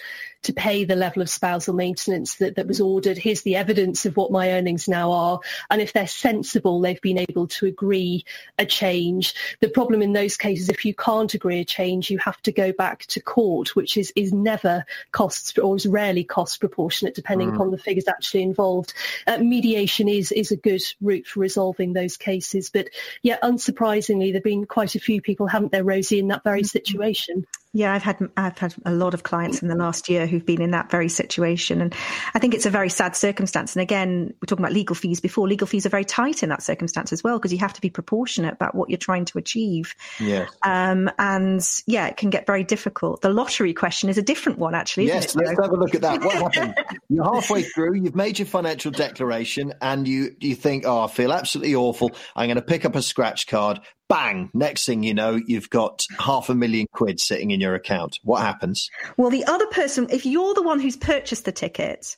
to 0.44 0.52
pay 0.52 0.84
the 0.84 0.96
level 0.96 1.22
of 1.22 1.30
spousal 1.30 1.74
maintenance 1.74 2.36
that, 2.36 2.56
that 2.56 2.66
was 2.66 2.80
ordered. 2.80 3.18
Here's 3.18 3.42
the 3.42 3.56
evidence 3.56 4.06
of 4.06 4.16
what 4.16 4.30
my 4.30 4.52
earnings 4.52 4.88
now 4.88 5.12
are. 5.12 5.40
And 5.70 5.80
if 5.80 5.92
they're 5.92 6.06
sensible, 6.06 6.80
they've 6.80 7.00
been 7.00 7.18
able 7.18 7.48
to 7.48 7.66
agree 7.66 8.24
a 8.58 8.66
change. 8.66 9.34
The 9.60 9.68
problem 9.68 10.02
in 10.02 10.12
those 10.12 10.36
cases, 10.36 10.68
if 10.68 10.84
you 10.84 10.94
can't 10.94 11.32
agree 11.34 11.60
a 11.60 11.64
change, 11.64 12.10
you 12.10 12.18
have 12.18 12.40
to 12.42 12.52
go 12.52 12.72
back 12.72 13.06
to 13.06 13.20
court, 13.20 13.74
which 13.74 13.96
is, 13.96 14.12
is 14.16 14.32
never 14.32 14.84
costs 15.12 15.56
or 15.58 15.76
is 15.76 15.86
rarely 15.86 16.24
cost 16.24 16.60
proportionate 16.60 17.14
depending 17.14 17.50
mm. 17.50 17.54
upon 17.54 17.70
the 17.70 17.78
figures 17.78 18.08
actually 18.08 18.42
involved. 18.42 18.92
Uh, 19.26 19.38
mediation 19.38 20.08
is, 20.08 20.32
is 20.32 20.50
a 20.50 20.56
good 20.56 20.82
route 21.00 21.26
for 21.26 21.40
resolving 21.40 21.92
those 21.92 22.16
cases. 22.16 22.70
But 22.70 22.88
yeah, 23.22 23.38
unsurprisingly, 23.42 24.26
there 24.26 24.34
have 24.34 24.44
been 24.44 24.66
quite 24.66 24.94
a 24.94 25.00
few 25.00 25.20
people, 25.20 25.46
haven't 25.46 25.72
there, 25.72 25.84
Rosie, 25.84 26.18
in 26.18 26.28
that 26.28 26.44
very 26.44 26.60
mm-hmm. 26.60 26.66
situation. 26.66 27.46
Yeah, 27.74 27.92
I've 27.92 28.04
had 28.04 28.18
I've 28.36 28.56
had 28.56 28.72
a 28.86 28.92
lot 28.92 29.14
of 29.14 29.24
clients 29.24 29.60
in 29.60 29.66
the 29.66 29.74
last 29.74 30.08
year 30.08 30.28
who've 30.28 30.46
been 30.46 30.62
in 30.62 30.70
that 30.70 30.92
very 30.92 31.08
situation, 31.08 31.80
and 31.80 31.92
I 32.32 32.38
think 32.38 32.54
it's 32.54 32.66
a 32.66 32.70
very 32.70 32.88
sad 32.88 33.16
circumstance. 33.16 33.74
And 33.74 33.82
again, 33.82 34.32
we're 34.40 34.46
talking 34.46 34.64
about 34.64 34.72
legal 34.72 34.94
fees 34.94 35.20
before. 35.20 35.48
Legal 35.48 35.66
fees 35.66 35.84
are 35.84 35.88
very 35.88 36.04
tight 36.04 36.44
in 36.44 36.50
that 36.50 36.62
circumstance 36.62 37.12
as 37.12 37.24
well 37.24 37.36
because 37.36 37.52
you 37.52 37.58
have 37.58 37.72
to 37.72 37.80
be 37.80 37.90
proportionate 37.90 38.54
about 38.54 38.76
what 38.76 38.90
you're 38.90 38.96
trying 38.96 39.24
to 39.24 39.38
achieve. 39.38 39.96
Yeah. 40.20 40.46
Um, 40.62 41.10
and 41.18 41.60
yeah, 41.88 42.06
it 42.06 42.16
can 42.16 42.30
get 42.30 42.46
very 42.46 42.62
difficult. 42.62 43.22
The 43.22 43.30
lottery 43.30 43.74
question 43.74 44.08
is 44.08 44.18
a 44.18 44.22
different 44.22 44.60
one, 44.60 44.76
actually. 44.76 45.06
Yes, 45.06 45.34
let's 45.34 45.50
have 45.50 45.72
a 45.72 45.76
look 45.76 45.96
at 45.96 46.02
that. 46.02 46.22
What 46.22 46.54
happened? 46.54 46.76
you're 47.08 47.24
halfway 47.24 47.64
through. 47.64 47.96
You've 47.96 48.14
made 48.14 48.38
your 48.38 48.46
financial 48.46 48.92
declaration, 48.92 49.74
and 49.82 50.06
you 50.06 50.36
you 50.38 50.54
think, 50.54 50.84
oh, 50.86 51.02
I 51.02 51.08
feel 51.08 51.32
absolutely 51.32 51.74
awful. 51.74 52.12
I'm 52.36 52.46
going 52.46 52.54
to 52.54 52.62
pick 52.62 52.84
up 52.84 52.94
a 52.94 53.02
scratch 53.02 53.48
card 53.48 53.80
bang, 54.08 54.50
next 54.54 54.84
thing 54.86 55.02
you 55.02 55.14
know, 55.14 55.40
you've 55.46 55.70
got 55.70 56.04
half 56.18 56.48
a 56.48 56.54
million 56.54 56.86
quid 56.92 57.20
sitting 57.20 57.50
in 57.50 57.60
your 57.60 57.74
account. 57.74 58.18
What 58.22 58.42
happens? 58.42 58.90
Well, 59.16 59.30
the 59.30 59.44
other 59.44 59.66
person, 59.66 60.06
if 60.10 60.26
you're 60.26 60.54
the 60.54 60.62
one 60.62 60.80
who's 60.80 60.96
purchased 60.96 61.44
the 61.44 61.52
ticket, 61.52 62.16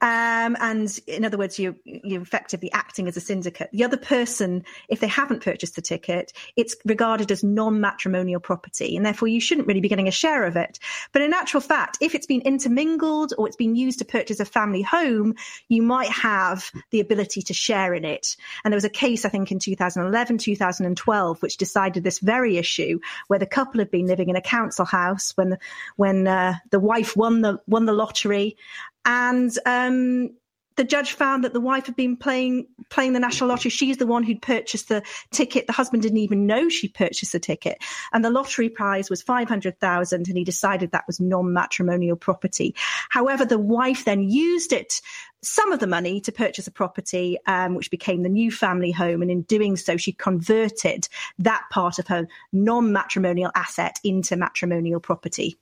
um, 0.00 0.56
and 0.60 0.98
in 1.06 1.24
other 1.24 1.38
words, 1.38 1.58
you, 1.58 1.76
you're 1.84 2.22
effectively 2.22 2.70
acting 2.72 3.06
as 3.06 3.16
a 3.16 3.20
syndicate. 3.20 3.70
The 3.72 3.84
other 3.84 3.96
person, 3.96 4.64
if 4.88 5.00
they 5.00 5.06
haven't 5.06 5.44
purchased 5.44 5.76
the 5.76 5.82
ticket, 5.82 6.32
it's 6.56 6.74
regarded 6.84 7.30
as 7.30 7.44
non-matrimonial 7.44 8.40
property, 8.40 8.96
and 8.96 9.06
therefore 9.06 9.28
you 9.28 9.40
shouldn't 9.40 9.68
really 9.68 9.80
be 9.80 9.88
getting 9.88 10.08
a 10.08 10.12
share 10.12 10.44
of 10.44 10.56
it. 10.56 10.78
But 11.12 11.22
in 11.22 11.32
actual 11.32 11.60
fact, 11.60 11.98
if 12.00 12.14
it's 12.14 12.26
been 12.26 12.42
intermingled 12.42 13.32
or 13.38 13.46
it's 13.46 13.56
been 13.56 13.76
used 13.76 14.00
to 14.00 14.04
purchase 14.04 14.40
a 14.40 14.44
family 14.44 14.82
home, 14.82 15.34
you 15.68 15.82
might 15.82 16.10
have 16.10 16.70
the 16.90 17.00
ability 17.00 17.42
to 17.42 17.54
share 17.54 17.94
in 17.94 18.04
it. 18.04 18.36
And 18.64 18.72
there 18.72 18.76
was 18.76 18.84
a 18.84 18.90
case, 18.90 19.24
I 19.24 19.28
think, 19.28 19.52
in 19.52 19.58
2011, 19.60 20.38
2012, 20.38 21.42
which 21.42 21.56
decided 21.56 22.02
this 22.02 22.18
very 22.18 22.56
issue, 22.56 22.98
where 23.28 23.38
the 23.38 23.46
couple 23.46 23.78
had 23.80 23.90
been 23.90 24.06
living 24.06 24.28
in 24.28 24.36
a 24.36 24.40
council 24.40 24.84
house 24.84 25.32
when 25.36 25.58
when 25.96 26.26
uh, 26.26 26.54
the 26.70 26.80
wife 26.80 27.16
won 27.16 27.40
the 27.40 27.60
won 27.66 27.86
the 27.86 27.92
lottery 27.92 28.56
and 29.04 29.56
um, 29.66 30.30
the 30.76 30.84
judge 30.84 31.12
found 31.12 31.44
that 31.44 31.52
the 31.52 31.60
wife 31.60 31.84
had 31.86 31.96
been 31.96 32.16
playing 32.16 32.66
playing 32.88 33.12
the 33.12 33.20
national 33.20 33.48
lottery. 33.50 33.70
She's 33.70 33.98
the 33.98 34.06
one 34.06 34.22
who'd 34.22 34.40
purchased 34.40 34.88
the 34.88 35.02
ticket. 35.30 35.66
The 35.66 35.72
husband 35.72 36.02
didn't 36.02 36.18
even 36.18 36.46
know 36.46 36.68
she 36.68 36.88
purchased 36.88 37.32
the 37.32 37.38
ticket, 37.38 37.78
and 38.12 38.24
the 38.24 38.30
lottery 38.30 38.70
prize 38.70 39.10
was 39.10 39.22
five 39.22 39.48
hundred 39.48 39.78
thousand. 39.80 40.28
And 40.28 40.38
he 40.38 40.44
decided 40.44 40.90
that 40.90 41.06
was 41.06 41.20
non-matrimonial 41.20 42.16
property. 42.16 42.74
However, 43.10 43.44
the 43.44 43.58
wife 43.58 44.04
then 44.04 44.22
used 44.22 44.72
it. 44.72 45.00
Some 45.44 45.72
of 45.72 45.80
the 45.80 45.88
money 45.88 46.20
to 46.20 46.30
purchase 46.30 46.68
a 46.68 46.70
property, 46.70 47.36
um, 47.46 47.74
which 47.74 47.90
became 47.90 48.22
the 48.22 48.28
new 48.28 48.52
family 48.52 48.92
home, 48.92 49.22
and 49.22 49.30
in 49.30 49.42
doing 49.42 49.76
so, 49.76 49.96
she 49.96 50.12
converted 50.12 51.08
that 51.38 51.64
part 51.70 51.98
of 51.98 52.06
her 52.06 52.28
non-matrimonial 52.52 53.50
asset 53.54 53.98
into 54.04 54.36
matrimonial 54.36 55.00
property. 55.00 55.58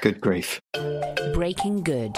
Good 0.00 0.20
grief. 0.20 0.60
Breaking 1.34 1.82
Good. 1.82 2.14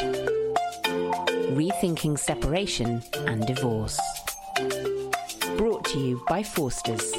Rethinking 1.54 2.18
Separation 2.18 3.02
and 3.26 3.46
Divorce. 3.46 3.98
Brought 5.56 5.84
to 5.86 5.98
you 5.98 6.22
by 6.28 6.42
Forsters. 6.42 7.12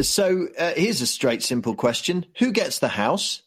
So 0.00 0.48
uh, 0.58 0.72
here's 0.76 1.00
a 1.00 1.06
straight, 1.06 1.42
simple 1.42 1.74
question 1.74 2.26
Who 2.38 2.52
gets 2.52 2.78
the 2.78 2.88
house? 2.88 3.42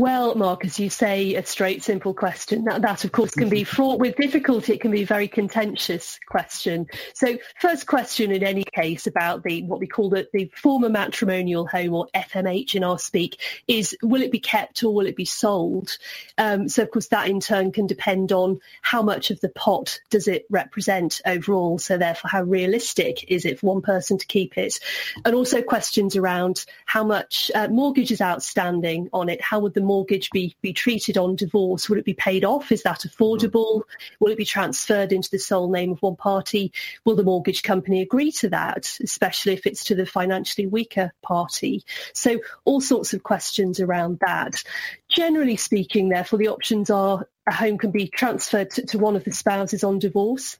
Well, 0.00 0.36
Marcus, 0.36 0.78
you 0.78 0.90
say, 0.90 1.34
a 1.34 1.44
straight, 1.44 1.82
simple 1.82 2.14
question. 2.14 2.66
That, 2.66 2.82
that, 2.82 3.04
of 3.04 3.10
course, 3.10 3.32
can 3.32 3.48
be 3.48 3.64
fraught 3.64 3.98
with 3.98 4.14
difficulty. 4.14 4.74
It 4.74 4.80
can 4.80 4.92
be 4.92 5.02
a 5.02 5.06
very 5.06 5.26
contentious 5.26 6.20
question. 6.24 6.86
So, 7.14 7.36
first 7.60 7.88
question 7.88 8.30
in 8.30 8.44
any 8.44 8.62
case 8.62 9.08
about 9.08 9.42
the 9.42 9.64
what 9.64 9.80
we 9.80 9.88
call 9.88 10.08
the, 10.08 10.28
the 10.32 10.52
former 10.54 10.88
matrimonial 10.88 11.66
home, 11.66 11.94
or 11.94 12.06
FMH 12.14 12.76
in 12.76 12.84
our 12.84 12.96
speak, 12.96 13.40
is 13.66 13.96
will 14.00 14.22
it 14.22 14.30
be 14.30 14.38
kept 14.38 14.84
or 14.84 14.94
will 14.94 15.04
it 15.04 15.16
be 15.16 15.24
sold? 15.24 15.98
Um, 16.38 16.68
so, 16.68 16.84
of 16.84 16.92
course, 16.92 17.08
that 17.08 17.28
in 17.28 17.40
turn 17.40 17.72
can 17.72 17.88
depend 17.88 18.30
on 18.30 18.60
how 18.82 19.02
much 19.02 19.32
of 19.32 19.40
the 19.40 19.48
pot 19.48 19.98
does 20.10 20.28
it 20.28 20.46
represent 20.48 21.20
overall. 21.26 21.76
So, 21.76 21.98
therefore, 21.98 22.30
how 22.30 22.44
realistic 22.44 23.24
is 23.26 23.44
it 23.44 23.58
for 23.58 23.74
one 23.74 23.82
person 23.82 24.16
to 24.16 24.26
keep 24.26 24.56
it? 24.56 24.78
And 25.24 25.34
also 25.34 25.60
questions 25.60 26.14
around 26.14 26.66
how 26.86 27.02
much 27.02 27.50
uh, 27.52 27.66
mortgage 27.66 28.12
is 28.12 28.20
outstanding 28.20 29.08
on 29.12 29.28
it. 29.28 29.42
How 29.42 29.58
would 29.58 29.74
the 29.74 29.87
mortgage 29.88 30.30
be, 30.30 30.54
be 30.62 30.72
treated 30.72 31.18
on 31.18 31.34
divorce? 31.34 31.88
Will 31.88 31.98
it 31.98 32.04
be 32.04 32.14
paid 32.14 32.44
off? 32.44 32.70
Is 32.70 32.84
that 32.84 33.00
affordable? 33.00 33.80
Mm-hmm. 33.80 34.14
Will 34.20 34.32
it 34.32 34.38
be 34.38 34.44
transferred 34.44 35.12
into 35.12 35.30
the 35.30 35.38
sole 35.38 35.70
name 35.70 35.92
of 35.92 36.02
one 36.02 36.16
party? 36.16 36.72
Will 37.04 37.16
the 37.16 37.24
mortgage 37.24 37.62
company 37.62 38.00
agree 38.00 38.30
to 38.32 38.50
that, 38.50 38.96
especially 39.02 39.54
if 39.54 39.66
it's 39.66 39.84
to 39.84 39.94
the 39.94 40.06
financially 40.06 40.66
weaker 40.66 41.12
party? 41.22 41.82
So 42.12 42.40
all 42.64 42.80
sorts 42.80 43.14
of 43.14 43.22
questions 43.22 43.80
around 43.80 44.20
that. 44.20 44.62
Generally 45.08 45.56
speaking, 45.56 46.10
therefore, 46.10 46.38
the 46.38 46.48
options 46.48 46.90
are 46.90 47.26
a 47.46 47.52
home 47.52 47.78
can 47.78 47.90
be 47.90 48.08
transferred 48.08 48.70
to, 48.72 48.86
to 48.86 48.98
one 48.98 49.16
of 49.16 49.24
the 49.24 49.32
spouses 49.32 49.82
on 49.82 49.98
divorce. 49.98 50.58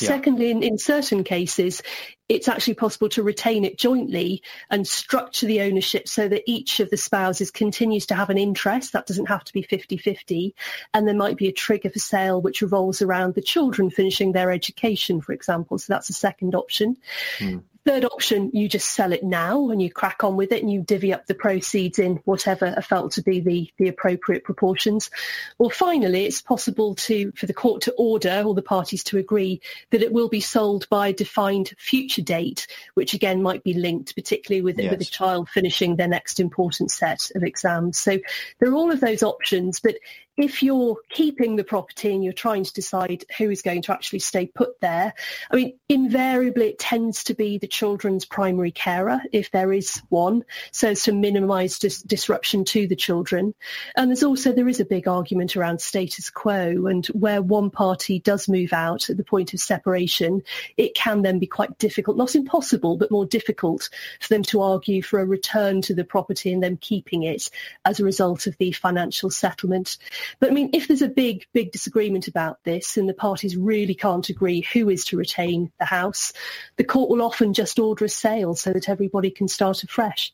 Yeah. 0.00 0.08
Secondly, 0.08 0.50
in, 0.50 0.62
in 0.62 0.78
certain 0.78 1.24
cases, 1.24 1.82
it's 2.28 2.48
actually 2.48 2.74
possible 2.74 3.08
to 3.10 3.22
retain 3.22 3.64
it 3.64 3.78
jointly 3.78 4.42
and 4.70 4.86
structure 4.86 5.46
the 5.46 5.60
ownership 5.60 6.08
so 6.08 6.26
that 6.28 6.42
each 6.46 6.80
of 6.80 6.90
the 6.90 6.96
spouses 6.96 7.50
continues 7.50 8.06
to 8.06 8.14
have 8.14 8.30
an 8.30 8.38
interest. 8.38 8.92
That 8.92 9.06
doesn't 9.06 9.26
have 9.26 9.44
to 9.44 9.52
be 9.52 9.62
50-50. 9.62 10.54
And 10.94 11.06
there 11.06 11.14
might 11.14 11.36
be 11.36 11.48
a 11.48 11.52
trigger 11.52 11.90
for 11.90 11.98
sale 11.98 12.40
which 12.40 12.62
revolves 12.62 13.02
around 13.02 13.34
the 13.34 13.42
children 13.42 13.90
finishing 13.90 14.32
their 14.32 14.50
education, 14.50 15.20
for 15.20 15.32
example. 15.32 15.78
So 15.78 15.92
that's 15.92 16.08
a 16.08 16.14
second 16.14 16.54
option. 16.54 16.96
Mm. 17.38 17.62
Third 17.86 18.06
option, 18.06 18.50
you 18.54 18.66
just 18.66 18.88
sell 18.88 19.12
it 19.12 19.22
now 19.22 19.68
and 19.68 19.80
you 19.80 19.90
crack 19.90 20.24
on 20.24 20.36
with 20.36 20.52
it 20.52 20.62
and 20.62 20.72
you 20.72 20.80
divvy 20.80 21.12
up 21.12 21.26
the 21.26 21.34
proceeds 21.34 21.98
in 21.98 22.16
whatever 22.24 22.72
are 22.74 22.82
felt 22.82 23.12
to 23.12 23.22
be 23.22 23.40
the, 23.40 23.70
the 23.76 23.88
appropriate 23.88 24.42
proportions. 24.42 25.10
Or 25.58 25.70
finally, 25.70 26.24
it's 26.24 26.40
possible 26.40 26.94
to 26.94 27.30
for 27.32 27.44
the 27.44 27.52
court 27.52 27.82
to 27.82 27.92
order 27.98 28.42
all 28.44 28.54
the 28.54 28.62
parties 28.62 29.04
to 29.04 29.18
agree 29.18 29.60
that 29.90 30.00
it 30.00 30.12
will 30.12 30.30
be 30.30 30.40
sold 30.40 30.88
by 30.88 31.08
a 31.08 31.12
defined 31.12 31.74
future 31.76 32.22
date, 32.22 32.66
which 32.94 33.12
again 33.12 33.42
might 33.42 33.62
be 33.62 33.74
linked 33.74 34.14
particularly 34.14 34.62
with, 34.62 34.78
yes. 34.78 34.90
with 34.90 35.02
a 35.02 35.04
child 35.04 35.50
finishing 35.50 35.96
their 35.96 36.08
next 36.08 36.40
important 36.40 36.90
set 36.90 37.30
of 37.34 37.42
exams. 37.42 37.98
So 37.98 38.18
there 38.60 38.70
are 38.70 38.74
all 38.74 38.92
of 38.92 39.00
those 39.00 39.22
options, 39.22 39.80
but 39.80 39.96
if 40.36 40.62
you're 40.62 40.96
keeping 41.10 41.56
the 41.56 41.64
property 41.64 42.12
and 42.12 42.24
you're 42.24 42.32
trying 42.32 42.64
to 42.64 42.72
decide 42.72 43.24
who 43.38 43.50
is 43.50 43.62
going 43.62 43.82
to 43.82 43.92
actually 43.92 44.18
stay 44.18 44.46
put 44.46 44.80
there, 44.80 45.14
I 45.50 45.56
mean, 45.56 45.78
invariably 45.88 46.70
it 46.70 46.78
tends 46.78 47.24
to 47.24 47.34
be 47.34 47.58
the 47.58 47.68
children's 47.68 48.24
primary 48.24 48.72
carer, 48.72 49.20
if 49.32 49.50
there 49.52 49.72
is 49.72 50.02
one, 50.08 50.44
so 50.72 50.88
as 50.88 51.04
to 51.04 51.12
minimise 51.12 51.78
dis- 51.78 52.02
disruption 52.02 52.64
to 52.66 52.88
the 52.88 52.96
children. 52.96 53.54
And 53.96 54.10
there's 54.10 54.24
also, 54.24 54.52
there 54.52 54.68
is 54.68 54.80
a 54.80 54.84
big 54.84 55.06
argument 55.06 55.56
around 55.56 55.80
status 55.80 56.30
quo 56.30 56.86
and 56.86 57.06
where 57.08 57.40
one 57.40 57.70
party 57.70 58.18
does 58.18 58.48
move 58.48 58.72
out 58.72 59.10
at 59.10 59.16
the 59.16 59.24
point 59.24 59.54
of 59.54 59.60
separation, 59.60 60.42
it 60.76 60.94
can 60.94 61.22
then 61.22 61.38
be 61.38 61.46
quite 61.46 61.78
difficult, 61.78 62.16
not 62.16 62.34
impossible, 62.34 62.96
but 62.96 63.10
more 63.10 63.26
difficult 63.26 63.88
for 64.20 64.28
them 64.28 64.42
to 64.42 64.62
argue 64.62 65.02
for 65.02 65.20
a 65.20 65.26
return 65.26 65.80
to 65.82 65.94
the 65.94 66.04
property 66.04 66.52
and 66.52 66.62
them 66.62 66.76
keeping 66.76 67.22
it 67.22 67.50
as 67.84 68.00
a 68.00 68.04
result 68.04 68.46
of 68.46 68.56
the 68.58 68.72
financial 68.72 69.30
settlement. 69.30 69.96
But 70.40 70.50
I 70.50 70.54
mean, 70.54 70.70
if 70.72 70.88
there's 70.88 71.02
a 71.02 71.08
big, 71.08 71.46
big 71.52 71.72
disagreement 71.72 72.28
about 72.28 72.62
this 72.64 72.96
and 72.96 73.08
the 73.08 73.14
parties 73.14 73.56
really 73.56 73.94
can't 73.94 74.28
agree 74.28 74.66
who 74.72 74.88
is 74.88 75.04
to 75.06 75.16
retain 75.16 75.70
the 75.78 75.84
house, 75.84 76.32
the 76.76 76.84
court 76.84 77.10
will 77.10 77.22
often 77.22 77.52
just 77.54 77.78
order 77.78 78.04
a 78.04 78.08
sale 78.08 78.54
so 78.54 78.72
that 78.72 78.88
everybody 78.88 79.30
can 79.30 79.48
start 79.48 79.82
afresh. 79.82 80.32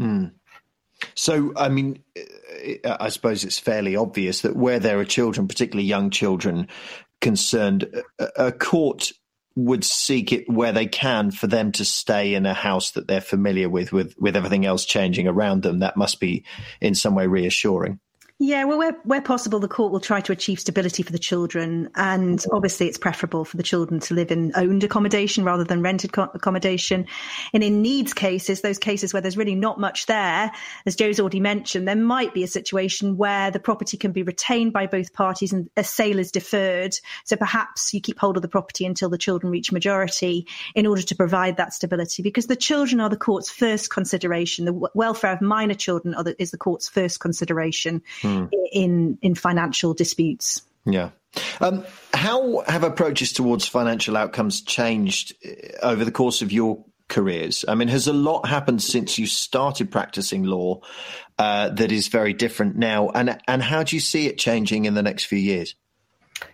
Mm. 0.00 0.32
So, 1.14 1.52
I 1.56 1.68
mean, 1.68 2.02
I 2.84 3.08
suppose 3.08 3.44
it's 3.44 3.58
fairly 3.58 3.96
obvious 3.96 4.42
that 4.42 4.56
where 4.56 4.78
there 4.78 4.98
are 4.98 5.04
children, 5.04 5.46
particularly 5.48 5.86
young 5.86 6.10
children, 6.10 6.68
concerned, 7.20 8.02
a 8.36 8.52
court 8.52 9.12
would 9.54 9.84
seek 9.84 10.32
it 10.32 10.48
where 10.48 10.72
they 10.72 10.86
can 10.86 11.30
for 11.32 11.48
them 11.48 11.72
to 11.72 11.84
stay 11.84 12.34
in 12.34 12.46
a 12.46 12.54
house 12.54 12.92
that 12.92 13.08
they're 13.08 13.20
familiar 13.20 13.68
with, 13.68 13.92
with, 13.92 14.14
with 14.18 14.36
everything 14.36 14.64
else 14.64 14.84
changing 14.84 15.26
around 15.26 15.62
them. 15.62 15.80
That 15.80 15.96
must 15.96 16.20
be 16.20 16.44
in 16.80 16.94
some 16.94 17.14
way 17.14 17.26
reassuring. 17.26 17.98
Yeah, 18.40 18.64
well, 18.64 18.78
where, 18.78 18.92
where 19.02 19.20
possible, 19.20 19.58
the 19.58 19.66
court 19.66 19.90
will 19.90 19.98
try 19.98 20.20
to 20.20 20.30
achieve 20.30 20.60
stability 20.60 21.02
for 21.02 21.10
the 21.10 21.18
children. 21.18 21.90
And 21.96 22.38
mm-hmm. 22.38 22.54
obviously, 22.54 22.86
it's 22.86 22.96
preferable 22.96 23.44
for 23.44 23.56
the 23.56 23.64
children 23.64 23.98
to 23.98 24.14
live 24.14 24.30
in 24.30 24.52
owned 24.54 24.84
accommodation 24.84 25.42
rather 25.42 25.64
than 25.64 25.82
rented 25.82 26.12
co- 26.12 26.30
accommodation. 26.32 27.06
And 27.52 27.64
in 27.64 27.82
needs 27.82 28.14
cases, 28.14 28.60
those 28.60 28.78
cases 28.78 29.12
where 29.12 29.20
there's 29.20 29.36
really 29.36 29.56
not 29.56 29.80
much 29.80 30.06
there, 30.06 30.52
as 30.86 30.94
Joe's 30.94 31.18
already 31.18 31.40
mentioned, 31.40 31.88
there 31.88 31.96
might 31.96 32.32
be 32.32 32.44
a 32.44 32.46
situation 32.46 33.16
where 33.16 33.50
the 33.50 33.58
property 33.58 33.96
can 33.96 34.12
be 34.12 34.22
retained 34.22 34.72
by 34.72 34.86
both 34.86 35.12
parties 35.12 35.52
and 35.52 35.68
a 35.76 35.82
sale 35.82 36.20
is 36.20 36.30
deferred. 36.30 36.94
So 37.24 37.34
perhaps 37.34 37.92
you 37.92 38.00
keep 38.00 38.20
hold 38.20 38.36
of 38.36 38.42
the 38.42 38.48
property 38.48 38.86
until 38.86 39.08
the 39.08 39.18
children 39.18 39.50
reach 39.50 39.72
majority 39.72 40.46
in 40.76 40.86
order 40.86 41.02
to 41.02 41.16
provide 41.16 41.56
that 41.56 41.72
stability 41.72 42.22
because 42.22 42.46
the 42.46 42.54
children 42.54 43.00
are 43.00 43.10
the 43.10 43.16
court's 43.16 43.50
first 43.50 43.90
consideration. 43.90 44.64
The 44.64 44.88
welfare 44.94 45.32
of 45.32 45.40
minor 45.40 45.74
children 45.74 46.14
the, 46.22 46.40
is 46.40 46.52
the 46.52 46.56
court's 46.56 46.88
first 46.88 47.18
consideration 47.18 48.02
hmm. 48.22 48.27
Mm. 48.28 48.48
in 48.72 49.18
in 49.22 49.34
financial 49.34 49.94
disputes. 49.94 50.62
Yeah. 50.84 51.10
Um, 51.60 51.84
how 52.14 52.60
have 52.66 52.84
approaches 52.84 53.32
towards 53.32 53.66
financial 53.66 54.16
outcomes 54.16 54.62
changed 54.62 55.34
uh, 55.44 55.86
over 55.86 56.04
the 56.04 56.10
course 56.10 56.42
of 56.42 56.52
your 56.52 56.84
careers? 57.08 57.64
I 57.68 57.74
mean, 57.74 57.88
has 57.88 58.06
a 58.06 58.12
lot 58.12 58.48
happened 58.48 58.82
since 58.82 59.18
you 59.18 59.26
started 59.26 59.90
practicing 59.90 60.44
law 60.44 60.80
uh, 61.38 61.70
that 61.70 61.92
is 61.92 62.08
very 62.08 62.32
different 62.32 62.76
now? 62.76 63.10
And 63.10 63.38
and 63.46 63.62
how 63.62 63.82
do 63.82 63.96
you 63.96 64.00
see 64.00 64.26
it 64.26 64.38
changing 64.38 64.86
in 64.86 64.94
the 64.94 65.02
next 65.02 65.24
few 65.24 65.38
years? 65.38 65.74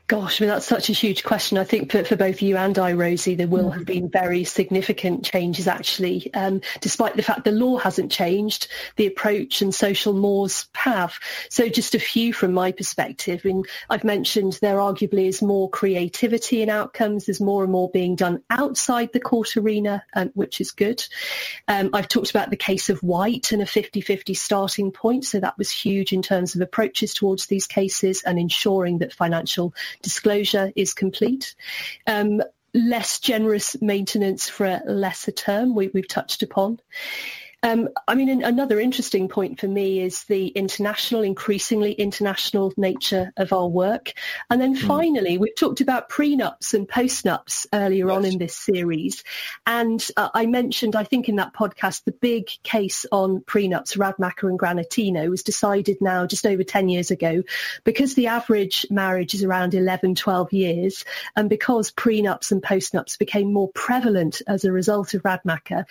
Gosh, 0.07 0.39
I 0.39 0.45
mean, 0.45 0.51
that's 0.51 0.67
such 0.67 0.91
a 0.91 0.93
huge 0.93 1.25
question. 1.25 1.57
I 1.57 1.65
think 1.65 1.91
for, 1.91 2.05
for 2.05 2.15
both 2.15 2.43
you 2.43 2.59
and 2.59 2.79
I, 2.79 2.93
Rosie, 2.93 3.37
there 3.37 3.49
will 3.49 3.71
have 3.71 3.87
been 3.87 4.11
very 4.11 4.45
significant 4.45 5.25
changes 5.25 5.67
actually. 5.67 6.33
Um, 6.35 6.61
despite 6.83 7.17
the 7.17 7.23
fact 7.23 7.45
the 7.45 7.53
law 7.53 7.79
hasn't 7.79 8.13
changed, 8.13 8.69
the 8.97 9.07
approach 9.07 9.63
and 9.63 9.75
social 9.75 10.13
mores 10.13 10.69
have. 10.75 11.15
So 11.49 11.71
just 11.71 11.95
a 11.95 11.99
few 11.99 12.35
from 12.35 12.53
my 12.53 12.71
perspective. 12.71 13.41
I 13.45 13.49
mean, 13.49 13.65
I've 13.89 14.05
mentioned 14.05 14.59
there 14.61 14.77
arguably 14.77 15.27
is 15.27 15.41
more 15.41 15.71
creativity 15.71 16.61
in 16.61 16.69
outcomes. 16.69 17.25
There's 17.25 17.41
more 17.41 17.63
and 17.63 17.73
more 17.73 17.89
being 17.89 18.15
done 18.15 18.43
outside 18.51 19.11
the 19.15 19.21
court 19.21 19.57
arena, 19.57 20.05
um, 20.13 20.31
which 20.35 20.61
is 20.61 20.71
good. 20.71 21.03
Um, 21.67 21.89
I've 21.95 22.09
talked 22.09 22.29
about 22.29 22.51
the 22.51 22.57
case 22.57 22.91
of 22.91 23.03
White 23.03 23.53
and 23.53 23.63
a 23.63 23.67
50-50 23.67 24.37
starting 24.37 24.93
point. 24.93 25.25
So 25.25 25.41
that 25.41 25.57
was 25.57 25.71
huge 25.71 26.13
in 26.13 26.21
terms 26.21 26.55
of 26.55 26.61
approaches 26.61 27.15
towards 27.15 27.47
these 27.47 27.67
cases 27.67 28.23
and 28.23 28.39
ensuring 28.39 28.99
that 28.99 29.15
financial 29.15 29.73
disclosure 30.03 30.73
is 30.77 30.95
complete. 30.95 31.55
Um, 32.07 32.43
less 32.75 33.21
generous 33.21 33.81
maintenance 33.81 34.49
for 34.49 34.67
a 34.67 34.83
lesser 34.87 35.31
term 35.31 35.75
we, 35.75 35.91
have 35.95 36.09
touched 36.09 36.43
upon. 36.43 36.81
Um, 37.65 37.89
I 38.07 38.15
mean, 38.15 38.45
another 38.45 38.79
interesting 38.79 39.27
point 39.27 39.59
for 39.59 39.67
me 39.67 40.01
is 40.01 40.25
the 40.25 40.49
international, 40.49 41.23
increasingly 41.23 41.93
international 41.93 42.75
nature 42.77 43.33
of 43.39 43.55
our 43.55 43.67
work. 43.67 44.13
And 44.51 44.61
then 44.61 44.77
hmm. 44.77 44.87
finally, 44.87 45.39
mm. 45.39 45.41
we've 45.41 45.57
talked 45.57 45.81
about 45.81 46.11
prenups 46.11 46.75
and 46.75 46.87
postnups 46.87 47.67
earlier 47.73 48.09
yes. 48.09 48.17
on 48.17 48.25
in 48.27 48.39
this 48.39 48.55
series. 48.55 49.25
And 49.67 50.07
uh, 50.19 50.29
I 50.35 50.45
mentioned, 50.45 50.95
I 50.95 51.05
think 51.05 51.31
in 51.31 51.37
that 51.37 51.55
podcast, 51.55 52.05
the 52.05 52.13
big 52.13 52.49
case 52.65 53.07
on 53.11 53.41
prenups, 53.41 53.97
Radmacher 53.97 54.51
and 54.51 54.59
Granatino, 54.59 55.31
was 55.31 55.43
decided 55.43 55.97
now 56.03 56.27
just 56.27 56.45
over 56.45 56.63
10 56.63 56.91
years 56.91 57.11
ago 57.11 57.43
because 57.85 58.15
the 58.15 58.27
average 58.27 58.85
marriage 58.91 59.33
is 59.33 59.43
around 59.43 59.73
11, 59.73 60.17
12 60.17 60.53
years. 60.53 61.05
And 61.35 61.49
because 61.49 61.91
prenups 61.93 62.53
and 62.53 62.63
postnups 62.63 63.19
became 63.19 63.55
more 63.55 63.71
prevalent 63.75 64.43
as 64.47 64.67
a 64.67 64.73
result 64.73 65.15
of 65.15 65.23
Radmacher, 65.23 65.87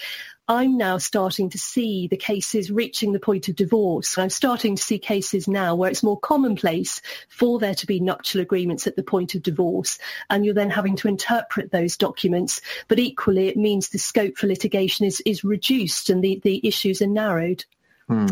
I'm 0.48 0.78
now 0.78 0.98
starting 0.98 1.50
to 1.52 1.58
see 1.58 2.08
the 2.08 2.18
cases 2.18 2.70
reaching 2.70 3.14
the 3.14 3.20
point 3.20 3.48
of 3.48 3.56
divorce. 3.56 4.18
I'm 4.18 4.30
starting 4.30 4.76
to 4.76 4.82
see 4.82 5.00
cases 5.00 5.48
now 5.48 5.74
where 5.74 5.90
it's 5.90 6.04
more 6.04 6.20
commonplace 6.20 7.02
for 7.30 7.60
there 7.60 7.76
to 7.76 7.88
be 7.88 8.02
nuptial 8.02 8.42
agreements 8.42 8.86
at 8.86 8.98
the 8.98 9.04
point 9.04 9.36
of 9.36 9.44
divorce, 9.44 9.98
and 10.30 10.44
you're 10.44 10.54
then 10.54 10.70
having 10.70 10.98
to 10.98 11.08
interpret 11.08 11.72
those 11.72 11.96
documents. 11.96 12.60
But 12.90 13.00
equally, 13.00 13.48
it 13.48 13.56
means 13.56 13.90
the 13.90 13.98
scope 13.98 14.38
for 14.38 14.48
litigation 14.48 15.06
is, 15.06 15.22
is 15.26 15.46
reduced 15.46 16.10
and 16.10 16.22
the, 16.22 16.42
the 16.44 16.60
issues 16.68 17.02
are 17.02 17.08
narrowed. 17.08 17.64
Hmm. 18.10 18.28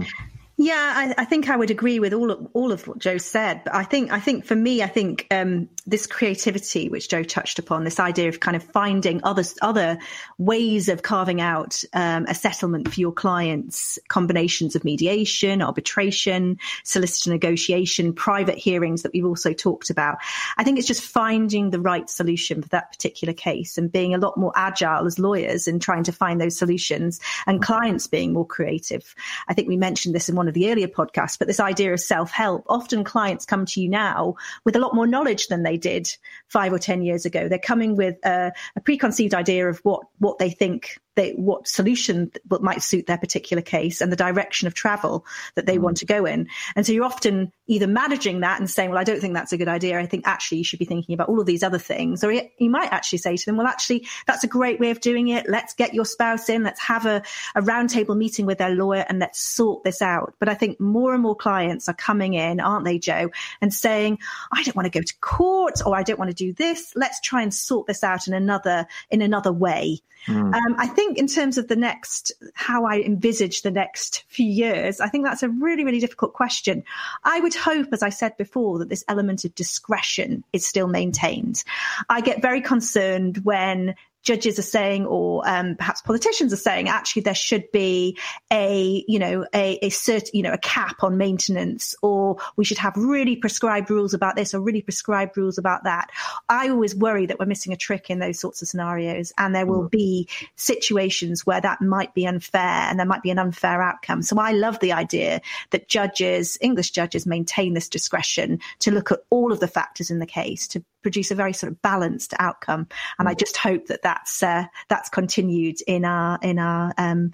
Yeah, 0.63 0.93
I, 0.95 1.23
I, 1.23 1.25
think 1.25 1.49
I 1.49 1.57
would 1.57 1.71
agree 1.71 1.97
with 1.97 2.13
all 2.13 2.29
of, 2.29 2.47
all 2.53 2.71
of 2.71 2.87
what 2.87 2.99
Joe 2.99 3.17
said. 3.17 3.63
But 3.63 3.73
I 3.73 3.83
think 3.83 4.11
I 4.11 4.19
think 4.19 4.45
for 4.45 4.55
me, 4.55 4.83
I 4.83 4.87
think 4.87 5.25
um, 5.31 5.67
this 5.87 6.05
creativity, 6.05 6.87
which 6.87 7.09
Joe 7.09 7.23
touched 7.23 7.57
upon, 7.57 7.83
this 7.83 7.99
idea 7.99 8.29
of 8.29 8.41
kind 8.41 8.55
of 8.55 8.61
finding 8.61 9.21
other 9.23 9.41
other 9.63 9.97
ways 10.37 10.87
of 10.87 11.01
carving 11.01 11.41
out 11.41 11.83
um, 11.93 12.27
a 12.27 12.35
settlement 12.35 12.93
for 12.93 12.99
your 12.99 13.11
clients, 13.11 13.97
combinations 14.07 14.75
of 14.75 14.83
mediation, 14.83 15.63
arbitration, 15.63 16.59
solicitor 16.83 17.31
negotiation, 17.31 18.13
private 18.13 18.59
hearings 18.59 19.01
that 19.01 19.13
we've 19.13 19.25
also 19.25 19.53
talked 19.53 19.89
about. 19.89 20.19
I 20.59 20.63
think 20.63 20.77
it's 20.77 20.87
just 20.87 21.01
finding 21.01 21.71
the 21.71 21.79
right 21.79 22.07
solution 22.07 22.61
for 22.61 22.69
that 22.69 22.91
particular 22.91 23.33
case 23.33 23.79
and 23.79 23.91
being 23.91 24.13
a 24.13 24.19
lot 24.19 24.37
more 24.37 24.53
agile 24.55 25.07
as 25.07 25.17
lawyers 25.17 25.67
in 25.67 25.79
trying 25.79 26.03
to 26.03 26.11
find 26.11 26.39
those 26.39 26.55
solutions, 26.55 27.19
and 27.47 27.63
clients 27.63 28.05
being 28.05 28.31
more 28.31 28.45
creative. 28.45 29.15
I 29.47 29.55
think 29.55 29.67
we 29.67 29.75
mentioned 29.75 30.13
this 30.13 30.29
in 30.29 30.35
one 30.35 30.50
of 30.51 30.55
the 30.55 30.71
earlier 30.71 30.87
podcasts, 30.87 31.39
but 31.39 31.47
this 31.47 31.59
idea 31.59 31.93
of 31.93 31.99
self 31.99 32.31
help. 32.31 32.63
Often 32.67 33.03
clients 33.05 33.45
come 33.45 33.65
to 33.65 33.81
you 33.81 33.89
now 33.89 34.35
with 34.65 34.75
a 34.75 34.79
lot 34.79 34.93
more 34.93 35.07
knowledge 35.07 35.47
than 35.47 35.63
they 35.63 35.77
did 35.77 36.07
five 36.47 36.71
or 36.71 36.79
10 36.79 37.01
years 37.01 37.25
ago. 37.25 37.47
They're 37.47 37.57
coming 37.57 37.95
with 37.95 38.17
a, 38.23 38.51
a 38.75 38.81
preconceived 38.81 39.33
idea 39.33 39.67
of 39.67 39.79
what, 39.79 40.03
what 40.19 40.37
they 40.37 40.49
think 40.49 40.99
they, 41.15 41.31
what 41.31 41.67
solution 41.67 42.31
might 42.49 42.81
suit 42.81 43.07
their 43.07 43.17
particular 43.17 43.61
case 43.61 44.01
and 44.01 44.11
the 44.11 44.15
direction 44.15 44.67
of 44.67 44.73
travel 44.73 45.25
that 45.55 45.65
they 45.65 45.77
mm. 45.77 45.81
want 45.81 45.97
to 45.97 46.05
go 46.05 46.25
in. 46.25 46.47
And 46.75 46.85
so 46.85 46.93
you're 46.93 47.05
often 47.05 47.51
either 47.67 47.87
managing 47.87 48.41
that 48.41 48.59
and 48.59 48.69
saying, 48.69 48.89
well, 48.89 48.99
I 48.99 49.03
don't 49.03 49.19
think 49.19 49.33
that's 49.33 49.53
a 49.53 49.57
good 49.57 49.67
idea. 49.67 49.99
I 49.99 50.05
think 50.05 50.27
actually 50.27 50.59
you 50.59 50.63
should 50.63 50.79
be 50.79 50.85
thinking 50.85 51.13
about 51.13 51.29
all 51.29 51.39
of 51.39 51.45
these 51.45 51.63
other 51.63 51.77
things. 51.77 52.23
Or 52.23 52.31
you 52.31 52.69
might 52.69 52.91
actually 52.91 53.19
say 53.19 53.35
to 53.35 53.45
them, 53.45 53.57
well, 53.57 53.67
actually, 53.67 54.07
that's 54.27 54.43
a 54.43 54.47
great 54.47 54.79
way 54.79 54.91
of 54.91 55.01
doing 55.01 55.29
it. 55.29 55.49
Let's 55.49 55.73
get 55.73 55.93
your 55.93 56.05
spouse 56.05 56.49
in. 56.49 56.63
Let's 56.63 56.81
have 56.81 57.05
a, 57.05 57.21
a 57.55 57.61
roundtable 57.61 58.17
meeting 58.17 58.45
with 58.45 58.57
their 58.57 58.73
lawyer 58.73 59.05
and 59.07 59.19
let's 59.19 59.41
sort 59.41 59.83
this 59.83 60.01
out. 60.01 60.33
But 60.39 60.49
I 60.49 60.53
think 60.53 60.79
more 60.79 61.13
and 61.13 61.23
more 61.23 61.35
clients 61.35 61.89
are 61.89 61.93
coming 61.93 62.33
in, 62.33 62.59
aren't 62.59 62.85
they, 62.85 62.99
Joe, 62.99 63.31
and 63.61 63.73
saying, 63.73 64.19
I 64.51 64.63
don't 64.63 64.75
want 64.75 64.91
to 64.91 64.99
go 64.99 65.03
to 65.03 65.19
court 65.19 65.81
or 65.85 65.95
I 65.95 66.03
don't 66.03 66.19
want 66.19 66.29
to 66.31 66.35
do 66.35 66.53
this. 66.53 66.93
Let's 66.95 67.19
try 67.21 67.41
and 67.41 67.53
sort 67.53 67.87
this 67.87 68.03
out 68.03 68.27
in 68.27 68.33
another, 68.33 68.87
in 69.09 69.21
another 69.21 69.51
way. 69.51 69.99
Mm. 70.27 70.53
Um, 70.53 70.75
I 70.77 70.87
think 70.87 71.00
in 71.15 71.27
terms 71.27 71.57
of 71.57 71.67
the 71.67 71.75
next, 71.75 72.31
how 72.53 72.85
I 72.85 72.99
envisage 72.99 73.61
the 73.61 73.71
next 73.71 74.23
few 74.27 74.45
years, 74.45 74.99
I 74.99 75.07
think 75.07 75.25
that's 75.25 75.43
a 75.43 75.49
really, 75.49 75.83
really 75.83 75.99
difficult 75.99 76.33
question. 76.33 76.83
I 77.23 77.39
would 77.39 77.53
hope, 77.53 77.87
as 77.91 78.03
I 78.03 78.09
said 78.09 78.37
before, 78.37 78.79
that 78.79 78.89
this 78.89 79.03
element 79.07 79.45
of 79.45 79.55
discretion 79.55 80.43
is 80.53 80.65
still 80.65 80.87
maintained. 80.87 81.63
I 82.09 82.21
get 82.21 82.41
very 82.41 82.61
concerned 82.61 83.39
when 83.43 83.95
judges 84.23 84.59
are 84.59 84.63
saying, 84.63 85.05
or 85.05 85.47
um, 85.47 85.75
perhaps 85.75 86.01
politicians 86.01 86.53
are 86.53 86.57
saying, 86.57 86.89
actually 86.89 87.23
there 87.23 87.35
should 87.35 87.71
be 87.71 88.17
a, 88.51 89.03
you 89.07 89.19
know, 89.19 89.45
a, 89.53 89.79
a 89.81 89.89
certain, 89.89 90.29
you 90.33 90.43
know, 90.43 90.53
a 90.53 90.57
cap 90.57 91.03
on 91.03 91.17
maintenance, 91.17 91.95
or 92.01 92.37
we 92.55 92.65
should 92.65 92.77
have 92.77 92.95
really 92.95 93.35
prescribed 93.35 93.89
rules 93.89 94.13
about 94.13 94.35
this, 94.35 94.53
or 94.53 94.61
really 94.61 94.81
prescribed 94.81 95.37
rules 95.37 95.57
about 95.57 95.83
that. 95.85 96.09
I 96.49 96.69
always 96.69 96.95
worry 96.95 97.25
that 97.25 97.39
we're 97.39 97.45
missing 97.45 97.73
a 97.73 97.77
trick 97.77 98.09
in 98.09 98.19
those 98.19 98.39
sorts 98.39 98.61
of 98.61 98.67
scenarios, 98.67 99.33
and 99.37 99.55
there 99.55 99.65
will 99.65 99.85
mm. 99.85 99.91
be 99.91 100.29
situations 100.55 101.45
where 101.45 101.61
that 101.61 101.81
might 101.81 102.13
be 102.13 102.27
unfair, 102.27 102.61
and 102.61 102.99
there 102.99 103.07
might 103.07 103.23
be 103.23 103.31
an 103.31 103.39
unfair 103.39 103.81
outcome. 103.81 104.21
So 104.21 104.37
I 104.39 104.51
love 104.51 104.79
the 104.79 104.93
idea 104.93 105.41
that 105.71 105.87
judges, 105.87 106.57
English 106.61 106.91
judges, 106.91 107.25
maintain 107.25 107.73
this 107.73 107.89
discretion 107.89 108.59
to 108.79 108.91
look 108.91 109.11
at 109.11 109.19
all 109.29 109.51
of 109.51 109.59
the 109.59 109.67
factors 109.67 110.11
in 110.11 110.19
the 110.19 110.25
case 110.25 110.67
to 110.69 110.83
produce 111.01 111.31
a 111.31 111.35
very 111.35 111.53
sort 111.53 111.71
of 111.71 111.81
balanced 111.81 112.33
outcome. 112.39 112.87
And 113.19 113.27
I 113.27 113.33
mm. 113.33 113.39
just 113.39 113.57
hope 113.57 113.87
that 113.87 114.01
that's 114.01 114.43
uh, 114.43 114.65
that's 114.89 115.09
continued 115.09 115.77
in 115.87 116.05
our 116.05 116.39
in 116.41 116.59
our 116.59 116.93
um, 116.97 117.31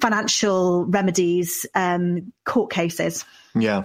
financial 0.00 0.84
remedies 0.86 1.66
um, 1.74 2.32
court 2.44 2.70
cases. 2.70 3.24
Yeah. 3.54 3.84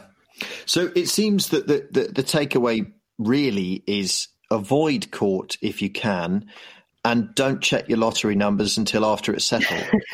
So 0.66 0.91
it 0.95 1.07
seems 1.07 1.49
that 1.49 1.68
the, 1.68 1.88
the, 1.91 2.11
the 2.11 2.24
takeaway 2.24 2.91
really 3.18 3.84
is 3.88 4.28
avoid 4.51 5.11
court 5.11 5.57
if 5.61 5.82
you 5.82 5.89
can 5.89 6.49
and 7.06 7.36
don't 7.36 7.62
check 7.62 7.89
your 7.89 7.97
lottery 7.97 8.36
numbers 8.36 8.78
until 8.78 9.06
after 9.06 9.34
it's 9.34 9.43
settled. 9.43 9.84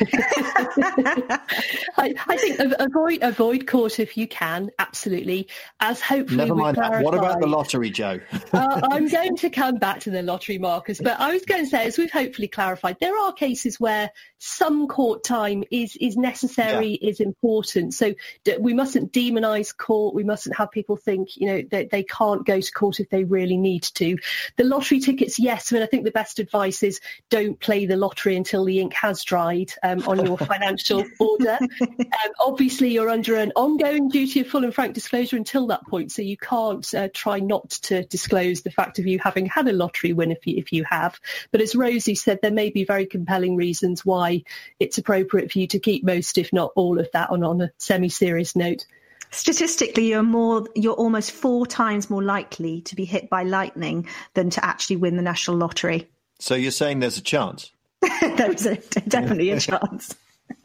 I, 1.96 2.14
I, 2.26 2.36
think 2.36 2.58
avoid 2.58 3.18
avoid 3.22 3.66
court 3.68 4.00
if 4.00 4.16
you 4.16 4.26
can. 4.26 4.70
Absolutely, 4.80 5.48
as 5.78 6.00
hopefully. 6.00 6.38
Never 6.38 6.56
mind 6.56 6.78
that. 6.78 7.04
What 7.04 7.14
about 7.14 7.40
the 7.40 7.46
lottery, 7.46 7.90
Joe? 7.90 8.18
uh, 8.52 8.80
I'm 8.90 9.08
going 9.12 9.36
to 9.36 9.50
come 9.50 9.76
back 9.76 10.00
to 10.00 10.10
the 10.10 10.22
lottery, 10.22 10.58
Marcus, 10.58 11.00
But 11.00 11.20
I 11.20 11.32
was 11.32 11.44
going 11.44 11.64
to 11.64 11.70
say, 11.70 11.86
as 11.86 11.96
we've 11.96 12.10
hopefully 12.10 12.48
clarified, 12.48 12.96
there 13.00 13.16
are 13.16 13.32
cases 13.32 13.78
where 13.78 14.10
some 14.38 14.88
court 14.88 15.22
time 15.22 15.62
is 15.70 15.96
is 16.00 16.16
necessary, 16.16 16.98
yeah. 17.00 17.10
is 17.10 17.20
important. 17.20 17.94
So 17.94 18.14
we 18.58 18.74
mustn't 18.74 19.12
demonise 19.12 19.72
court. 19.72 20.14
We 20.14 20.24
mustn't 20.24 20.56
have 20.56 20.72
people 20.72 20.96
think, 20.96 21.36
you 21.36 21.46
know, 21.46 21.62
that 21.70 21.90
they 21.90 22.02
can't 22.02 22.44
go 22.44 22.60
to 22.60 22.72
court 22.72 22.98
if 22.98 23.10
they 23.10 23.22
really 23.22 23.56
need 23.56 23.84
to. 23.84 24.18
The 24.56 24.64
lottery 24.64 24.98
tickets, 24.98 25.38
yes. 25.38 25.70
I 25.70 25.76
mean, 25.76 25.82
I 25.84 25.86
think 25.86 26.04
the 26.04 26.10
best 26.10 26.40
advice 26.40 26.79
is 26.82 27.00
don't 27.28 27.58
play 27.60 27.86
the 27.86 27.96
lottery 27.96 28.36
until 28.36 28.64
the 28.64 28.80
ink 28.80 28.94
has 28.94 29.24
dried 29.24 29.72
um, 29.82 30.02
on 30.06 30.24
your 30.24 30.38
financial 30.52 31.04
order. 31.18 31.58
Um, 31.80 32.32
obviously, 32.40 32.90
you're 32.90 33.08
under 33.08 33.36
an 33.36 33.52
ongoing 33.56 34.08
duty 34.08 34.40
of 34.40 34.48
full 34.48 34.64
and 34.64 34.74
frank 34.74 34.94
disclosure 34.94 35.36
until 35.36 35.66
that 35.68 35.86
point, 35.86 36.12
so 36.12 36.22
you 36.22 36.36
can't 36.36 36.92
uh, 36.94 37.08
try 37.14 37.38
not 37.38 37.70
to 37.70 38.04
disclose 38.04 38.62
the 38.62 38.70
fact 38.70 38.98
of 38.98 39.06
you 39.06 39.18
having 39.18 39.46
had 39.46 39.68
a 39.68 39.72
lottery 39.72 40.12
win 40.12 40.30
if 40.30 40.46
you, 40.46 40.56
if 40.56 40.72
you 40.72 40.84
have. 40.84 41.18
But 41.52 41.60
as 41.60 41.74
Rosie 41.74 42.14
said, 42.14 42.40
there 42.42 42.50
may 42.50 42.70
be 42.70 42.84
very 42.84 43.06
compelling 43.06 43.56
reasons 43.56 44.04
why 44.04 44.42
it's 44.78 44.98
appropriate 44.98 45.52
for 45.52 45.58
you 45.58 45.66
to 45.68 45.78
keep 45.78 46.04
most, 46.04 46.36
if 46.36 46.52
not 46.52 46.72
all, 46.74 46.98
of 46.98 47.08
that 47.12 47.30
on, 47.30 47.44
on 47.44 47.60
a 47.60 47.70
semi-serious 47.78 48.56
note 48.56 48.86
statistically 49.30 50.08
you're 50.08 50.22
more 50.22 50.66
you're 50.74 50.94
almost 50.94 51.30
four 51.30 51.66
times 51.66 52.10
more 52.10 52.22
likely 52.22 52.80
to 52.80 52.96
be 52.96 53.04
hit 53.04 53.30
by 53.30 53.42
lightning 53.42 54.06
than 54.34 54.50
to 54.50 54.64
actually 54.64 54.96
win 54.96 55.16
the 55.16 55.22
national 55.22 55.56
lottery 55.56 56.08
so 56.40 56.54
you're 56.54 56.70
saying 56.70 57.00
there's 57.00 57.18
a 57.18 57.22
chance? 57.22 57.70
there's 58.20 58.66
a, 58.66 58.76
definitely 58.76 59.50
a 59.50 59.60
chance. 59.60 60.16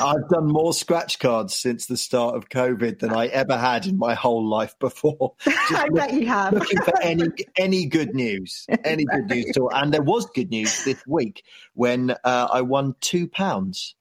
I've 0.00 0.28
done 0.28 0.46
more 0.46 0.72
scratch 0.72 1.18
cards 1.18 1.54
since 1.54 1.86
the 1.86 1.96
start 1.96 2.34
of 2.34 2.48
COVID 2.48 3.00
than 3.00 3.12
I 3.12 3.26
ever 3.26 3.56
had 3.56 3.86
in 3.86 3.98
my 3.98 4.14
whole 4.14 4.48
life 4.48 4.78
before. 4.78 5.34
I 5.46 5.86
look, 5.90 5.94
bet 5.96 6.14
you 6.14 6.26
have. 6.26 6.54
looking 6.54 6.80
for 6.80 7.02
any 7.02 7.28
any 7.58 7.86
good 7.86 8.14
news, 8.14 8.66
any 8.84 9.04
good 9.04 9.28
news 9.28 9.50
at 9.50 9.58
all. 9.58 9.70
And 9.74 9.92
there 9.92 10.02
was 10.02 10.26
good 10.34 10.50
news 10.50 10.84
this 10.84 11.02
week 11.06 11.44
when 11.74 12.12
uh, 12.24 12.48
I 12.50 12.62
won 12.62 12.94
two 13.00 13.28
pounds 13.28 13.94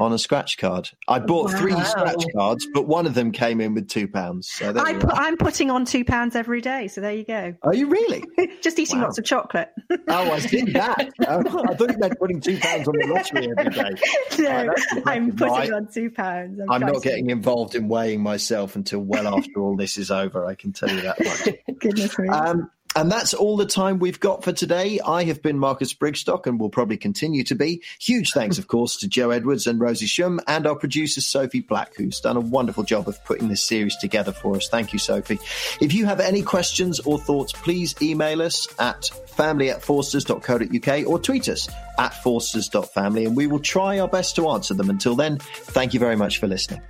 on 0.00 0.12
a 0.12 0.18
scratch 0.18 0.58
card. 0.58 0.90
I 1.06 1.18
bought 1.18 1.52
wow. 1.52 1.58
three 1.58 1.80
scratch 1.84 2.24
cards, 2.34 2.66
but 2.72 2.86
one 2.86 3.06
of 3.06 3.14
them 3.14 3.32
came 3.32 3.60
in 3.60 3.74
with 3.74 3.88
two 3.88 4.08
pounds. 4.08 4.48
So 4.48 4.72
I 4.76 5.28
am 5.28 5.36
putting 5.36 5.70
on 5.70 5.84
two 5.84 6.04
pounds 6.04 6.36
every 6.36 6.60
day. 6.60 6.88
So 6.88 7.00
there 7.00 7.12
you 7.12 7.24
go. 7.24 7.54
Are 7.62 7.74
you 7.74 7.88
really? 7.88 8.24
Just 8.60 8.78
eating 8.78 8.98
wow. 8.98 9.06
lots 9.06 9.18
of 9.18 9.24
chocolate. 9.24 9.70
oh, 9.90 10.32
I 10.32 10.40
did 10.40 10.72
that. 10.74 11.10
Oh, 11.28 11.64
I 11.68 11.74
thought 11.74 11.90
you 11.90 11.98
meant 11.98 12.18
putting 12.18 12.40
two 12.40 12.58
pounds 12.58 12.88
on 12.88 12.94
the 12.96 13.06
lottery 13.06 13.50
every 13.58 13.70
day. 13.70 14.02
No, 14.38 14.70
oh, 14.70 15.02
I'm 15.04 15.34
putting 15.34 15.72
on 15.72 15.88
two 15.92 16.10
pounds. 16.10 16.60
I'm, 16.60 16.70
I'm 16.70 16.92
not 16.92 17.02
getting 17.02 17.30
involved 17.30 17.74
in 17.74 17.88
weighing 17.88 18.22
myself 18.22 18.76
until 18.76 19.00
well 19.00 19.26
after 19.26 19.60
all 19.60 19.76
this 19.76 19.98
is 19.98 20.10
over. 20.10 20.46
I 20.46 20.54
can 20.54 20.72
tell 20.72 20.90
you 20.90 21.02
that 21.02 21.22
much. 21.22 21.78
Goodness 21.80 22.18
me. 22.18 22.28
Um, 22.28 22.70
and 22.98 23.12
that's 23.12 23.32
all 23.32 23.56
the 23.56 23.64
time 23.64 24.00
we've 24.00 24.18
got 24.18 24.42
for 24.42 24.50
today. 24.50 24.98
I 24.98 25.22
have 25.22 25.40
been 25.40 25.56
Marcus 25.56 25.94
Brigstocke 25.94 26.46
and 26.46 26.58
will 26.58 26.68
probably 26.68 26.96
continue 26.96 27.44
to 27.44 27.54
be. 27.54 27.80
Huge 28.00 28.32
thanks, 28.32 28.58
of 28.58 28.66
course, 28.66 28.96
to 28.96 29.08
Joe 29.08 29.30
Edwards 29.30 29.68
and 29.68 29.78
Rosie 29.78 30.06
Shum 30.06 30.40
and 30.48 30.66
our 30.66 30.74
producer, 30.74 31.20
Sophie 31.20 31.60
Black, 31.60 31.94
who's 31.94 32.18
done 32.18 32.36
a 32.36 32.40
wonderful 32.40 32.82
job 32.82 33.06
of 33.06 33.24
putting 33.24 33.46
this 33.46 33.62
series 33.62 33.96
together 33.98 34.32
for 34.32 34.56
us. 34.56 34.68
Thank 34.68 34.92
you, 34.92 34.98
Sophie. 34.98 35.38
If 35.80 35.94
you 35.94 36.06
have 36.06 36.18
any 36.18 36.42
questions 36.42 36.98
or 36.98 37.20
thoughts, 37.20 37.52
please 37.52 37.94
email 38.02 38.42
us 38.42 38.66
at 38.80 39.04
family 39.28 39.70
at 39.70 39.80
forsters.co.uk 39.80 41.06
or 41.06 41.20
tweet 41.20 41.48
us 41.48 41.68
at 42.00 42.20
forsters.family 42.24 43.26
and 43.26 43.36
we 43.36 43.46
will 43.46 43.60
try 43.60 44.00
our 44.00 44.08
best 44.08 44.34
to 44.34 44.48
answer 44.48 44.74
them. 44.74 44.90
Until 44.90 45.14
then, 45.14 45.38
thank 45.38 45.94
you 45.94 46.00
very 46.00 46.16
much 46.16 46.38
for 46.38 46.48
listening. 46.48 46.82